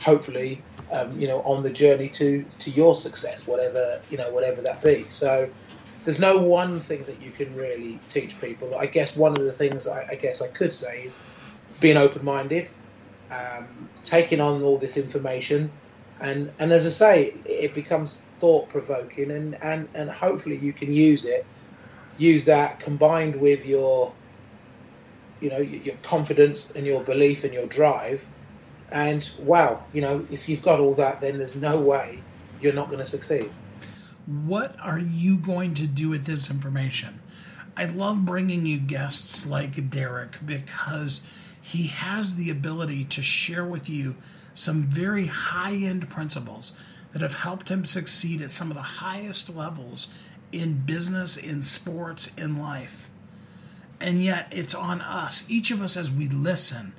hopefully, 0.00 0.66
um, 0.92 1.18
you 1.18 1.28
know, 1.28 1.40
on 1.42 1.62
the 1.62 1.72
journey 1.72 2.10
to 2.10 2.50
to 2.60 2.70
your 2.70 2.94
success, 2.96 3.46
whatever 3.46 4.00
you 4.08 4.18
know, 4.18 4.30
whatever 4.32 4.62
that 4.62 4.82
be. 4.82 5.08
So. 5.10 5.50
There's 6.04 6.20
no 6.20 6.42
one 6.42 6.80
thing 6.80 7.04
that 7.06 7.20
you 7.22 7.32
can 7.32 7.54
really 7.54 8.04
teach 8.10 8.40
people. 8.40 8.76
I 8.76 8.86
guess 8.86 9.16
one 9.16 9.32
of 9.34 9.44
the 9.44 9.52
things 9.52 9.86
I, 9.86 10.04
I 10.10 10.16
guess 10.16 10.42
I 10.42 10.48
could 10.48 10.74
say 10.74 11.04
is 11.04 11.20
being 11.80 11.96
open-minded, 11.96 12.70
um, 13.30 13.90
taking 14.04 14.40
on 14.40 14.62
all 14.62 14.78
this 14.78 14.96
information, 14.96 15.81
and 16.22 16.52
and 16.60 16.72
as 16.72 16.86
I 16.86 16.90
say, 16.90 17.34
it 17.44 17.74
becomes 17.74 18.20
thought 18.38 18.68
provoking, 18.68 19.30
and, 19.32 19.58
and 19.60 19.88
and 19.94 20.08
hopefully 20.08 20.56
you 20.56 20.72
can 20.72 20.92
use 20.92 21.26
it, 21.26 21.44
use 22.16 22.44
that 22.44 22.78
combined 22.78 23.36
with 23.40 23.66
your, 23.66 24.14
you 25.40 25.50
know, 25.50 25.58
your 25.58 25.96
confidence 25.96 26.70
and 26.70 26.86
your 26.86 27.02
belief 27.02 27.42
and 27.42 27.52
your 27.52 27.66
drive, 27.66 28.24
and 28.92 29.28
wow, 29.40 29.84
you 29.92 30.00
know, 30.00 30.24
if 30.30 30.48
you've 30.48 30.62
got 30.62 30.78
all 30.78 30.94
that, 30.94 31.20
then 31.20 31.38
there's 31.38 31.56
no 31.56 31.80
way 31.80 32.20
you're 32.60 32.72
not 32.72 32.86
going 32.86 33.00
to 33.00 33.06
succeed. 33.06 33.50
What 34.26 34.76
are 34.80 35.00
you 35.00 35.36
going 35.36 35.74
to 35.74 35.88
do 35.88 36.08
with 36.08 36.24
this 36.24 36.48
information? 36.48 37.20
I 37.76 37.86
love 37.86 38.24
bringing 38.24 38.64
you 38.64 38.78
guests 38.78 39.44
like 39.44 39.90
Derek 39.90 40.38
because 40.46 41.26
he 41.60 41.88
has 41.88 42.36
the 42.36 42.48
ability 42.50 43.04
to 43.06 43.22
share 43.22 43.64
with 43.64 43.88
you 43.88 44.14
some 44.54 44.84
very 44.84 45.26
high 45.26 45.74
end 45.74 46.08
principles 46.08 46.76
that 47.12 47.22
have 47.22 47.34
helped 47.34 47.68
him 47.68 47.84
succeed 47.84 48.40
at 48.40 48.50
some 48.50 48.70
of 48.70 48.76
the 48.76 48.82
highest 48.82 49.54
levels 49.54 50.14
in 50.50 50.78
business, 50.84 51.36
in 51.36 51.62
sports, 51.62 52.34
in 52.36 52.60
life. 52.60 53.10
And 54.00 54.20
yet, 54.20 54.48
it's 54.50 54.74
on 54.74 55.00
us, 55.00 55.48
each 55.48 55.70
of 55.70 55.80
us, 55.80 55.96
as 55.96 56.10
we 56.10 56.28
listen, 56.28 56.92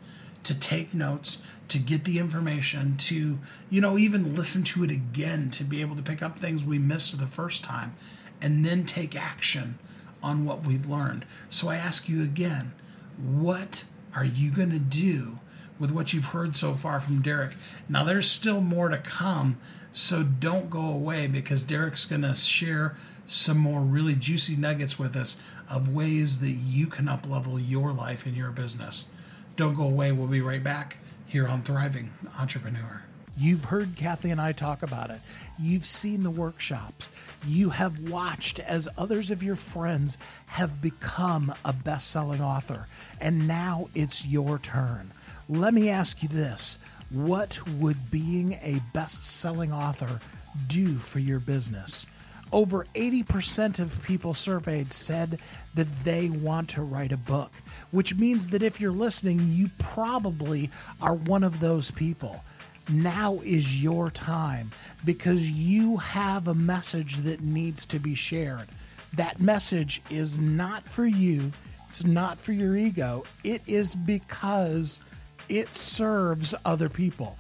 to 0.43 0.58
take 0.58 0.93
notes, 0.93 1.45
to 1.68 1.80
get 1.80 2.06
the 2.06 2.20
information, 2.20 2.97
to, 2.97 3.39
you 3.70 3.82
know, 3.82 3.97
even 3.97 4.36
listen 4.36 4.64
to 4.64 4.84
it 4.84 4.91
again, 4.91 5.49
to 5.51 5.64
be 5.64 5.82
able 5.82 5.95
to 5.95 6.01
pick 6.01 6.22
up 6.22 6.39
things 6.39 6.66
we 6.66 6.80
missed 6.80 7.18
the 7.18 7.28
first 7.28 7.64
time, 7.64 7.95
and 8.41 8.66
then 8.66 8.86
take 8.86 9.16
action 9.16 9.80
on 10.22 10.45
what 10.45 10.66
we've 10.66 10.88
learned. 10.88 11.26
So 11.49 11.70
I 11.70 11.76
ask 11.76 12.08
you 12.08 12.24
again, 12.24 12.74
what 13.18 13.84
are 14.16 14.26
you 14.26 14.51
going 14.51 14.72
to 14.72 14.80
do 14.80 15.39
with 15.80 15.91
what 15.91 16.13
you've 16.13 16.26
heard 16.26 16.55
so 16.55 16.74
far 16.74 16.99
from 16.99 17.21
Derek. 17.21 17.53
Now, 17.89 18.03
there's 18.03 18.30
still 18.30 18.61
more 18.61 18.89
to 18.89 18.97
come, 18.97 19.57
so 19.91 20.24
don't 20.24 20.69
go 20.69 20.88
away 20.88 21.28
because 21.28 21.63
Derek's 21.63 22.05
going 22.05 22.21
to 22.21 22.36
share 22.36 22.95
some 23.28 23.57
more 23.57 23.82
really 23.82 24.15
juicy 24.15 24.55
nuggets 24.55 24.99
with 24.99 25.15
us 25.15 25.41
of 25.69 25.93
ways 25.93 26.39
that 26.39 26.51
you 26.51 26.88
can 26.88 27.05
uplevel 27.05 27.61
your 27.63 27.91
life 27.91 28.26
and 28.26 28.36
your 28.36 28.51
business. 28.51 29.09
Don't 29.55 29.76
go 29.76 29.84
away. 29.84 30.11
We'll 30.11 30.28
be 30.28 30.41
right 30.41 30.63
back 30.63 30.97
here 31.28 31.47
on 31.47 31.61
Thriving 31.61 32.11
Entrepreneur. 32.39 33.03
You've 33.36 33.65
heard 33.65 33.95
Kathy 33.95 34.30
and 34.30 34.39
I 34.39 34.51
talk 34.51 34.84
about 34.84 35.09
it. 35.09 35.19
You've 35.57 35.86
seen 35.86 36.21
the 36.21 36.30
workshops. 36.30 37.09
You 37.45 37.69
have 37.69 37.97
watched 38.09 38.59
as 38.59 38.88
others 38.97 39.32
of 39.32 39.41
your 39.41 39.55
friends 39.55 40.19
have 40.45 40.82
become 40.82 41.53
a 41.65 41.74
best 41.74 42.11
selling 42.11 42.41
author. 42.41 42.88
And 43.19 43.47
now 43.47 43.89
it's 43.95 44.28
your 44.28 44.59
turn. 44.59 45.11
Let 45.50 45.74
me 45.74 45.89
ask 45.89 46.24
you 46.24 46.30
this 46.30 46.78
What 47.10 47.60
would 47.68 48.10
being 48.10 48.54
a 48.62 48.82
best 48.94 49.26
selling 49.26 49.74
author 49.74 50.22
do 50.68 50.98
for 50.98 51.20
your 51.20 51.39
business? 51.39 52.06
Over 52.54 52.86
80% 52.96 53.80
of 53.80 54.02
people 54.04 54.34
surveyed 54.34 54.91
said 54.91 55.39
that 55.74 55.88
they 56.04 56.30
want 56.30 56.70
to 56.70 56.84
write 56.84 57.12
a 57.12 57.18
book, 57.18 57.52
which 57.91 58.16
means 58.16 58.48
that 58.50 58.64
if 58.64 58.80
you're 58.80 58.91
listening, 58.91 59.41
you 59.50 59.70
probably 59.80 60.70
are 61.02 61.16
one 61.16 61.44
of 61.44 61.60
those 61.60 61.91
people. 61.91 62.44
Now 62.89 63.39
is 63.44 63.84
your 63.84 64.12
time 64.12 64.72
because 65.04 65.50
you 65.50 65.98
have 65.98 66.48
a 66.48 66.54
message 66.54 67.18
that 67.18 67.41
needs 67.41 67.86
to 67.88 68.00
be 68.00 68.16
shared. 68.16 68.68
That 69.14 69.41
message 69.41 70.02
is 70.10 70.38
not 70.38 70.88
for 70.88 71.06
you, 71.06 71.52
it's 71.89 72.06
not 72.06 72.39
for 72.39 72.54
your 72.54 72.78
ego, 72.78 73.26
it 73.44 73.62
is 73.68 73.96
because 73.96 75.02
it 75.50 75.74
serves 75.74 76.54
other 76.66 76.89
people. 76.89 77.38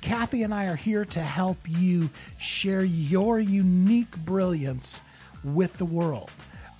Kathy 0.00 0.42
and 0.42 0.52
I 0.52 0.66
are 0.66 0.76
here 0.76 1.04
to 1.06 1.20
help 1.20 1.58
you 1.68 2.10
share 2.38 2.84
your 2.84 3.38
unique 3.38 4.16
brilliance 4.18 5.00
with 5.44 5.74
the 5.74 5.84
world. 5.84 6.30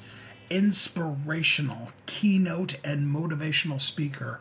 inspirational 0.50 1.92
keynote 2.04 2.84
and 2.84 3.14
motivational 3.14 3.80
speaker, 3.80 4.40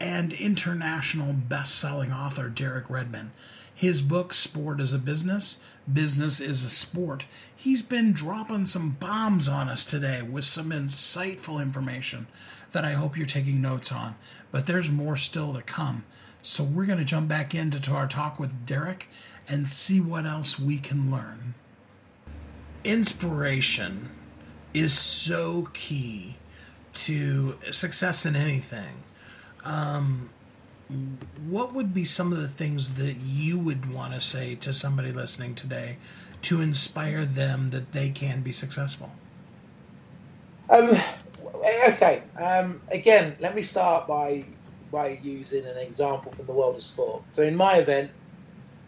and 0.00 0.32
international 0.32 1.32
best 1.32 1.78
selling 1.78 2.12
author 2.12 2.48
Derek 2.48 2.90
Redmond. 2.90 3.30
His 3.72 4.02
book, 4.02 4.32
Sport 4.32 4.80
is 4.80 4.92
a 4.92 4.98
Business, 4.98 5.62
Business 5.90 6.40
is 6.40 6.64
a 6.64 6.68
Sport. 6.68 7.26
He's 7.54 7.84
been 7.84 8.12
dropping 8.12 8.64
some 8.64 8.96
bombs 8.98 9.48
on 9.48 9.68
us 9.68 9.84
today 9.84 10.22
with 10.22 10.44
some 10.44 10.70
insightful 10.70 11.62
information 11.62 12.26
that 12.72 12.84
I 12.84 12.94
hope 12.94 13.16
you're 13.16 13.26
taking 13.26 13.62
notes 13.62 13.92
on. 13.92 14.16
But 14.50 14.66
there's 14.66 14.90
more 14.90 15.14
still 15.14 15.54
to 15.54 15.62
come. 15.62 16.04
So 16.42 16.64
we're 16.64 16.86
going 16.86 16.98
to 16.98 17.04
jump 17.04 17.28
back 17.28 17.54
into 17.54 17.92
our 17.92 18.08
talk 18.08 18.40
with 18.40 18.66
Derek 18.66 19.08
and 19.48 19.68
see 19.68 20.00
what 20.00 20.26
else 20.26 20.58
we 20.58 20.78
can 20.78 21.10
learn. 21.10 21.54
Inspiration 22.82 24.10
is 24.74 24.98
so 24.98 25.68
key 25.72 26.36
to 26.94 27.56
success 27.70 28.26
in 28.26 28.34
anything. 28.34 29.04
Um, 29.64 30.30
what 31.48 31.72
would 31.74 31.94
be 31.94 32.04
some 32.04 32.32
of 32.32 32.38
the 32.38 32.48
things 32.48 32.94
that 32.94 33.16
you 33.18 33.58
would 33.58 33.92
want 33.92 34.12
to 34.12 34.20
say 34.20 34.56
to 34.56 34.72
somebody 34.72 35.12
listening 35.12 35.54
today 35.54 35.96
to 36.42 36.60
inspire 36.60 37.24
them 37.24 37.70
that 37.70 37.92
they 37.92 38.10
can 38.10 38.42
be 38.42 38.50
successful? 38.50 39.12
Um, 40.68 40.90
okay. 41.88 42.24
Um, 42.36 42.80
again, 42.90 43.36
let 43.38 43.54
me 43.54 43.62
start 43.62 44.08
by 44.08 44.44
by 44.92 45.18
using 45.22 45.64
an 45.64 45.78
example 45.78 46.30
from 46.30 46.46
the 46.46 46.52
world 46.52 46.76
of 46.76 46.82
sport. 46.82 47.22
So 47.30 47.42
in 47.42 47.56
my 47.56 47.76
event, 47.76 48.10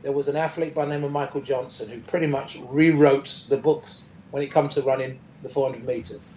there 0.02 0.12
was 0.12 0.28
an 0.28 0.36
athlete 0.36 0.74
by 0.74 0.84
the 0.84 0.90
name 0.90 1.02
of 1.02 1.10
Michael 1.10 1.40
Johnson 1.40 1.88
who 1.88 1.98
pretty 2.00 2.26
much 2.26 2.58
rewrote 2.68 3.46
the 3.48 3.56
books 3.56 4.10
when 4.30 4.42
it 4.42 4.48
comes 4.48 4.74
to 4.74 4.82
running 4.82 5.18
the 5.42 5.48
400 5.48 5.84
meters. 5.84 6.30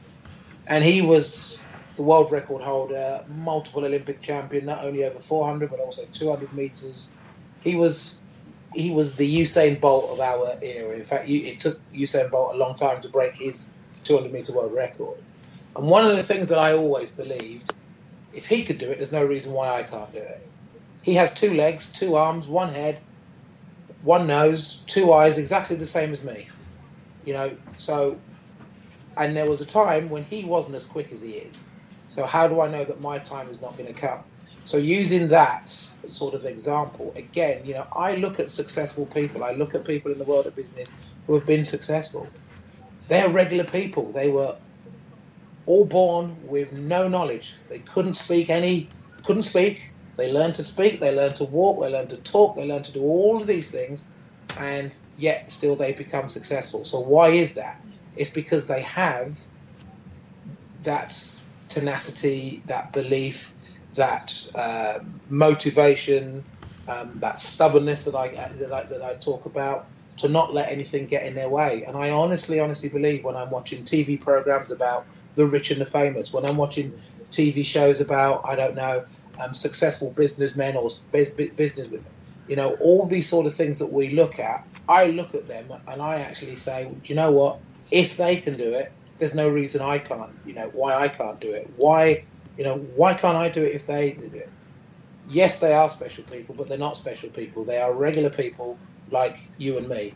And 0.67 0.83
he 0.83 1.01
was 1.01 1.59
the 1.97 2.03
world 2.03 2.31
record 2.31 2.61
holder, 2.61 3.25
multiple 3.27 3.83
Olympic 3.83 4.21
champion, 4.21 4.65
not 4.65 4.85
only 4.85 5.03
over 5.03 5.19
400 5.19 5.69
but 5.69 5.79
also 5.79 6.03
200 6.13 6.53
meters. 6.53 7.11
He 7.61 7.75
was 7.75 8.19
he 8.73 8.91
was 8.91 9.15
the 9.15 9.41
Usain 9.41 9.81
Bolt 9.81 10.11
of 10.11 10.19
our 10.19 10.57
era. 10.61 10.95
In 10.95 11.03
fact, 11.03 11.27
it 11.27 11.59
took 11.59 11.79
Usain 11.91 12.29
Bolt 12.29 12.55
a 12.55 12.57
long 12.57 12.75
time 12.75 13.01
to 13.01 13.09
break 13.09 13.35
his 13.35 13.73
200 14.03 14.31
meter 14.31 14.53
world 14.53 14.73
record. 14.73 15.17
And 15.75 15.87
one 15.87 16.05
of 16.05 16.15
the 16.15 16.23
things 16.23 16.49
that 16.49 16.59
I 16.59 16.73
always 16.73 17.11
believed 17.11 17.73
If 18.37 18.47
he 18.47 18.63
could 18.63 18.77
do 18.77 18.91
it, 18.91 18.97
there's 18.97 19.11
no 19.11 19.25
reason 19.25 19.51
why 19.51 19.69
I 19.79 19.81
can't 19.81 20.13
do 20.13 20.19
it. 20.19 20.47
He 21.01 21.15
has 21.15 21.33
two 21.33 21.55
legs, 21.55 21.91
two 21.91 22.15
arms, 22.15 22.47
one 22.47 22.71
head, 22.71 23.01
one 24.03 24.27
nose, 24.27 24.83
two 24.85 25.11
eyes, 25.11 25.39
exactly 25.39 25.75
the 25.75 25.87
same 25.87 26.13
as 26.13 26.23
me. 26.23 26.47
You 27.25 27.33
know, 27.33 27.57
so, 27.77 28.19
and 29.17 29.35
there 29.35 29.49
was 29.49 29.61
a 29.61 29.65
time 29.65 30.09
when 30.09 30.23
he 30.23 30.45
wasn't 30.45 30.75
as 30.75 30.85
quick 30.85 31.11
as 31.11 31.21
he 31.21 31.31
is. 31.31 31.65
So 32.09 32.27
how 32.27 32.47
do 32.47 32.61
I 32.61 32.69
know 32.69 32.85
that 32.85 33.01
my 33.01 33.17
time 33.17 33.49
is 33.49 33.59
not 33.59 33.75
going 33.75 33.91
to 33.91 33.99
come? 33.99 34.19
So 34.65 34.77
using 34.77 35.29
that 35.29 35.69
sort 35.69 36.35
of 36.35 36.45
example, 36.45 37.13
again, 37.15 37.65
you 37.65 37.73
know, 37.73 37.87
I 37.91 38.17
look 38.17 38.39
at 38.39 38.51
successful 38.51 39.07
people. 39.07 39.43
I 39.43 39.53
look 39.53 39.73
at 39.73 39.85
people 39.85 40.11
in 40.11 40.19
the 40.19 40.25
world 40.25 40.45
of 40.45 40.55
business 40.55 40.93
who 41.25 41.33
have 41.33 41.47
been 41.47 41.65
successful. 41.65 42.29
They're 43.07 43.29
regular 43.29 43.63
people. 43.63 44.11
They 44.11 44.29
were 44.29 44.57
all 45.67 45.85
born 45.85 46.35
with 46.47 46.71
no 46.71 47.07
knowledge. 47.07 47.53
They 47.69 47.79
couldn't 47.79 48.15
speak 48.15 48.49
any, 48.49 48.89
couldn't 49.23 49.43
speak. 49.43 49.91
They 50.15 50.33
learned 50.33 50.55
to 50.55 50.63
speak. 50.63 50.99
They 50.99 51.15
learned 51.15 51.35
to 51.35 51.43
walk. 51.43 51.81
They 51.83 51.91
learned 51.91 52.09
to 52.09 52.17
talk. 52.23 52.55
They 52.55 52.67
learned 52.67 52.85
to 52.85 52.93
do 52.93 53.03
all 53.03 53.39
of 53.39 53.45
these 53.45 53.69
things, 53.69 54.07
and 54.57 54.95
yet 55.17 55.51
still 55.51 55.75
they 55.75 55.93
become 55.93 56.29
successful. 56.29 56.85
So 56.85 57.01
why 57.01 57.29
is 57.29 57.53
that? 57.53 57.79
It's 58.15 58.31
because 58.31 58.67
they 58.67 58.81
have 58.81 59.39
that 60.83 61.13
tenacity, 61.69 62.63
that 62.65 62.93
belief, 62.93 63.53
that 63.95 64.49
uh, 64.55 64.99
motivation, 65.29 66.43
um, 66.87 67.11
that 67.19 67.39
stubbornness 67.39 68.05
that 68.05 68.15
I, 68.15 68.29
that 68.29 68.71
I 68.71 68.83
that 68.83 69.03
I 69.03 69.13
talk 69.15 69.45
about 69.45 69.85
to 70.17 70.29
not 70.29 70.53
let 70.53 70.71
anything 70.71 71.05
get 71.05 71.25
in 71.25 71.35
their 71.35 71.49
way. 71.49 71.83
And 71.85 71.95
I 71.95 72.11
honestly, 72.11 72.59
honestly 72.59 72.89
believe 72.89 73.23
when 73.23 73.35
I'm 73.35 73.51
watching 73.51 73.83
TV 73.83 74.19
programs 74.19 74.71
about 74.71 75.05
the 75.37 75.45
rich 75.47 75.71
and 75.71 75.79
the 75.79 75.85
famous, 75.85 76.33
when 76.33 76.45
I'm 76.45 76.57
watching 76.57 76.99
TV 77.31 77.65
shows 77.65 78.01
about 78.01 78.41
I 78.43 78.55
don't 78.55 78.75
know 78.75 79.05
um, 79.39 79.53
successful 79.53 80.11
businessmen 80.11 80.75
or 80.75 80.89
businesswomen, 80.89 82.01
you 82.47 82.55
know, 82.55 82.73
all 82.75 83.05
these 83.05 83.29
sort 83.29 83.45
of 83.45 83.53
things 83.53 83.79
that 83.79 83.91
we 83.91 84.09
look 84.09 84.39
at, 84.39 84.65
I 84.89 85.07
look 85.07 85.35
at 85.35 85.47
them 85.47 85.71
and 85.87 86.01
I 86.01 86.21
actually 86.21 86.55
say, 86.55 86.91
you 87.05 87.15
know 87.15 87.31
what? 87.31 87.59
If 87.91 88.17
they 88.17 88.37
can 88.37 88.57
do 88.57 88.73
it, 88.73 88.91
there's 89.17 89.35
no 89.35 89.49
reason 89.49 89.81
I 89.81 89.99
can't. 89.99 90.31
You 90.45 90.53
know, 90.53 90.69
why 90.73 90.95
I 90.95 91.07
can't 91.07 91.39
do 91.39 91.51
it? 91.51 91.69
Why, 91.77 92.25
you 92.57 92.63
know, 92.63 92.77
why 92.77 93.13
can't 93.13 93.37
I 93.37 93.49
do 93.49 93.63
it 93.63 93.75
if 93.75 93.87
they 93.87 94.13
do 94.13 94.25
it? 94.33 94.49
Yes, 95.29 95.59
they 95.59 95.73
are 95.73 95.89
special 95.89 96.23
people, 96.23 96.55
but 96.55 96.69
they're 96.69 96.77
not 96.77 96.95
special 96.95 97.29
people. 97.29 97.63
They 97.63 97.79
are 97.79 97.93
regular 97.93 98.29
people 98.29 98.77
like 99.11 99.37
you 99.57 99.77
and 99.77 99.87
me, 99.89 100.13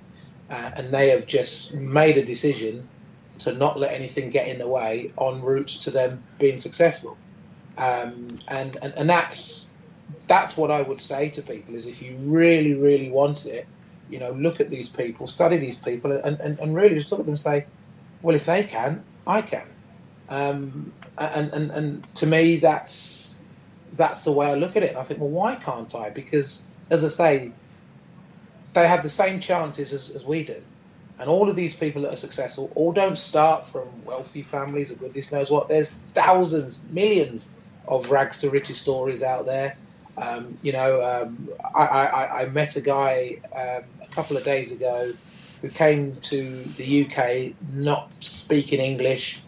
uh, 0.50 0.72
and 0.76 0.94
they 0.94 1.10
have 1.10 1.28
just 1.28 1.76
made 1.76 2.18
a 2.18 2.26
decision 2.26 2.88
to 3.42 3.54
not 3.54 3.80
let 3.80 3.94
anything 3.94 4.30
get 4.30 4.48
in 4.48 4.60
the 4.60 4.68
way 4.68 5.12
en 5.20 5.42
route 5.42 5.68
to 5.68 5.92
them 5.92 6.24
being 6.40 6.60
successful. 6.60 7.18
Um, 7.78 8.28
and, 8.48 8.78
and 8.82 8.94
and 8.96 9.10
that's 9.10 9.76
that's 10.28 10.58
what 10.58 10.72
I 10.72 10.82
would 10.82 11.02
say 11.02 11.30
to 11.30 11.42
people 11.42 11.76
is 11.76 11.88
if 11.88 12.02
you 12.02 12.16
really 12.18 12.74
really 12.76 13.10
want 13.10 13.46
it, 13.46 13.66
you 14.10 14.20
know, 14.20 14.32
look 14.32 14.60
at 14.60 14.70
these 14.70 14.90
people, 14.90 15.28
study 15.28 15.58
these 15.58 15.80
people, 15.80 16.12
and, 16.12 16.40
and, 16.40 16.60
and 16.60 16.76
really 16.76 16.96
just 16.96 17.12
look 17.12 17.20
at 17.20 17.26
them 17.26 17.34
and 17.34 17.40
say, 17.40 17.66
well, 18.22 18.36
if 18.36 18.46
they 18.46 18.64
can, 18.64 19.04
I 19.26 19.42
can. 19.42 19.68
Um, 20.30 20.94
and, 21.18 21.52
and 21.54 21.72
and 21.72 22.16
to 22.16 22.28
me, 22.28 22.58
that's 22.58 23.44
that's 23.94 24.24
the 24.24 24.32
way 24.32 24.48
I 24.48 24.56
look 24.56 24.76
at 24.76 24.84
it. 24.84 24.90
And 24.90 24.98
I 25.00 25.04
think, 25.04 25.20
well, 25.20 25.30
why 25.30 25.56
can't 25.56 25.94
I? 25.96 26.10
Because 26.10 26.68
as 26.90 27.04
I 27.04 27.08
say, 27.08 27.52
they 28.74 28.88
have 28.88 29.04
the 29.04 29.10
same 29.10 29.40
chances 29.40 29.94
as, 29.94 30.10
as 30.12 30.26
we 30.26 30.44
do. 30.44 30.62
And 31.22 31.30
all 31.30 31.50
of 31.50 31.56
these 31.56 31.76
people 31.76 32.02
that 32.02 32.14
are 32.14 32.18
successful 32.18 32.72
all 32.74 32.92
don't 32.92 33.18
start 33.18 33.68
from 33.68 33.88
wealthy 34.06 34.42
families 34.42 34.92
or 34.92 34.96
goodness 34.96 35.32
knows 35.32 35.52
what. 35.52 35.70
There's 35.70 36.00
thousands, 36.14 36.82
millions 36.90 37.54
of 37.88 38.10
rags 38.10 38.40
to 38.40 38.50
riches 38.50 38.80
stories 38.80 39.22
out 39.22 39.46
there. 39.46 39.78
Um, 40.18 40.58
you 40.64 40.74
know, 40.74 41.02
um, 41.04 41.48
I, 41.76 41.86
I, 41.86 42.42
I, 42.42 42.46
met 42.48 42.76
a 42.76 42.82
guy 42.82 43.40
um, 43.56 43.84
a 44.02 44.08
couple 44.10 44.36
of 44.36 44.44
days 44.44 44.72
ago 44.72 45.14
who 45.62 45.70
came 45.70 46.16
to 46.16 46.64
the 46.78 47.06
UK 47.06 47.54
not 47.72 48.10
speaking 48.20 48.80
English, 48.80 49.42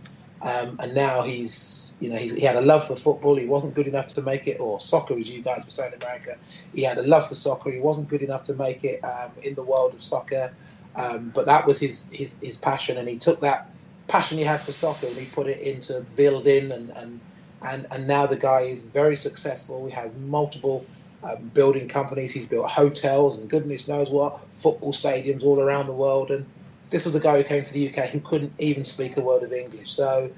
um, 0.44 0.78
and 0.80 0.94
now 0.94 1.24
he's 1.24 1.92
you 2.00 2.10
know 2.10 2.18
he 2.18 2.42
had 2.42 2.56
a 2.56 2.62
love 2.62 2.88
for 2.88 2.96
football. 2.96 3.36
He 3.36 3.46
wasn't 3.46 3.74
good 3.74 3.88
enough 3.88 4.14
to 4.14 4.22
make 4.22 4.48
it, 4.48 4.60
or 4.60 4.80
soccer, 4.80 5.18
as 5.18 5.30
you 5.30 5.42
guys 5.42 5.66
were 5.66 5.72
saying 5.72 5.94
in 5.94 6.04
America. 6.04 6.38
He 6.74 6.84
had 6.84 6.98
a 6.98 7.04
love 7.04 7.28
for 7.28 7.36
soccer. 7.36 7.72
He 7.72 7.80
wasn't 7.80 8.10
good 8.10 8.22
enough 8.22 8.44
to 8.44 8.54
make 8.54 8.84
it 8.84 9.04
um, 9.04 9.32
in 9.42 9.56
the 9.56 9.64
world 9.64 9.94
of 9.94 10.04
soccer, 10.04 10.54
um, 10.96 11.32
but 11.34 11.46
that 11.48 11.66
was 11.66 11.80
his, 11.80 12.10
his 12.12 12.38
his 12.42 12.58
passion, 12.58 12.98
and 12.98 13.08
he 13.08 13.18
took 13.18 13.42
that 13.42 13.70
passion 14.08 14.38
he 14.38 14.44
had 14.44 14.62
for 14.62 14.72
soccer 14.72 15.08
and 15.08 15.16
he 15.16 15.26
put 15.26 15.48
it 15.48 15.62
into 15.62 16.02
building 16.16 16.72
and 16.72 16.90
and 16.92 17.20
and, 17.64 17.88
and 17.92 18.08
now 18.08 18.26
the 18.26 18.36
guy 18.36 18.62
is 18.62 18.84
very 18.84 19.16
successful. 19.16 19.86
He 19.86 19.92
has 19.94 20.14
multiple 20.16 20.86
um, 21.24 21.50
building 21.54 21.88
companies. 21.88 22.34
He's 22.34 22.48
built 22.48 22.70
hotels 22.70 23.38
and 23.38 23.50
goodness 23.50 23.88
knows 23.88 24.10
what, 24.10 24.40
football 24.54 24.92
stadiums 24.92 25.44
all 25.44 25.60
around 25.60 25.88
the 25.88 25.94
world. 25.94 26.30
And 26.30 26.46
this 26.90 27.06
was 27.06 27.16
a 27.16 27.22
guy 27.22 27.38
who 27.38 27.44
came 27.44 27.64
to 27.64 27.74
the 27.74 27.90
UK 27.90 28.10
who 28.10 28.20
couldn't 28.20 28.54
even 28.60 28.84
speak 28.84 29.16
a 29.18 29.22
word 29.22 29.44
of 29.44 29.54
English. 29.54 29.92
So 29.92 30.30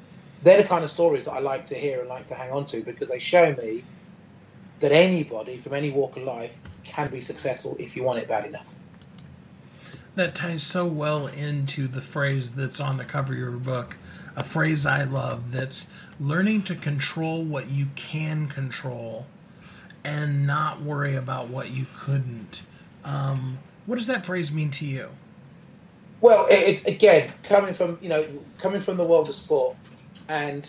they're 0.44 0.62
the 0.62 0.68
kind 0.68 0.84
of 0.84 0.92
stories 0.92 1.26
that 1.26 1.34
I 1.34 1.40
like 1.40 1.66
to 1.68 1.76
hear 1.76 2.00
and 2.00 2.08
like 2.08 2.28
to 2.28 2.36
hang 2.36 2.52
on 2.52 2.66
to 2.66 2.82
because 2.82 3.10
they 3.10 3.20
show 3.20 3.54
me 3.54 3.84
that 4.80 4.92
anybody 4.92 5.58
from 5.58 5.74
any 5.74 5.90
walk 5.90 6.18
of 6.18 6.24
life 6.24 6.60
can 6.84 7.10
be 7.10 7.22
successful 7.22 7.76
if 7.80 7.98
you 7.98 8.04
want 8.04 8.20
it 8.20 8.28
bad 8.28 8.46
enough. 8.46 8.76
That 10.16 10.34
ties 10.34 10.64
so 10.64 10.86
well 10.86 11.28
into 11.28 11.88
the 11.88 12.00
phrase 12.00 12.54
that's 12.54 12.80
on 12.80 12.96
the 12.98 13.04
cover 13.04 13.34
of 13.34 13.40
your 13.40 13.52
book, 13.52 13.98
a 14.36 14.44
phrase 14.44 14.86
I 14.86 15.04
love 15.04 15.52
that's 15.52 15.92
learning 16.22 16.64
to 16.64 16.76
control 16.76 17.44
what 17.44 17.70
you 17.70 17.88
can 17.96 18.48
control 18.48 19.26
and 20.06 20.48
not 20.48 20.82
worry 20.82 21.16
about 21.16 21.50
what 21.50 21.72
you 21.72 21.86
couldn't. 21.98 22.64
Um, 23.04 23.60
what 23.86 23.96
does 23.98 24.08
that 24.08 24.26
phrase 24.26 24.54
mean 24.54 24.72
to 24.72 24.86
you? 24.86 25.10
Well, 26.22 26.48
it's 26.50 26.86
again 26.86 27.34
coming 27.44 27.74
from 27.74 27.98
you 28.02 28.08
know 28.08 28.26
coming 28.58 28.80
from 28.80 28.96
the 28.96 29.04
world 29.04 29.28
of 29.28 29.36
sport, 29.36 29.76
and 30.30 30.68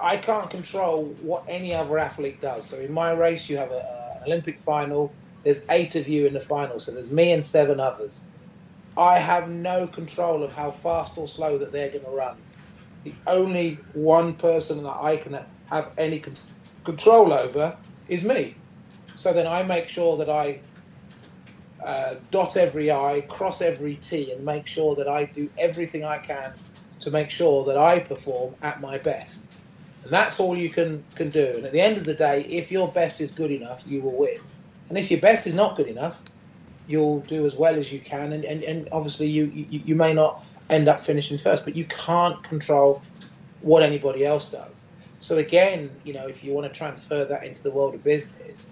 I 0.00 0.16
can't 0.16 0.50
control 0.50 1.04
what 1.22 1.44
any 1.46 1.74
other 1.74 1.96
athlete 1.98 2.40
does. 2.40 2.66
So 2.66 2.78
in 2.78 2.92
my 2.92 3.12
race, 3.12 3.48
you 3.48 3.56
have 3.58 3.70
an 3.70 3.82
Olympic 4.26 4.58
final. 4.60 5.12
There's 5.44 5.64
eight 5.70 5.94
of 5.94 6.08
you 6.08 6.26
in 6.26 6.32
the 6.32 6.40
final, 6.40 6.80
so 6.80 6.90
there's 6.90 7.12
me 7.12 7.32
and 7.32 7.44
seven 7.44 7.78
others. 7.78 8.24
I 8.96 9.18
have 9.18 9.48
no 9.48 9.86
control 9.86 10.42
of 10.42 10.54
how 10.54 10.70
fast 10.70 11.18
or 11.18 11.26
slow 11.26 11.58
that 11.58 11.72
they're 11.72 11.90
going 11.90 12.04
to 12.04 12.10
run. 12.10 12.36
The 13.04 13.14
only 13.26 13.78
one 13.92 14.34
person 14.34 14.82
that 14.84 14.96
I 15.00 15.16
can 15.16 15.38
have 15.66 15.92
any 15.98 16.20
con- 16.20 16.36
control 16.84 17.32
over 17.32 17.76
is 18.08 18.24
me. 18.24 18.56
So 19.16 19.32
then 19.32 19.46
I 19.46 19.62
make 19.62 19.88
sure 19.88 20.18
that 20.18 20.30
I 20.30 20.62
uh, 21.84 22.14
dot 22.30 22.56
every 22.56 22.90
I, 22.90 23.22
cross 23.28 23.60
every 23.60 23.96
T, 23.96 24.32
and 24.32 24.44
make 24.44 24.66
sure 24.66 24.96
that 24.96 25.08
I 25.08 25.24
do 25.34 25.50
everything 25.58 26.04
I 26.04 26.18
can 26.18 26.54
to 27.00 27.10
make 27.10 27.30
sure 27.30 27.66
that 27.66 27.76
I 27.76 28.00
perform 28.00 28.54
at 28.62 28.80
my 28.80 28.98
best. 28.98 29.48
And 30.04 30.12
that's 30.12 30.40
all 30.40 30.56
you 30.56 30.70
can, 30.70 31.04
can 31.14 31.30
do. 31.30 31.54
And 31.56 31.66
at 31.66 31.72
the 31.72 31.80
end 31.80 31.98
of 31.98 32.04
the 32.04 32.14
day, 32.14 32.42
if 32.42 32.70
your 32.70 32.92
best 32.92 33.20
is 33.20 33.32
good 33.32 33.50
enough, 33.50 33.82
you 33.86 34.02
will 34.02 34.18
win. 34.18 34.38
And 34.88 34.98
if 34.98 35.10
your 35.10 35.20
best 35.20 35.46
is 35.46 35.54
not 35.54 35.76
good 35.76 35.88
enough, 35.88 36.22
you'll 36.86 37.20
do 37.20 37.46
as 37.46 37.54
well 37.56 37.74
as 37.74 37.92
you 37.92 38.00
can. 38.00 38.32
And, 38.32 38.44
and, 38.44 38.62
and 38.62 38.88
obviously, 38.92 39.26
you, 39.26 39.46
you, 39.46 39.66
you 39.70 39.94
may 39.94 40.12
not 40.12 40.44
end 40.70 40.88
up 40.88 41.00
finishing 41.00 41.38
first, 41.38 41.64
but 41.64 41.76
you 41.76 41.84
can't 41.84 42.42
control 42.42 43.02
what 43.60 43.82
anybody 43.82 44.24
else 44.24 44.50
does. 44.50 44.80
So 45.18 45.38
again, 45.38 45.90
you 46.04 46.12
know, 46.12 46.26
if 46.26 46.44
you 46.44 46.52
want 46.52 46.72
to 46.72 46.78
transfer 46.78 47.24
that 47.24 47.44
into 47.44 47.62
the 47.62 47.70
world 47.70 47.94
of 47.94 48.04
business, 48.04 48.70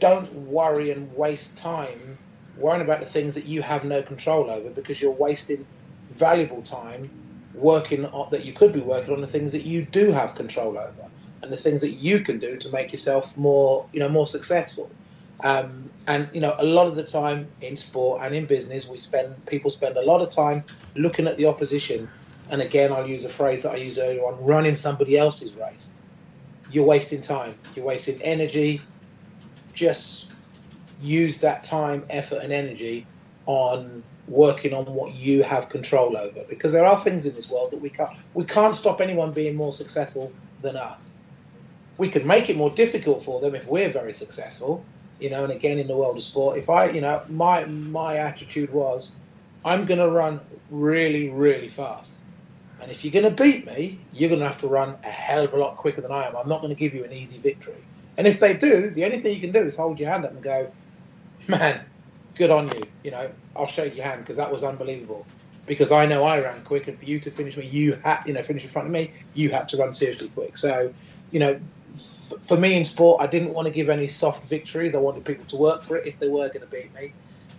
don't 0.00 0.32
worry 0.32 0.90
and 0.90 1.14
waste 1.14 1.58
time 1.58 2.18
worrying 2.56 2.82
about 2.82 3.00
the 3.00 3.06
things 3.06 3.34
that 3.34 3.44
you 3.46 3.62
have 3.62 3.84
no 3.84 4.02
control 4.02 4.50
over 4.50 4.70
because 4.70 5.00
you're 5.00 5.12
wasting 5.12 5.66
valuable 6.10 6.62
time 6.62 7.10
working 7.54 8.04
on 8.06 8.30
that 8.30 8.44
you 8.44 8.52
could 8.52 8.72
be 8.72 8.80
working 8.80 9.14
on 9.14 9.20
the 9.20 9.26
things 9.26 9.52
that 9.52 9.64
you 9.64 9.84
do 9.84 10.12
have 10.12 10.34
control 10.34 10.78
over 10.78 11.10
and 11.42 11.52
the 11.52 11.56
things 11.56 11.80
that 11.82 11.90
you 11.90 12.20
can 12.20 12.38
do 12.38 12.56
to 12.56 12.70
make 12.70 12.92
yourself 12.92 13.36
more 13.36 13.86
you 13.92 14.00
know 14.00 14.08
more 14.08 14.26
successful 14.26 14.90
um, 15.42 15.90
and 16.06 16.28
you 16.32 16.40
know 16.40 16.54
a 16.58 16.64
lot 16.64 16.86
of 16.86 16.96
the 16.96 17.04
time 17.04 17.48
in 17.60 17.76
sport 17.76 18.22
and 18.22 18.34
in 18.34 18.46
business 18.46 18.86
we 18.86 18.98
spend 18.98 19.46
people 19.46 19.70
spend 19.70 19.96
a 19.96 20.02
lot 20.02 20.20
of 20.20 20.30
time 20.30 20.64
looking 20.94 21.26
at 21.26 21.36
the 21.36 21.46
opposition. 21.46 22.08
And 22.50 22.60
again, 22.60 22.92
I'll 22.92 23.08
use 23.08 23.24
a 23.24 23.30
phrase 23.30 23.62
that 23.62 23.72
I 23.72 23.76
used 23.76 23.98
earlier 23.98 24.22
on 24.22 24.44
running 24.44 24.76
somebody 24.76 25.16
else's 25.16 25.54
race. 25.54 25.94
You're 26.70 26.84
wasting 26.84 27.22
time, 27.22 27.54
you're 27.74 27.86
wasting 27.86 28.20
energy. 28.20 28.82
Just 29.72 30.30
use 31.00 31.40
that 31.40 31.64
time, 31.64 32.04
effort, 32.10 32.42
and 32.42 32.52
energy 32.52 33.06
on 33.46 34.02
working 34.28 34.74
on 34.74 34.84
what 34.86 35.14
you 35.14 35.42
have 35.42 35.68
control 35.70 36.16
over. 36.16 36.44
Because 36.48 36.72
there 36.72 36.84
are 36.84 36.98
things 36.98 37.24
in 37.24 37.34
this 37.34 37.50
world 37.50 37.70
that 37.70 37.80
we 37.80 37.88
can't 37.88 38.10
we 38.34 38.44
can't 38.44 38.76
stop 38.76 39.00
anyone 39.00 39.32
being 39.32 39.56
more 39.56 39.72
successful 39.72 40.32
than 40.60 40.76
us. 40.76 41.16
We 41.96 42.10
can 42.10 42.26
make 42.26 42.50
it 42.50 42.56
more 42.56 42.70
difficult 42.70 43.22
for 43.22 43.40
them 43.40 43.54
if 43.54 43.66
we're 43.66 43.88
very 43.88 44.12
successful 44.12 44.84
you 45.24 45.30
know 45.30 45.44
and 45.44 45.52
again 45.52 45.78
in 45.78 45.88
the 45.88 45.96
world 45.96 46.16
of 46.16 46.22
sport 46.22 46.58
if 46.58 46.68
i 46.70 46.82
you 46.90 47.00
know 47.00 47.16
my 47.28 47.64
my 47.66 48.16
attitude 48.18 48.70
was 48.72 49.16
i'm 49.64 49.86
going 49.86 50.00
to 50.00 50.10
run 50.10 50.40
really 50.70 51.30
really 51.30 51.68
fast 51.68 52.24
And 52.80 52.90
if 52.92 53.04
you're 53.04 53.12
going 53.12 53.34
to 53.34 53.42
beat 53.42 53.66
me, 53.66 54.06
you're 54.12 54.28
going 54.28 54.40
to 54.40 54.46
have 54.48 54.60
to 54.60 54.68
run 54.68 54.98
a 55.04 55.08
hell 55.08 55.44
of 55.44 55.52
a 55.54 55.56
lot 55.56 55.76
quicker 55.76 56.02
than 56.02 56.12
I 56.12 56.26
am. 56.28 56.36
I'm 56.36 56.48
not 56.48 56.60
going 56.60 56.72
to 56.74 56.78
give 56.78 56.94
you 56.94 57.04
an 57.04 57.12
easy 57.12 57.40
victory. 57.40 57.88
And 58.18 58.26
if 58.26 58.40
they 58.40 58.56
do, 58.56 58.90
the 58.90 59.04
only 59.06 59.18
thing 59.18 59.34
you 59.34 59.40
can 59.40 59.52
do 59.52 59.60
is 59.66 59.76
hold 59.76 59.98
your 60.00 60.10
hand 60.10 60.26
up 60.26 60.32
and 60.32 60.42
go, 60.42 60.74
man, 61.48 61.86
good 62.34 62.50
on 62.50 62.68
you. 62.68 62.92
You 63.04 63.12
know, 63.12 63.32
I'll 63.56 63.66
shake 63.68 63.96
your 63.96 64.06
hand 64.06 64.22
because 64.22 64.36
that 64.38 64.52
was 64.52 64.64
unbelievable. 64.64 65.28
Because 65.66 65.92
I 65.92 66.06
know 66.06 66.24
I 66.24 66.40
ran 66.42 66.62
quick, 66.64 66.88
and 66.88 66.98
for 66.98 67.06
you 67.06 67.20
to 67.20 67.30
finish 67.30 67.56
me, 67.56 67.66
you 67.66 67.94
had, 68.04 68.24
you 68.26 68.34
know, 68.34 68.42
finish 68.42 68.64
in 68.64 68.70
front 68.70 68.88
of 68.88 68.92
me, 68.92 69.14
you 69.34 69.50
had 69.50 69.68
to 69.70 69.78
run 69.78 69.94
seriously 69.94 70.28
quick. 70.28 70.58
So, 70.58 70.94
you 71.30 71.40
know, 71.40 71.60
for 72.42 72.56
me 72.56 72.76
in 72.76 72.84
sport, 72.84 73.20
I 73.20 73.26
didn't 73.26 73.54
want 73.54 73.68
to 73.68 73.74
give 73.74 73.88
any 73.88 74.08
soft 74.08 74.48
victories. 74.48 74.94
I 74.94 74.98
wanted 74.98 75.24
people 75.24 75.44
to 75.46 75.56
work 75.56 75.82
for 75.82 75.96
it 75.96 76.06
if 76.06 76.18
they 76.18 76.28
were 76.28 76.48
going 76.48 76.60
to 76.60 76.66
beat 76.66 76.94
me. 76.94 77.12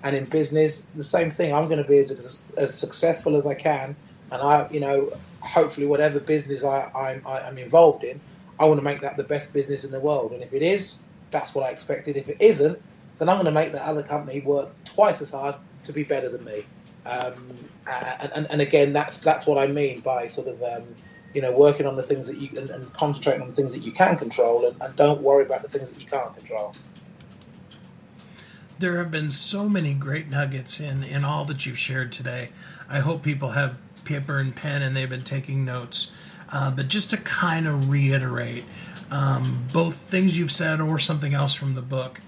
And 0.03 0.15
in 0.15 0.26
business, 0.26 0.86
the 0.86 1.03
same 1.03 1.32
thing. 1.32 1.53
I'm 1.53 1.67
going 1.67 1.82
to 1.82 1.89
be 1.89 1.97
as, 1.97 2.45
as 2.57 2.76
successful 2.76 3.36
as 3.36 3.47
I 3.47 3.55
can, 3.55 3.95
and 4.32 4.41
I, 4.41 4.67
you 4.69 4.80
know, 4.80 5.11
hopefully, 5.39 5.88
whatever 5.88 6.19
business 6.19 6.63
I, 6.63 6.89
I'm, 6.93 7.26
I'm 7.26 7.57
involved 7.57 8.03
in, 8.03 8.19
I 8.59 8.65
want 8.65 8.80
to 8.80 8.84
make 8.84 9.01
that 9.01 9.17
the 9.17 9.23
best 9.23 9.53
business 9.53 9.84
in 9.84 9.91
the 9.91 9.99
world. 9.99 10.32
And 10.32 10.43
if 10.43 10.53
it 10.53 10.61
is, 10.61 11.01
that's 11.32 11.55
what 11.55 11.65
I 11.65 11.69
expected. 11.71 12.17
If 12.17 12.30
it 12.30 12.38
isn't, 12.39 12.82
then 13.17 13.30
I'm 13.30 13.36
going 13.36 13.45
to 13.45 13.51
make 13.51 13.71
that 13.73 13.84
other 13.84 14.03
company 14.03 14.41
work 14.41 14.71
twice 14.86 15.21
as 15.21 15.32
hard 15.32 15.55
to 15.86 15.93
be 15.93 16.03
better 16.03 16.30
than 16.30 16.43
me. 16.43 16.65
Um, 17.05 17.55
and, 17.88 18.32
and, 18.34 18.47
and, 18.51 18.61
again, 18.61 18.93
that's 18.93 19.19
that's 19.19 19.45
what 19.45 19.59
I 19.59 19.67
mean 19.67 19.99
by 19.99 20.26
sort 20.28 20.47
of 20.47 20.63
um, 20.63 20.95
you 21.36 21.41
know 21.41 21.51
working 21.51 21.86
on 21.86 21.95
the 21.95 22.03
things 22.03 22.27
that 22.27 22.38
you 22.38 22.49
and, 22.57 22.69
and 22.69 22.91
concentrating 22.93 23.41
on 23.41 23.49
the 23.49 23.55
things 23.55 23.73
that 23.73 23.83
you 23.83 23.91
can 23.91 24.17
control, 24.17 24.65
and, 24.65 24.81
and 24.81 24.95
don't 24.95 25.21
worry 25.21 25.45
about 25.45 25.61
the 25.61 25.69
things 25.69 25.91
that 25.91 25.99
you 25.99 26.07
can't 26.07 26.36
control. 26.36 26.73
There 28.79 28.97
have 28.97 29.11
been 29.11 29.31
so 29.31 29.69
many 29.69 29.93
great 29.93 30.29
nuggets 30.29 30.79
in 30.79 31.03
in 31.03 31.23
all 31.23 31.45
that 31.45 31.65
you've 31.65 31.77
shared 31.77 32.11
today. 32.11 32.49
I 32.89 32.99
hope 32.99 33.21
people 33.21 33.49
have 33.49 33.75
paper 34.05 34.39
and 34.39 34.55
pen 34.55 34.81
and 34.81 34.95
they've 34.95 35.09
been 35.09 35.23
taking 35.23 35.65
notes. 35.65 36.15
Uh, 36.51 36.71
but 36.71 36.88
just 36.88 37.09
to 37.09 37.17
kind 37.17 37.67
of 37.67 37.89
reiterate 37.89 38.63
um, 39.11 39.65
both 39.73 39.95
things 39.95 40.38
you've 40.38 40.51
said 40.51 40.79
or 40.79 40.99
something 40.99 41.33
else 41.33 41.55
from 41.55 41.73
the 41.75 41.81
book, 41.81 42.21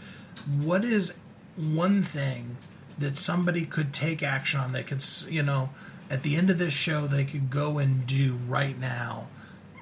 what 0.59 0.83
is 0.83 1.19
one 1.55 2.01
thing 2.01 2.57
that 2.97 3.15
somebody 3.15 3.65
could 3.65 3.93
take 3.93 4.23
action 4.23 4.59
on? 4.59 4.71
They 4.71 4.83
could, 4.83 5.03
you 5.29 5.43
know, 5.43 5.69
at 6.09 6.23
the 6.23 6.35
end 6.35 6.49
of 6.49 6.57
this 6.57 6.73
show, 6.73 7.07
they 7.07 7.25
could 7.25 7.49
go 7.49 7.77
and 7.77 8.05
do 8.05 8.37
right 8.47 8.77
now 8.77 9.27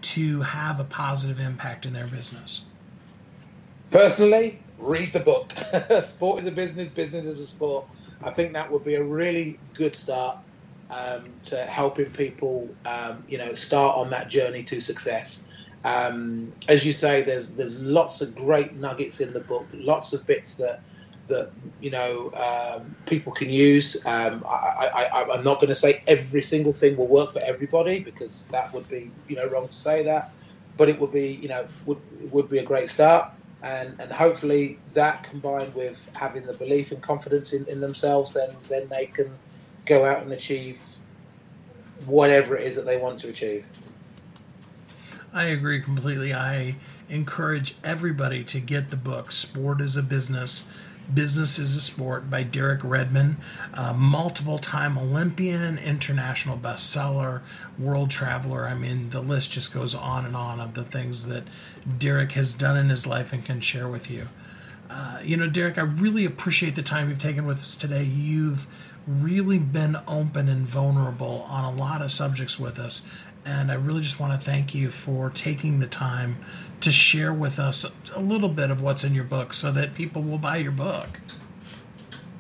to 0.02 0.42
have 0.42 0.80
a 0.80 0.84
positive 0.84 1.40
impact 1.40 1.86
in 1.86 1.94
their 1.94 2.08
business? 2.08 2.64
Personally, 3.92 4.60
read 4.78 5.14
the 5.14 5.20
book. 5.20 5.52
sport 6.04 6.42
is 6.42 6.48
a 6.48 6.52
business, 6.52 6.90
business 6.90 7.26
is 7.26 7.40
a 7.40 7.48
sport. 7.48 7.86
I 8.24 8.32
think 8.32 8.54
that 8.54 8.72
would 8.72 8.84
be 8.84 8.96
a 8.96 9.04
really 9.04 9.60
good 9.74 9.96
start 9.96 10.38
um, 10.90 11.26
to 11.46 11.58
helping 11.58 12.12
people, 12.12 12.70
um, 12.86 13.24
you 13.28 13.38
know, 13.38 13.54
start 13.54 13.98
on 13.98 14.12
that 14.12 14.30
journey 14.30 14.64
to 14.64 14.80
success. 14.80 15.48
Um, 15.84 16.52
as 16.68 16.86
you 16.86 16.94
say, 16.94 17.22
there's 17.22 17.56
there's 17.56 17.80
lots 17.80 18.22
of 18.22 18.36
great 18.36 18.74
nuggets 18.74 19.22
in 19.22 19.34
the 19.34 19.40
book, 19.40 19.68
lots 19.74 20.14
of 20.14 20.26
bits 20.26 20.56
that 20.56 20.82
that 21.28 21.52
you 21.82 21.92
know 21.92 22.32
um, 22.34 22.96
people 23.06 23.32
can 23.32 23.50
use. 23.50 24.06
Um, 24.06 24.44
I, 24.48 25.26
am 25.34 25.44
not 25.44 25.56
going 25.56 25.68
to 25.68 25.76
say 25.76 26.04
every 26.08 26.42
single 26.42 26.74
thing 26.74 26.98
will 26.98 27.08
work 27.08 27.32
for 27.32 27.42
everybody 27.44 28.00
because 28.00 28.48
that 28.48 28.74
would 28.74 28.88
be 28.90 29.12
you 29.28 29.36
know 29.36 29.48
wrong 29.48 29.68
to 29.68 29.74
say 29.74 30.04
that, 30.04 30.32
but 30.78 30.90
it 30.90 31.00
would 31.00 31.12
be 31.12 31.34
you 31.34 31.48
know 31.48 31.68
would 31.86 32.00
would 32.32 32.50
be 32.50 32.60
a 32.60 32.64
great 32.64 32.90
start. 32.90 33.32
And, 33.64 34.00
and 34.00 34.12
hopefully 34.12 34.78
that 34.94 35.24
combined 35.24 35.74
with 35.74 36.08
having 36.14 36.46
the 36.46 36.54
belief 36.54 36.92
and 36.92 37.02
confidence 37.02 37.52
in, 37.52 37.66
in 37.68 37.80
themselves, 37.80 38.34
then 38.34 38.56
then 38.70 38.88
they 38.90 39.08
can 39.08 39.32
go 39.86 40.06
out 40.06 40.22
and 40.22 40.32
achieve 40.32 40.82
whatever 42.06 42.58
it 42.58 42.68
is 42.68 42.76
that 42.76 42.86
they 42.86 42.98
want 42.98 43.20
to 43.22 43.30
achieve. 43.30 43.66
I 45.34 45.46
agree 45.46 45.82
completely. 45.82 46.34
I 46.34 46.76
encourage 47.10 47.76
everybody 47.84 48.44
to 48.46 48.60
get 48.62 48.90
the 48.90 48.96
book 48.96 49.34
Sport 49.34 49.82
is 49.82 49.98
a 49.98 50.04
Business. 50.04 50.72
Business 51.14 51.60
is 51.60 51.76
a 51.76 51.82
Sport 51.82 52.30
by 52.30 52.44
Derek 52.44 52.84
Redmond, 52.84 53.38
multiple 53.96 54.58
time 54.58 54.98
Olympian, 54.98 55.78
international 55.78 56.58
bestseller, 56.58 57.42
world 57.78 58.10
traveler. 58.10 58.68
I 58.68 58.74
mean, 58.74 59.10
the 59.10 59.22
list 59.22 59.52
just 59.52 59.74
goes 59.74 59.94
on 59.94 60.26
and 60.26 60.36
on 60.36 60.60
of 60.60 60.74
the 60.74 60.84
things 60.84 61.26
that 61.28 61.44
Derek 61.98 62.32
has 62.34 62.54
done 62.54 62.78
in 62.78 62.90
his 62.90 63.06
life 63.06 63.34
and 63.34 63.46
can 63.46 63.62
share 63.62 63.88
with 63.88 64.10
you. 64.10 64.30
Uh, 64.90 65.20
you 65.24 65.36
know, 65.38 65.48
Derek, 65.48 65.78
I 65.78 65.82
really 65.82 66.26
appreciate 66.26 66.76
the 66.76 66.84
time 66.84 67.10
you've 67.10 67.20
taken 67.20 67.46
with 67.46 67.58
us 67.58 67.76
today. 67.76 68.04
You've 68.04 68.68
really 69.08 69.60
been 69.60 69.98
open 70.08 70.50
and 70.50 70.66
vulnerable 70.66 71.46
on 71.50 71.64
a 71.64 71.76
lot 71.76 72.02
of 72.02 72.12
subjects 72.12 72.60
with 72.60 72.80
us. 72.80 73.08
And 73.46 73.72
I 73.72 73.76
really 73.76 74.02
just 74.02 74.20
want 74.20 74.34
to 74.34 74.44
thank 74.44 74.74
you 74.74 74.90
for 74.90 75.30
taking 75.30 75.80
the 75.80 75.88
time 75.88 76.38
to 76.82 76.92
share 76.92 77.34
with 77.34 77.60
us 77.60 77.86
a 78.14 78.20
little 78.20 78.50
bit 78.50 78.72
of 78.72 78.82
what's 78.82 79.04
in 79.04 79.16
your 79.16 79.24
book 79.24 79.54
so 79.54 79.72
that 79.72 79.94
people 79.94 80.22
will 80.22 80.38
buy 80.38 80.58
your 80.58 80.72
book. 80.72 81.22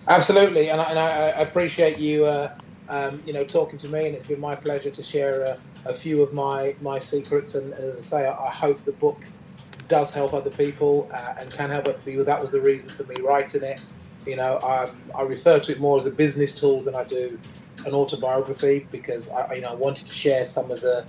Absolutely. 0.07 0.69
And 0.69 0.79
I, 0.79 0.89
and 0.91 0.99
I 0.99 1.07
appreciate 1.41 1.97
you, 1.97 2.25
uh, 2.25 2.53
um, 2.89 3.21
you 3.25 3.33
know, 3.33 3.43
talking 3.43 3.79
to 3.79 3.89
me. 3.89 4.05
And 4.05 4.15
it's 4.15 4.27
been 4.27 4.39
my 4.39 4.55
pleasure 4.55 4.91
to 4.91 5.03
share 5.03 5.41
a, 5.41 5.59
a 5.85 5.93
few 5.93 6.21
of 6.21 6.33
my, 6.33 6.75
my 6.81 6.99
secrets. 6.99 7.55
And, 7.55 7.73
and 7.73 7.83
as 7.83 7.97
I 7.97 8.01
say, 8.01 8.27
I, 8.27 8.45
I, 8.45 8.51
hope 8.51 8.83
the 8.85 8.91
book 8.91 9.23
does 9.87 10.13
help 10.13 10.33
other 10.33 10.51
people 10.51 11.09
uh, 11.11 11.35
and 11.39 11.51
can 11.51 11.69
help 11.71 11.87
other 11.87 11.97
people. 11.99 12.23
That 12.23 12.41
was 12.41 12.51
the 12.51 12.61
reason 12.61 12.89
for 12.89 13.03
me 13.03 13.15
writing 13.21 13.63
it. 13.63 13.81
You 14.27 14.35
know, 14.35 14.59
um, 14.59 14.95
I 15.15 15.23
refer 15.23 15.59
to 15.59 15.71
it 15.71 15.79
more 15.79 15.97
as 15.97 16.05
a 16.05 16.11
business 16.11 16.59
tool 16.59 16.81
than 16.81 16.95
I 16.95 17.03
do 17.03 17.39
an 17.85 17.93
autobiography 17.93 18.87
because 18.91 19.29
I, 19.29 19.55
you 19.55 19.61
know, 19.61 19.69
I 19.69 19.75
wanted 19.75 20.07
to 20.07 20.13
share 20.13 20.45
some 20.45 20.71
of 20.71 20.81
the 20.81 21.05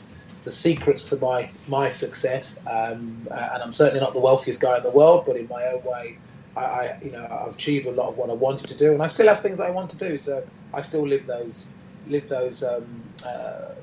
the 0.46 0.52
secrets 0.52 1.10
to 1.10 1.16
my 1.16 1.50
my 1.68 1.90
success. 1.90 2.60
Um, 2.66 3.26
uh, 3.30 3.50
and 3.52 3.62
I'm 3.62 3.72
certainly 3.74 4.00
not 4.00 4.14
the 4.14 4.20
wealthiest 4.20 4.62
guy 4.62 4.78
in 4.78 4.84
the 4.84 4.90
world, 4.90 5.24
but 5.26 5.36
in 5.36 5.48
my 5.48 5.66
own 5.66 5.82
way, 5.82 6.16
I, 6.56 6.64
I, 6.64 6.98
you 7.04 7.10
know 7.10 7.26
I've 7.28 7.54
achieved 7.54 7.86
a 7.86 7.90
lot 7.90 8.08
of 8.08 8.16
what 8.16 8.30
I 8.30 8.32
wanted 8.32 8.68
to 8.68 8.76
do, 8.76 8.94
and 8.94 9.02
I 9.02 9.08
still 9.08 9.26
have 9.26 9.40
things 9.40 9.60
I 9.60 9.70
want 9.70 9.90
to 9.90 9.98
do. 9.98 10.16
So 10.16 10.46
I 10.72 10.80
still 10.80 11.06
live 11.06 11.26
those 11.26 11.74
live 12.06 12.28
those 12.28 12.62
um, 12.62 13.02
uh, 13.26 13.74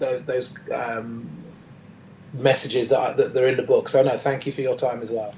those, 0.00 0.24
those 0.24 0.58
um, 0.72 1.30
messages 2.34 2.88
that, 2.88 2.98
I, 2.98 3.12
that 3.12 3.32
they're 3.32 3.48
in 3.48 3.56
the 3.56 3.62
book. 3.62 3.88
So 3.88 4.02
no, 4.02 4.18
thank 4.18 4.46
you 4.46 4.52
for 4.52 4.62
your 4.62 4.76
time 4.76 5.02
as 5.02 5.12
well. 5.12 5.32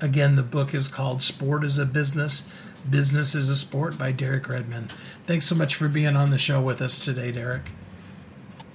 Again, 0.00 0.36
the 0.36 0.44
book 0.44 0.72
is 0.72 0.86
called 0.86 1.22
Sport 1.22 1.64
is 1.64 1.76
a 1.78 1.86
Business, 1.86 2.48
Business 2.88 3.34
is 3.34 3.48
a 3.48 3.56
Sport 3.56 3.98
by 3.98 4.12
Derek 4.12 4.48
Redmond. 4.48 4.92
Thanks 5.26 5.46
so 5.46 5.56
much 5.56 5.74
for 5.74 5.88
being 5.88 6.14
on 6.14 6.30
the 6.30 6.38
show 6.38 6.60
with 6.60 6.80
us 6.80 7.04
today, 7.04 7.32
Derek. 7.32 7.62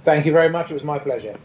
Thank 0.04 0.26
you 0.26 0.32
very 0.32 0.50
much. 0.50 0.70
It 0.70 0.74
was 0.74 0.84
my 0.84 1.00
pleasure. 1.00 1.38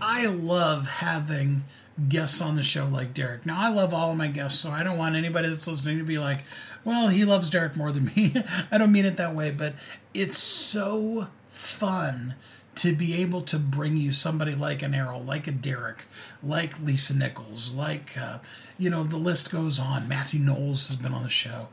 I 0.00 0.26
love 0.26 0.86
having 0.86 1.64
guests 2.08 2.40
on 2.40 2.56
the 2.56 2.62
show 2.62 2.86
like 2.86 3.14
Derek. 3.14 3.46
Now, 3.46 3.58
I 3.58 3.68
love 3.68 3.94
all 3.94 4.10
of 4.10 4.16
my 4.16 4.28
guests, 4.28 4.60
so 4.60 4.70
I 4.70 4.82
don't 4.82 4.98
want 4.98 5.16
anybody 5.16 5.48
that's 5.48 5.66
listening 5.66 5.98
to 5.98 6.04
be 6.04 6.18
like, 6.18 6.44
well, 6.84 7.08
he 7.08 7.24
loves 7.24 7.50
Derek 7.50 7.76
more 7.76 7.92
than 7.92 8.10
me. 8.16 8.34
I 8.70 8.78
don't 8.78 8.92
mean 8.92 9.04
it 9.04 9.16
that 9.16 9.34
way, 9.34 9.50
but 9.50 9.74
it's 10.14 10.38
so 10.38 11.28
fun 11.50 12.34
to 12.76 12.94
be 12.94 13.14
able 13.14 13.40
to 13.40 13.58
bring 13.58 13.96
you 13.96 14.12
somebody 14.12 14.54
like 14.54 14.82
an 14.82 14.94
Errol, 14.94 15.22
like 15.22 15.46
a 15.46 15.52
Derek, 15.52 16.04
like 16.42 16.78
Lisa 16.80 17.16
Nichols, 17.16 17.74
like, 17.74 18.16
uh, 18.18 18.38
you 18.78 18.90
know, 18.90 19.02
the 19.02 19.16
list 19.16 19.50
goes 19.50 19.78
on. 19.78 20.06
Matthew 20.06 20.38
Knowles 20.38 20.88
has 20.88 20.96
been 20.96 21.14
on 21.14 21.22
the 21.22 21.30
show. 21.30 21.68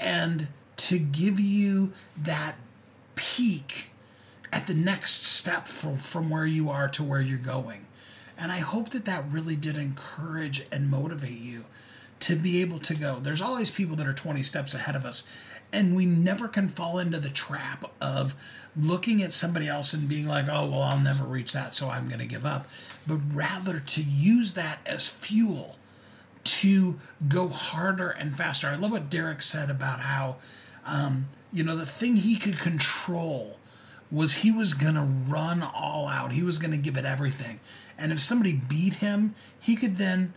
And 0.00 0.48
to 0.76 0.98
give 0.98 1.40
you 1.40 1.92
that 2.18 2.56
peek 3.14 3.88
at 4.52 4.66
the 4.66 4.74
next 4.74 5.24
step 5.24 5.66
from, 5.68 5.96
from 5.96 6.30
where 6.30 6.46
you 6.46 6.70
are 6.70 6.88
to 6.88 7.02
where 7.02 7.20
you're 7.20 7.38
going. 7.38 7.86
And 8.38 8.52
I 8.52 8.58
hope 8.58 8.90
that 8.90 9.04
that 9.06 9.24
really 9.30 9.56
did 9.56 9.76
encourage 9.76 10.66
and 10.70 10.90
motivate 10.90 11.38
you 11.38 11.64
to 12.20 12.36
be 12.36 12.60
able 12.60 12.78
to 12.80 12.94
go. 12.94 13.18
There's 13.18 13.42
always 13.42 13.70
people 13.70 13.96
that 13.96 14.06
are 14.06 14.12
20 14.12 14.42
steps 14.42 14.74
ahead 14.74 14.96
of 14.96 15.04
us, 15.04 15.28
and 15.72 15.96
we 15.96 16.06
never 16.06 16.48
can 16.48 16.68
fall 16.68 16.98
into 16.98 17.18
the 17.18 17.30
trap 17.30 17.90
of 18.00 18.34
looking 18.76 19.22
at 19.22 19.32
somebody 19.32 19.68
else 19.68 19.92
and 19.92 20.08
being 20.08 20.26
like, 20.26 20.48
oh, 20.48 20.66
well, 20.66 20.82
I'll 20.82 21.00
never 21.00 21.24
reach 21.24 21.52
that, 21.52 21.74
so 21.74 21.88
I'm 21.88 22.08
going 22.08 22.20
to 22.20 22.26
give 22.26 22.44
up. 22.44 22.66
But 23.06 23.20
rather 23.32 23.80
to 23.80 24.02
use 24.02 24.54
that 24.54 24.78
as 24.86 25.08
fuel 25.08 25.76
to 26.44 26.96
go 27.28 27.48
harder 27.48 28.10
and 28.10 28.36
faster. 28.36 28.68
I 28.68 28.76
love 28.76 28.92
what 28.92 29.10
Derek 29.10 29.42
said 29.42 29.68
about 29.68 30.00
how, 30.00 30.36
um, 30.84 31.28
you 31.52 31.64
know, 31.64 31.74
the 31.74 31.86
thing 31.86 32.16
he 32.16 32.36
could 32.36 32.58
control 32.58 33.58
was 34.10 34.36
he 34.36 34.50
was 34.50 34.74
going 34.74 34.94
to 34.94 35.02
run 35.02 35.62
all 35.62 36.08
out. 36.08 36.32
He 36.32 36.42
was 36.42 36.58
going 36.58 36.70
to 36.70 36.76
give 36.76 36.96
it 36.96 37.04
everything. 37.04 37.60
And 37.98 38.12
if 38.12 38.20
somebody 38.20 38.52
beat 38.52 38.94
him, 38.94 39.34
he 39.58 39.76
could 39.76 39.96
then 39.96 40.34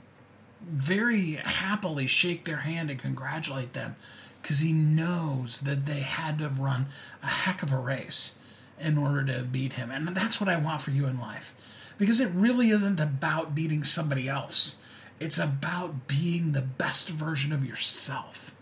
very 0.62 1.34
happily 1.34 2.08
shake 2.08 2.46
their 2.46 2.58
hand 2.58 2.90
and 2.90 3.00
congratulate 3.00 3.74
them 3.74 3.96
because 4.42 4.60
he 4.60 4.74
knows 4.74 5.62
that 5.62 5.86
they 5.86 6.02
had 6.02 6.38
to 6.40 6.46
have 6.46 6.60
run 6.60 6.88
a 7.22 7.28
heck 7.28 7.62
of 7.62 7.72
a 7.72 7.78
race 7.78 8.36
in 8.80 8.98
order 8.98 9.24
to 9.24 9.44
beat 9.44 9.74
him. 9.74 9.92
And 9.92 10.08
that's 10.10 10.40
what 10.40 10.50
I 10.50 10.58
want 10.58 10.82
for 10.82 10.92
you 10.92 11.06
in 11.06 11.20
life. 11.20 11.54
Because 11.98 12.20
it 12.20 12.32
really 12.34 12.70
isn't 12.70 13.02
about 13.02 13.54
beating 13.54 13.84
somebody 13.84 14.30
else, 14.30 14.82
it's 15.20 15.38
about 15.38 16.08
being 16.08 16.54
the 16.54 16.62
best 16.62 17.10
version 17.10 17.52
of 17.52 17.66
yourself. 17.66 18.56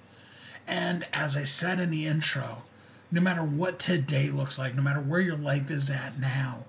And 0.67 1.05
as 1.13 1.37
I 1.37 1.43
said 1.43 1.79
in 1.79 1.91
the 1.91 2.07
intro, 2.07 2.63
no 3.11 3.21
matter 3.21 3.43
what 3.43 3.79
today 3.79 4.29
looks 4.29 4.59
like, 4.59 4.75
no 4.75 4.81
matter 4.81 4.99
where 4.99 5.19
your 5.19 5.37
life 5.37 5.71
is 5.71 5.89
at 5.89 6.19
now, 6.19 6.65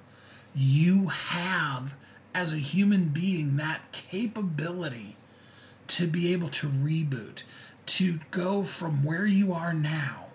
you 0.55 1.09
have, 1.09 1.95
as 2.35 2.53
a 2.53 2.59
human 2.59 3.09
being, 3.09 3.57
that 3.57 3.91
capability 3.93 5.17
to 5.89 6.07
be 6.07 6.33
able 6.33 6.49
to 6.49 6.69
reboot, 6.69 7.43
to 7.87 8.21
go 8.31 8.63
from 8.63 9.05
where 9.05 9.27
you 9.27 9.53
are 9.53 9.73
now 9.73 10.27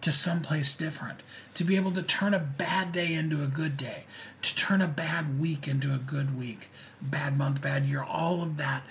to 0.00 0.12
someplace 0.12 0.74
different, 0.74 1.20
to 1.54 1.64
be 1.64 1.74
able 1.74 1.90
to 1.90 2.02
turn 2.02 2.32
a 2.32 2.38
bad 2.38 2.92
day 2.92 3.12
into 3.12 3.42
a 3.42 3.48
good 3.48 3.76
day, 3.76 4.04
to 4.40 4.54
turn 4.54 4.80
a 4.80 4.86
bad 4.86 5.40
week 5.40 5.66
into 5.66 5.92
a 5.92 5.98
good 5.98 6.38
week, 6.38 6.70
bad 7.02 7.36
month, 7.36 7.60
bad 7.60 7.84
year, 7.84 8.02
all 8.02 8.42
of 8.42 8.56
that. 8.56 8.82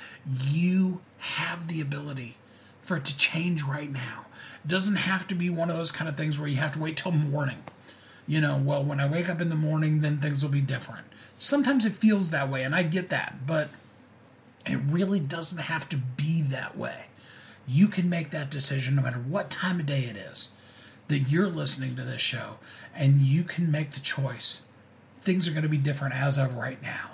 You 0.43 0.99
have 1.19 1.67
the 1.67 1.79
ability 1.79 2.35
for 2.85 2.97
it 2.97 3.05
to 3.05 3.17
change 3.17 3.63
right 3.63 3.91
now. 3.91 4.25
It 4.63 4.67
doesn't 4.67 4.95
have 4.95 5.27
to 5.27 5.35
be 5.35 5.49
one 5.49 5.69
of 5.69 5.75
those 5.75 5.91
kind 5.91 6.07
of 6.07 6.15
things 6.15 6.39
where 6.39 6.47
you 6.47 6.57
have 6.57 6.73
to 6.73 6.79
wait 6.79 6.97
till 6.97 7.11
morning. 7.11 7.63
You 8.27 8.41
know, 8.41 8.61
well, 8.63 8.83
when 8.83 8.99
I 8.99 9.07
wake 9.09 9.27
up 9.27 9.41
in 9.41 9.49
the 9.49 9.55
morning, 9.55 10.01
then 10.01 10.17
things 10.17 10.43
will 10.43 10.51
be 10.51 10.61
different. 10.61 11.07
Sometimes 11.37 11.85
it 11.85 11.93
feels 11.93 12.29
that 12.29 12.49
way, 12.49 12.63
and 12.63 12.75
I 12.75 12.83
get 12.83 13.09
that, 13.09 13.45
but 13.45 13.69
it 14.65 14.79
really 14.87 15.19
doesn't 15.19 15.61
have 15.61 15.89
to 15.89 15.97
be 15.97 16.41
that 16.43 16.77
way. 16.77 17.05
You 17.67 17.87
can 17.87 18.09
make 18.09 18.29
that 18.29 18.51
decision 18.51 18.95
no 18.95 19.01
matter 19.01 19.17
what 19.17 19.49
time 19.49 19.79
of 19.79 19.87
day 19.87 20.03
it 20.03 20.15
is 20.15 20.49
that 21.07 21.19
you're 21.19 21.47
listening 21.47 21.95
to 21.95 22.03
this 22.03 22.21
show, 22.21 22.55
and 22.95 23.21
you 23.21 23.43
can 23.43 23.71
make 23.71 23.91
the 23.91 23.99
choice. 23.99 24.67
Things 25.23 25.47
are 25.47 25.51
going 25.51 25.63
to 25.63 25.69
be 25.69 25.77
different 25.77 26.15
as 26.15 26.37
of 26.37 26.55
right 26.55 26.81
now. 26.81 27.11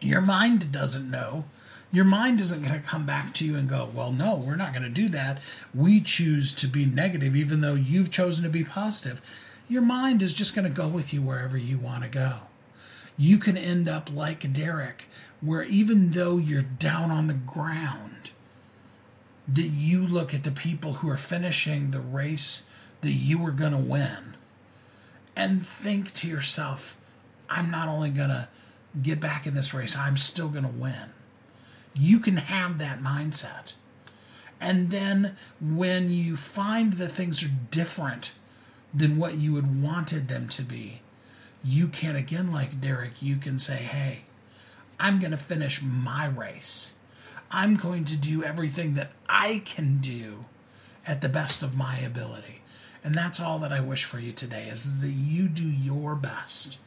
Your 0.00 0.20
mind 0.20 0.72
doesn't 0.72 1.10
know. 1.10 1.44
Your 1.92 2.06
mind 2.06 2.40
isn't 2.40 2.62
going 2.62 2.80
to 2.80 2.86
come 2.86 3.04
back 3.04 3.34
to 3.34 3.44
you 3.44 3.54
and 3.54 3.68
go, 3.68 3.88
Well, 3.94 4.12
no, 4.12 4.34
we're 4.34 4.56
not 4.56 4.72
going 4.72 4.82
to 4.82 4.88
do 4.88 5.08
that. 5.10 5.42
We 5.74 6.00
choose 6.00 6.52
to 6.54 6.66
be 6.66 6.86
negative, 6.86 7.36
even 7.36 7.60
though 7.60 7.74
you've 7.74 8.10
chosen 8.10 8.44
to 8.44 8.50
be 8.50 8.64
positive. 8.64 9.20
Your 9.68 9.82
mind 9.82 10.22
is 10.22 10.34
just 10.34 10.54
going 10.54 10.66
to 10.66 10.74
go 10.74 10.88
with 10.88 11.12
you 11.12 11.20
wherever 11.20 11.56
you 11.56 11.78
want 11.78 12.02
to 12.02 12.08
go. 12.08 12.38
You 13.18 13.38
can 13.38 13.56
end 13.56 13.88
up 13.88 14.10
like 14.12 14.52
Derek, 14.52 15.06
where 15.40 15.64
even 15.64 16.12
though 16.12 16.38
you're 16.38 16.62
down 16.62 17.10
on 17.10 17.26
the 17.26 17.34
ground, 17.34 18.30
that 19.46 19.68
you 19.68 20.06
look 20.06 20.32
at 20.32 20.44
the 20.44 20.50
people 20.50 20.94
who 20.94 21.10
are 21.10 21.16
finishing 21.16 21.90
the 21.90 22.00
race 22.00 22.68
that 23.02 23.10
you 23.10 23.38
were 23.38 23.50
going 23.50 23.72
to 23.72 23.78
win 23.78 24.36
and 25.36 25.66
think 25.66 26.14
to 26.14 26.28
yourself, 26.28 26.96
I'm 27.50 27.70
not 27.70 27.88
only 27.88 28.10
going 28.10 28.28
to 28.28 28.48
get 29.02 29.20
back 29.20 29.46
in 29.46 29.54
this 29.54 29.74
race, 29.74 29.96
I'm 29.96 30.16
still 30.16 30.48
going 30.48 30.64
to 30.64 30.70
win. 30.70 31.10
You 31.94 32.18
can 32.18 32.36
have 32.36 32.78
that 32.78 33.00
mindset. 33.00 33.74
And 34.60 34.90
then 34.90 35.36
when 35.60 36.10
you 36.10 36.36
find 36.36 36.94
that 36.94 37.10
things 37.10 37.42
are 37.42 37.50
different 37.70 38.32
than 38.94 39.16
what 39.16 39.34
you 39.36 39.56
had 39.56 39.82
wanted 39.82 40.28
them 40.28 40.48
to 40.50 40.62
be, 40.62 41.00
you 41.64 41.88
can, 41.88 42.16
again, 42.16 42.52
like 42.52 42.80
Derek, 42.80 43.22
you 43.22 43.36
can 43.36 43.58
say, 43.58 43.76
hey, 43.76 44.22
I'm 45.00 45.18
going 45.18 45.32
to 45.32 45.36
finish 45.36 45.82
my 45.82 46.26
race. 46.26 46.98
I'm 47.50 47.76
going 47.76 48.04
to 48.06 48.16
do 48.16 48.42
everything 48.42 48.94
that 48.94 49.10
I 49.28 49.62
can 49.64 49.98
do 49.98 50.46
at 51.06 51.20
the 51.20 51.28
best 51.28 51.62
of 51.62 51.76
my 51.76 51.98
ability. 51.98 52.62
And 53.04 53.14
that's 53.14 53.40
all 53.40 53.58
that 53.58 53.72
I 53.72 53.80
wish 53.80 54.04
for 54.04 54.20
you 54.20 54.32
today 54.32 54.68
is 54.68 55.00
that 55.00 55.10
you 55.10 55.48
do 55.48 55.66
your 55.66 56.14
best. 56.14 56.78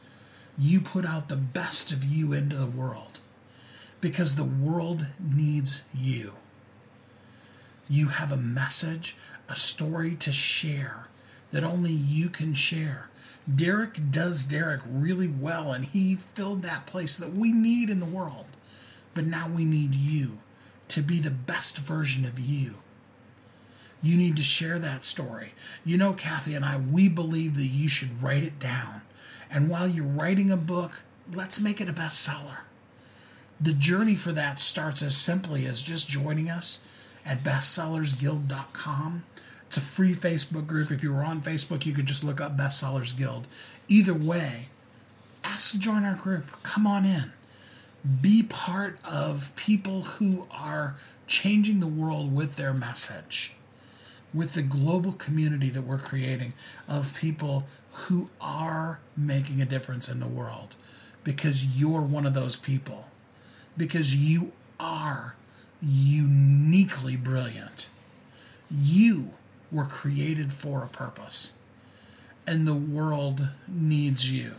You 0.58 0.80
put 0.80 1.04
out 1.04 1.28
the 1.28 1.36
best 1.36 1.92
of 1.92 2.04
you 2.04 2.32
into 2.32 2.56
the 2.56 2.66
world 2.66 3.20
because 4.00 4.34
the 4.34 4.44
world 4.44 5.06
needs 5.18 5.82
you. 5.94 6.34
You 7.88 8.08
have 8.08 8.32
a 8.32 8.36
message, 8.36 9.16
a 9.48 9.56
story 9.56 10.16
to 10.16 10.32
share 10.32 11.08
that 11.50 11.64
only 11.64 11.92
you 11.92 12.28
can 12.28 12.54
share. 12.54 13.08
Derek 13.52 14.10
does 14.10 14.44
Derek 14.44 14.80
really 14.86 15.28
well, 15.28 15.72
and 15.72 15.84
he 15.84 16.16
filled 16.16 16.62
that 16.62 16.86
place 16.86 17.16
that 17.16 17.32
we 17.32 17.52
need 17.52 17.88
in 17.88 18.00
the 18.00 18.06
world. 18.06 18.46
But 19.14 19.24
now 19.24 19.48
we 19.48 19.64
need 19.64 19.94
you 19.94 20.38
to 20.88 21.00
be 21.00 21.20
the 21.20 21.30
best 21.30 21.78
version 21.78 22.24
of 22.24 22.38
you. 22.38 22.74
You 24.02 24.16
need 24.16 24.36
to 24.36 24.42
share 24.42 24.78
that 24.80 25.04
story. 25.04 25.54
You 25.84 25.96
know, 25.96 26.12
Kathy 26.12 26.54
and 26.54 26.64
I, 26.64 26.76
we 26.76 27.08
believe 27.08 27.54
that 27.54 27.66
you 27.66 27.88
should 27.88 28.22
write 28.22 28.42
it 28.42 28.58
down. 28.58 29.02
And 29.50 29.70
while 29.70 29.88
you're 29.88 30.04
writing 30.04 30.50
a 30.50 30.56
book, 30.56 31.02
let's 31.32 31.60
make 31.60 31.80
it 31.80 31.88
a 31.88 31.92
bestseller. 31.92 32.58
The 33.60 33.72
journey 33.72 34.16
for 34.16 34.32
that 34.32 34.60
starts 34.60 35.02
as 35.02 35.16
simply 35.16 35.66
as 35.66 35.82
just 35.82 36.08
joining 36.08 36.50
us 36.50 36.84
at 37.24 37.38
bestsellersguild.com. 37.38 39.24
It's 39.66 39.76
a 39.76 39.80
free 39.80 40.12
Facebook 40.12 40.66
group. 40.66 40.90
If 40.90 41.02
you 41.02 41.12
were 41.12 41.24
on 41.24 41.40
Facebook, 41.40 41.86
you 41.86 41.92
could 41.92 42.06
just 42.06 42.22
look 42.22 42.40
up 42.40 42.56
Bestsellers 42.56 43.16
Guild. 43.16 43.46
Either 43.88 44.14
way, 44.14 44.68
ask 45.42 45.72
to 45.72 45.78
join 45.78 46.04
our 46.04 46.14
group. 46.14 46.62
Come 46.62 46.86
on 46.86 47.04
in 47.04 47.32
be 48.20 48.42
part 48.42 48.98
of 49.04 49.54
people 49.56 50.02
who 50.02 50.46
are 50.50 50.96
changing 51.26 51.80
the 51.80 51.86
world 51.86 52.34
with 52.34 52.56
their 52.56 52.72
message, 52.72 53.54
with 54.32 54.54
the 54.54 54.62
global 54.62 55.12
community 55.12 55.70
that 55.70 55.82
we're 55.82 55.98
creating 55.98 56.52
of 56.88 57.18
people 57.18 57.66
who 57.92 58.30
are 58.40 59.00
making 59.16 59.60
a 59.60 59.64
difference 59.64 60.08
in 60.08 60.20
the 60.20 60.28
world 60.28 60.76
because 61.24 61.80
you're 61.80 62.02
one 62.02 62.26
of 62.26 62.34
those 62.34 62.56
people, 62.56 63.08
because 63.76 64.14
you 64.14 64.52
are 64.78 65.34
uniquely 65.82 67.16
brilliant. 67.16 67.88
You 68.70 69.30
were 69.70 69.84
created 69.84 70.52
for 70.52 70.82
a 70.82 70.88
purpose, 70.88 71.52
and 72.46 72.66
the 72.66 72.74
world 72.74 73.48
needs 73.68 74.30
you. 74.30 74.54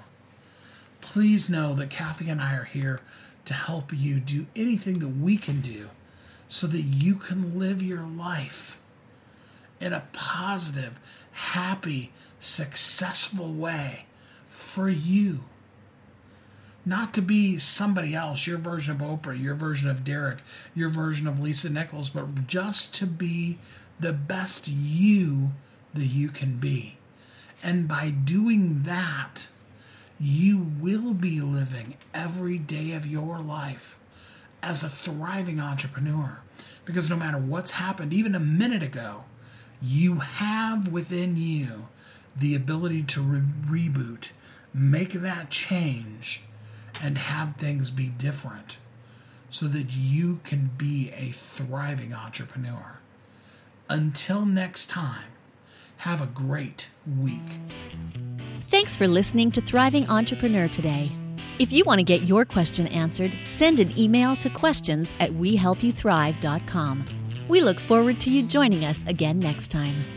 Please 1.02 1.50
know 1.50 1.74
that 1.74 1.90
Kathy 1.90 2.30
and 2.30 2.42
I 2.42 2.56
are 2.56 2.66
here 2.66 3.00
to 3.46 3.54
help 3.54 3.92
you 3.94 4.20
do 4.20 4.46
anything 4.56 5.00
that 5.00 5.08
we 5.08 5.38
can 5.38 5.62
do 5.62 5.90
so 6.50 6.68
that 6.68 6.82
you 6.82 7.16
can 7.16 7.58
live 7.58 7.82
your 7.82 8.04
life 8.04 8.78
in 9.80 9.94
a 9.94 10.04
positive, 10.12 11.00
happy, 11.32 12.12
successful 12.40 13.54
way 13.54 14.06
for 14.48 14.90
you. 14.90 15.42
Not 16.88 17.14
to 17.16 17.22
be 17.22 17.58
somebody 17.58 18.16
else, 18.16 18.48
your 18.48 18.58
version 18.58 18.96
of 18.96 19.02
Oprah, 19.02 19.38
your 19.38 19.56
version 19.56 19.90
of 19.90 20.06
Derek, 20.06 20.38
your 20.74 20.88
version 20.88 21.28
of 21.28 21.38
Lisa 21.38 21.70
Nichols, 21.70 22.10
but 22.10 22.48
just 22.48 22.96
to 22.96 23.06
be 23.06 23.58
the 24.00 24.14
best 24.14 24.70
you 24.70 25.52
that 25.94 26.06
you 26.06 26.30
can 26.30 26.60
be. 26.60 26.96
And 27.62 27.90
by 27.90 28.12
doing 28.12 28.84
that, 28.84 29.50
you 30.18 30.66
will 30.80 31.14
be 31.14 31.42
living 31.42 31.96
every 32.14 32.58
day 32.58 32.94
of 32.94 33.06
your 33.06 33.40
life 33.40 34.00
as 34.64 34.82
a 34.82 34.88
thriving 34.90 35.60
entrepreneur. 35.60 36.40
Because 36.86 37.10
no 37.10 37.18
matter 37.18 37.38
what's 37.38 37.72
happened, 37.72 38.14
even 38.14 38.34
a 38.34 38.40
minute 38.40 38.82
ago, 38.82 39.26
you 39.82 40.16
have 40.20 40.90
within 40.90 41.36
you 41.36 41.90
the 42.34 42.56
ability 42.56 43.04
to 43.04 43.22
re- 43.22 43.42
reboot, 43.68 44.30
make 44.74 45.12
that 45.12 45.50
change, 45.50 46.44
and 47.04 47.18
have 47.18 47.56
things 47.56 47.92
be 47.92 48.10
different 48.10 48.78
so 49.50 49.68
that 49.68 49.96
you 49.96 50.40
can 50.44 50.72
be 50.78 51.12
a 51.16 51.30
thriving 51.30 52.14
entrepreneur. 52.14 53.00
Until 53.90 54.46
next 54.46 54.88
time, 54.88 55.30
have 55.98 56.22
a 56.22 56.28
great 56.28 56.90
week. 57.20 57.60
Thanks 58.70 58.96
for 58.96 59.08
listening 59.08 59.52
to 59.52 59.62
Thriving 59.62 60.08
Entrepreneur 60.10 60.68
today. 60.68 61.12
If 61.60 61.72
you 61.72 61.84
want 61.86 62.00
to 62.00 62.04
get 62.04 62.28
your 62.28 62.46
question 62.46 62.88
answered, 62.88 63.36
send 63.48 63.80
an 63.80 63.98
email 63.98 64.36
to 64.38 64.50
questions 64.50 65.16
at 65.20 65.32
wehelpyouthrive.com. 65.32 67.08
We 67.48 67.62
look 67.62 67.80
forward 67.80 68.20
to 68.20 68.30
you 68.30 68.44
joining 68.44 68.86
us 68.86 69.04
again 69.08 69.40
next 69.40 69.72
time. 69.72 70.17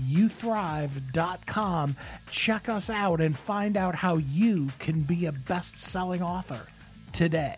WeHelpYouThrive.com, 0.00 1.96
check 2.30 2.68
us 2.68 2.90
out, 2.90 3.20
and 3.20 3.36
find 3.36 3.76
out 3.76 3.94
how 3.94 4.16
you 4.16 4.68
can 4.78 5.02
be 5.02 5.26
a 5.26 5.32
best 5.32 5.78
selling 5.78 6.22
author 6.22 6.66
today. 7.12 7.56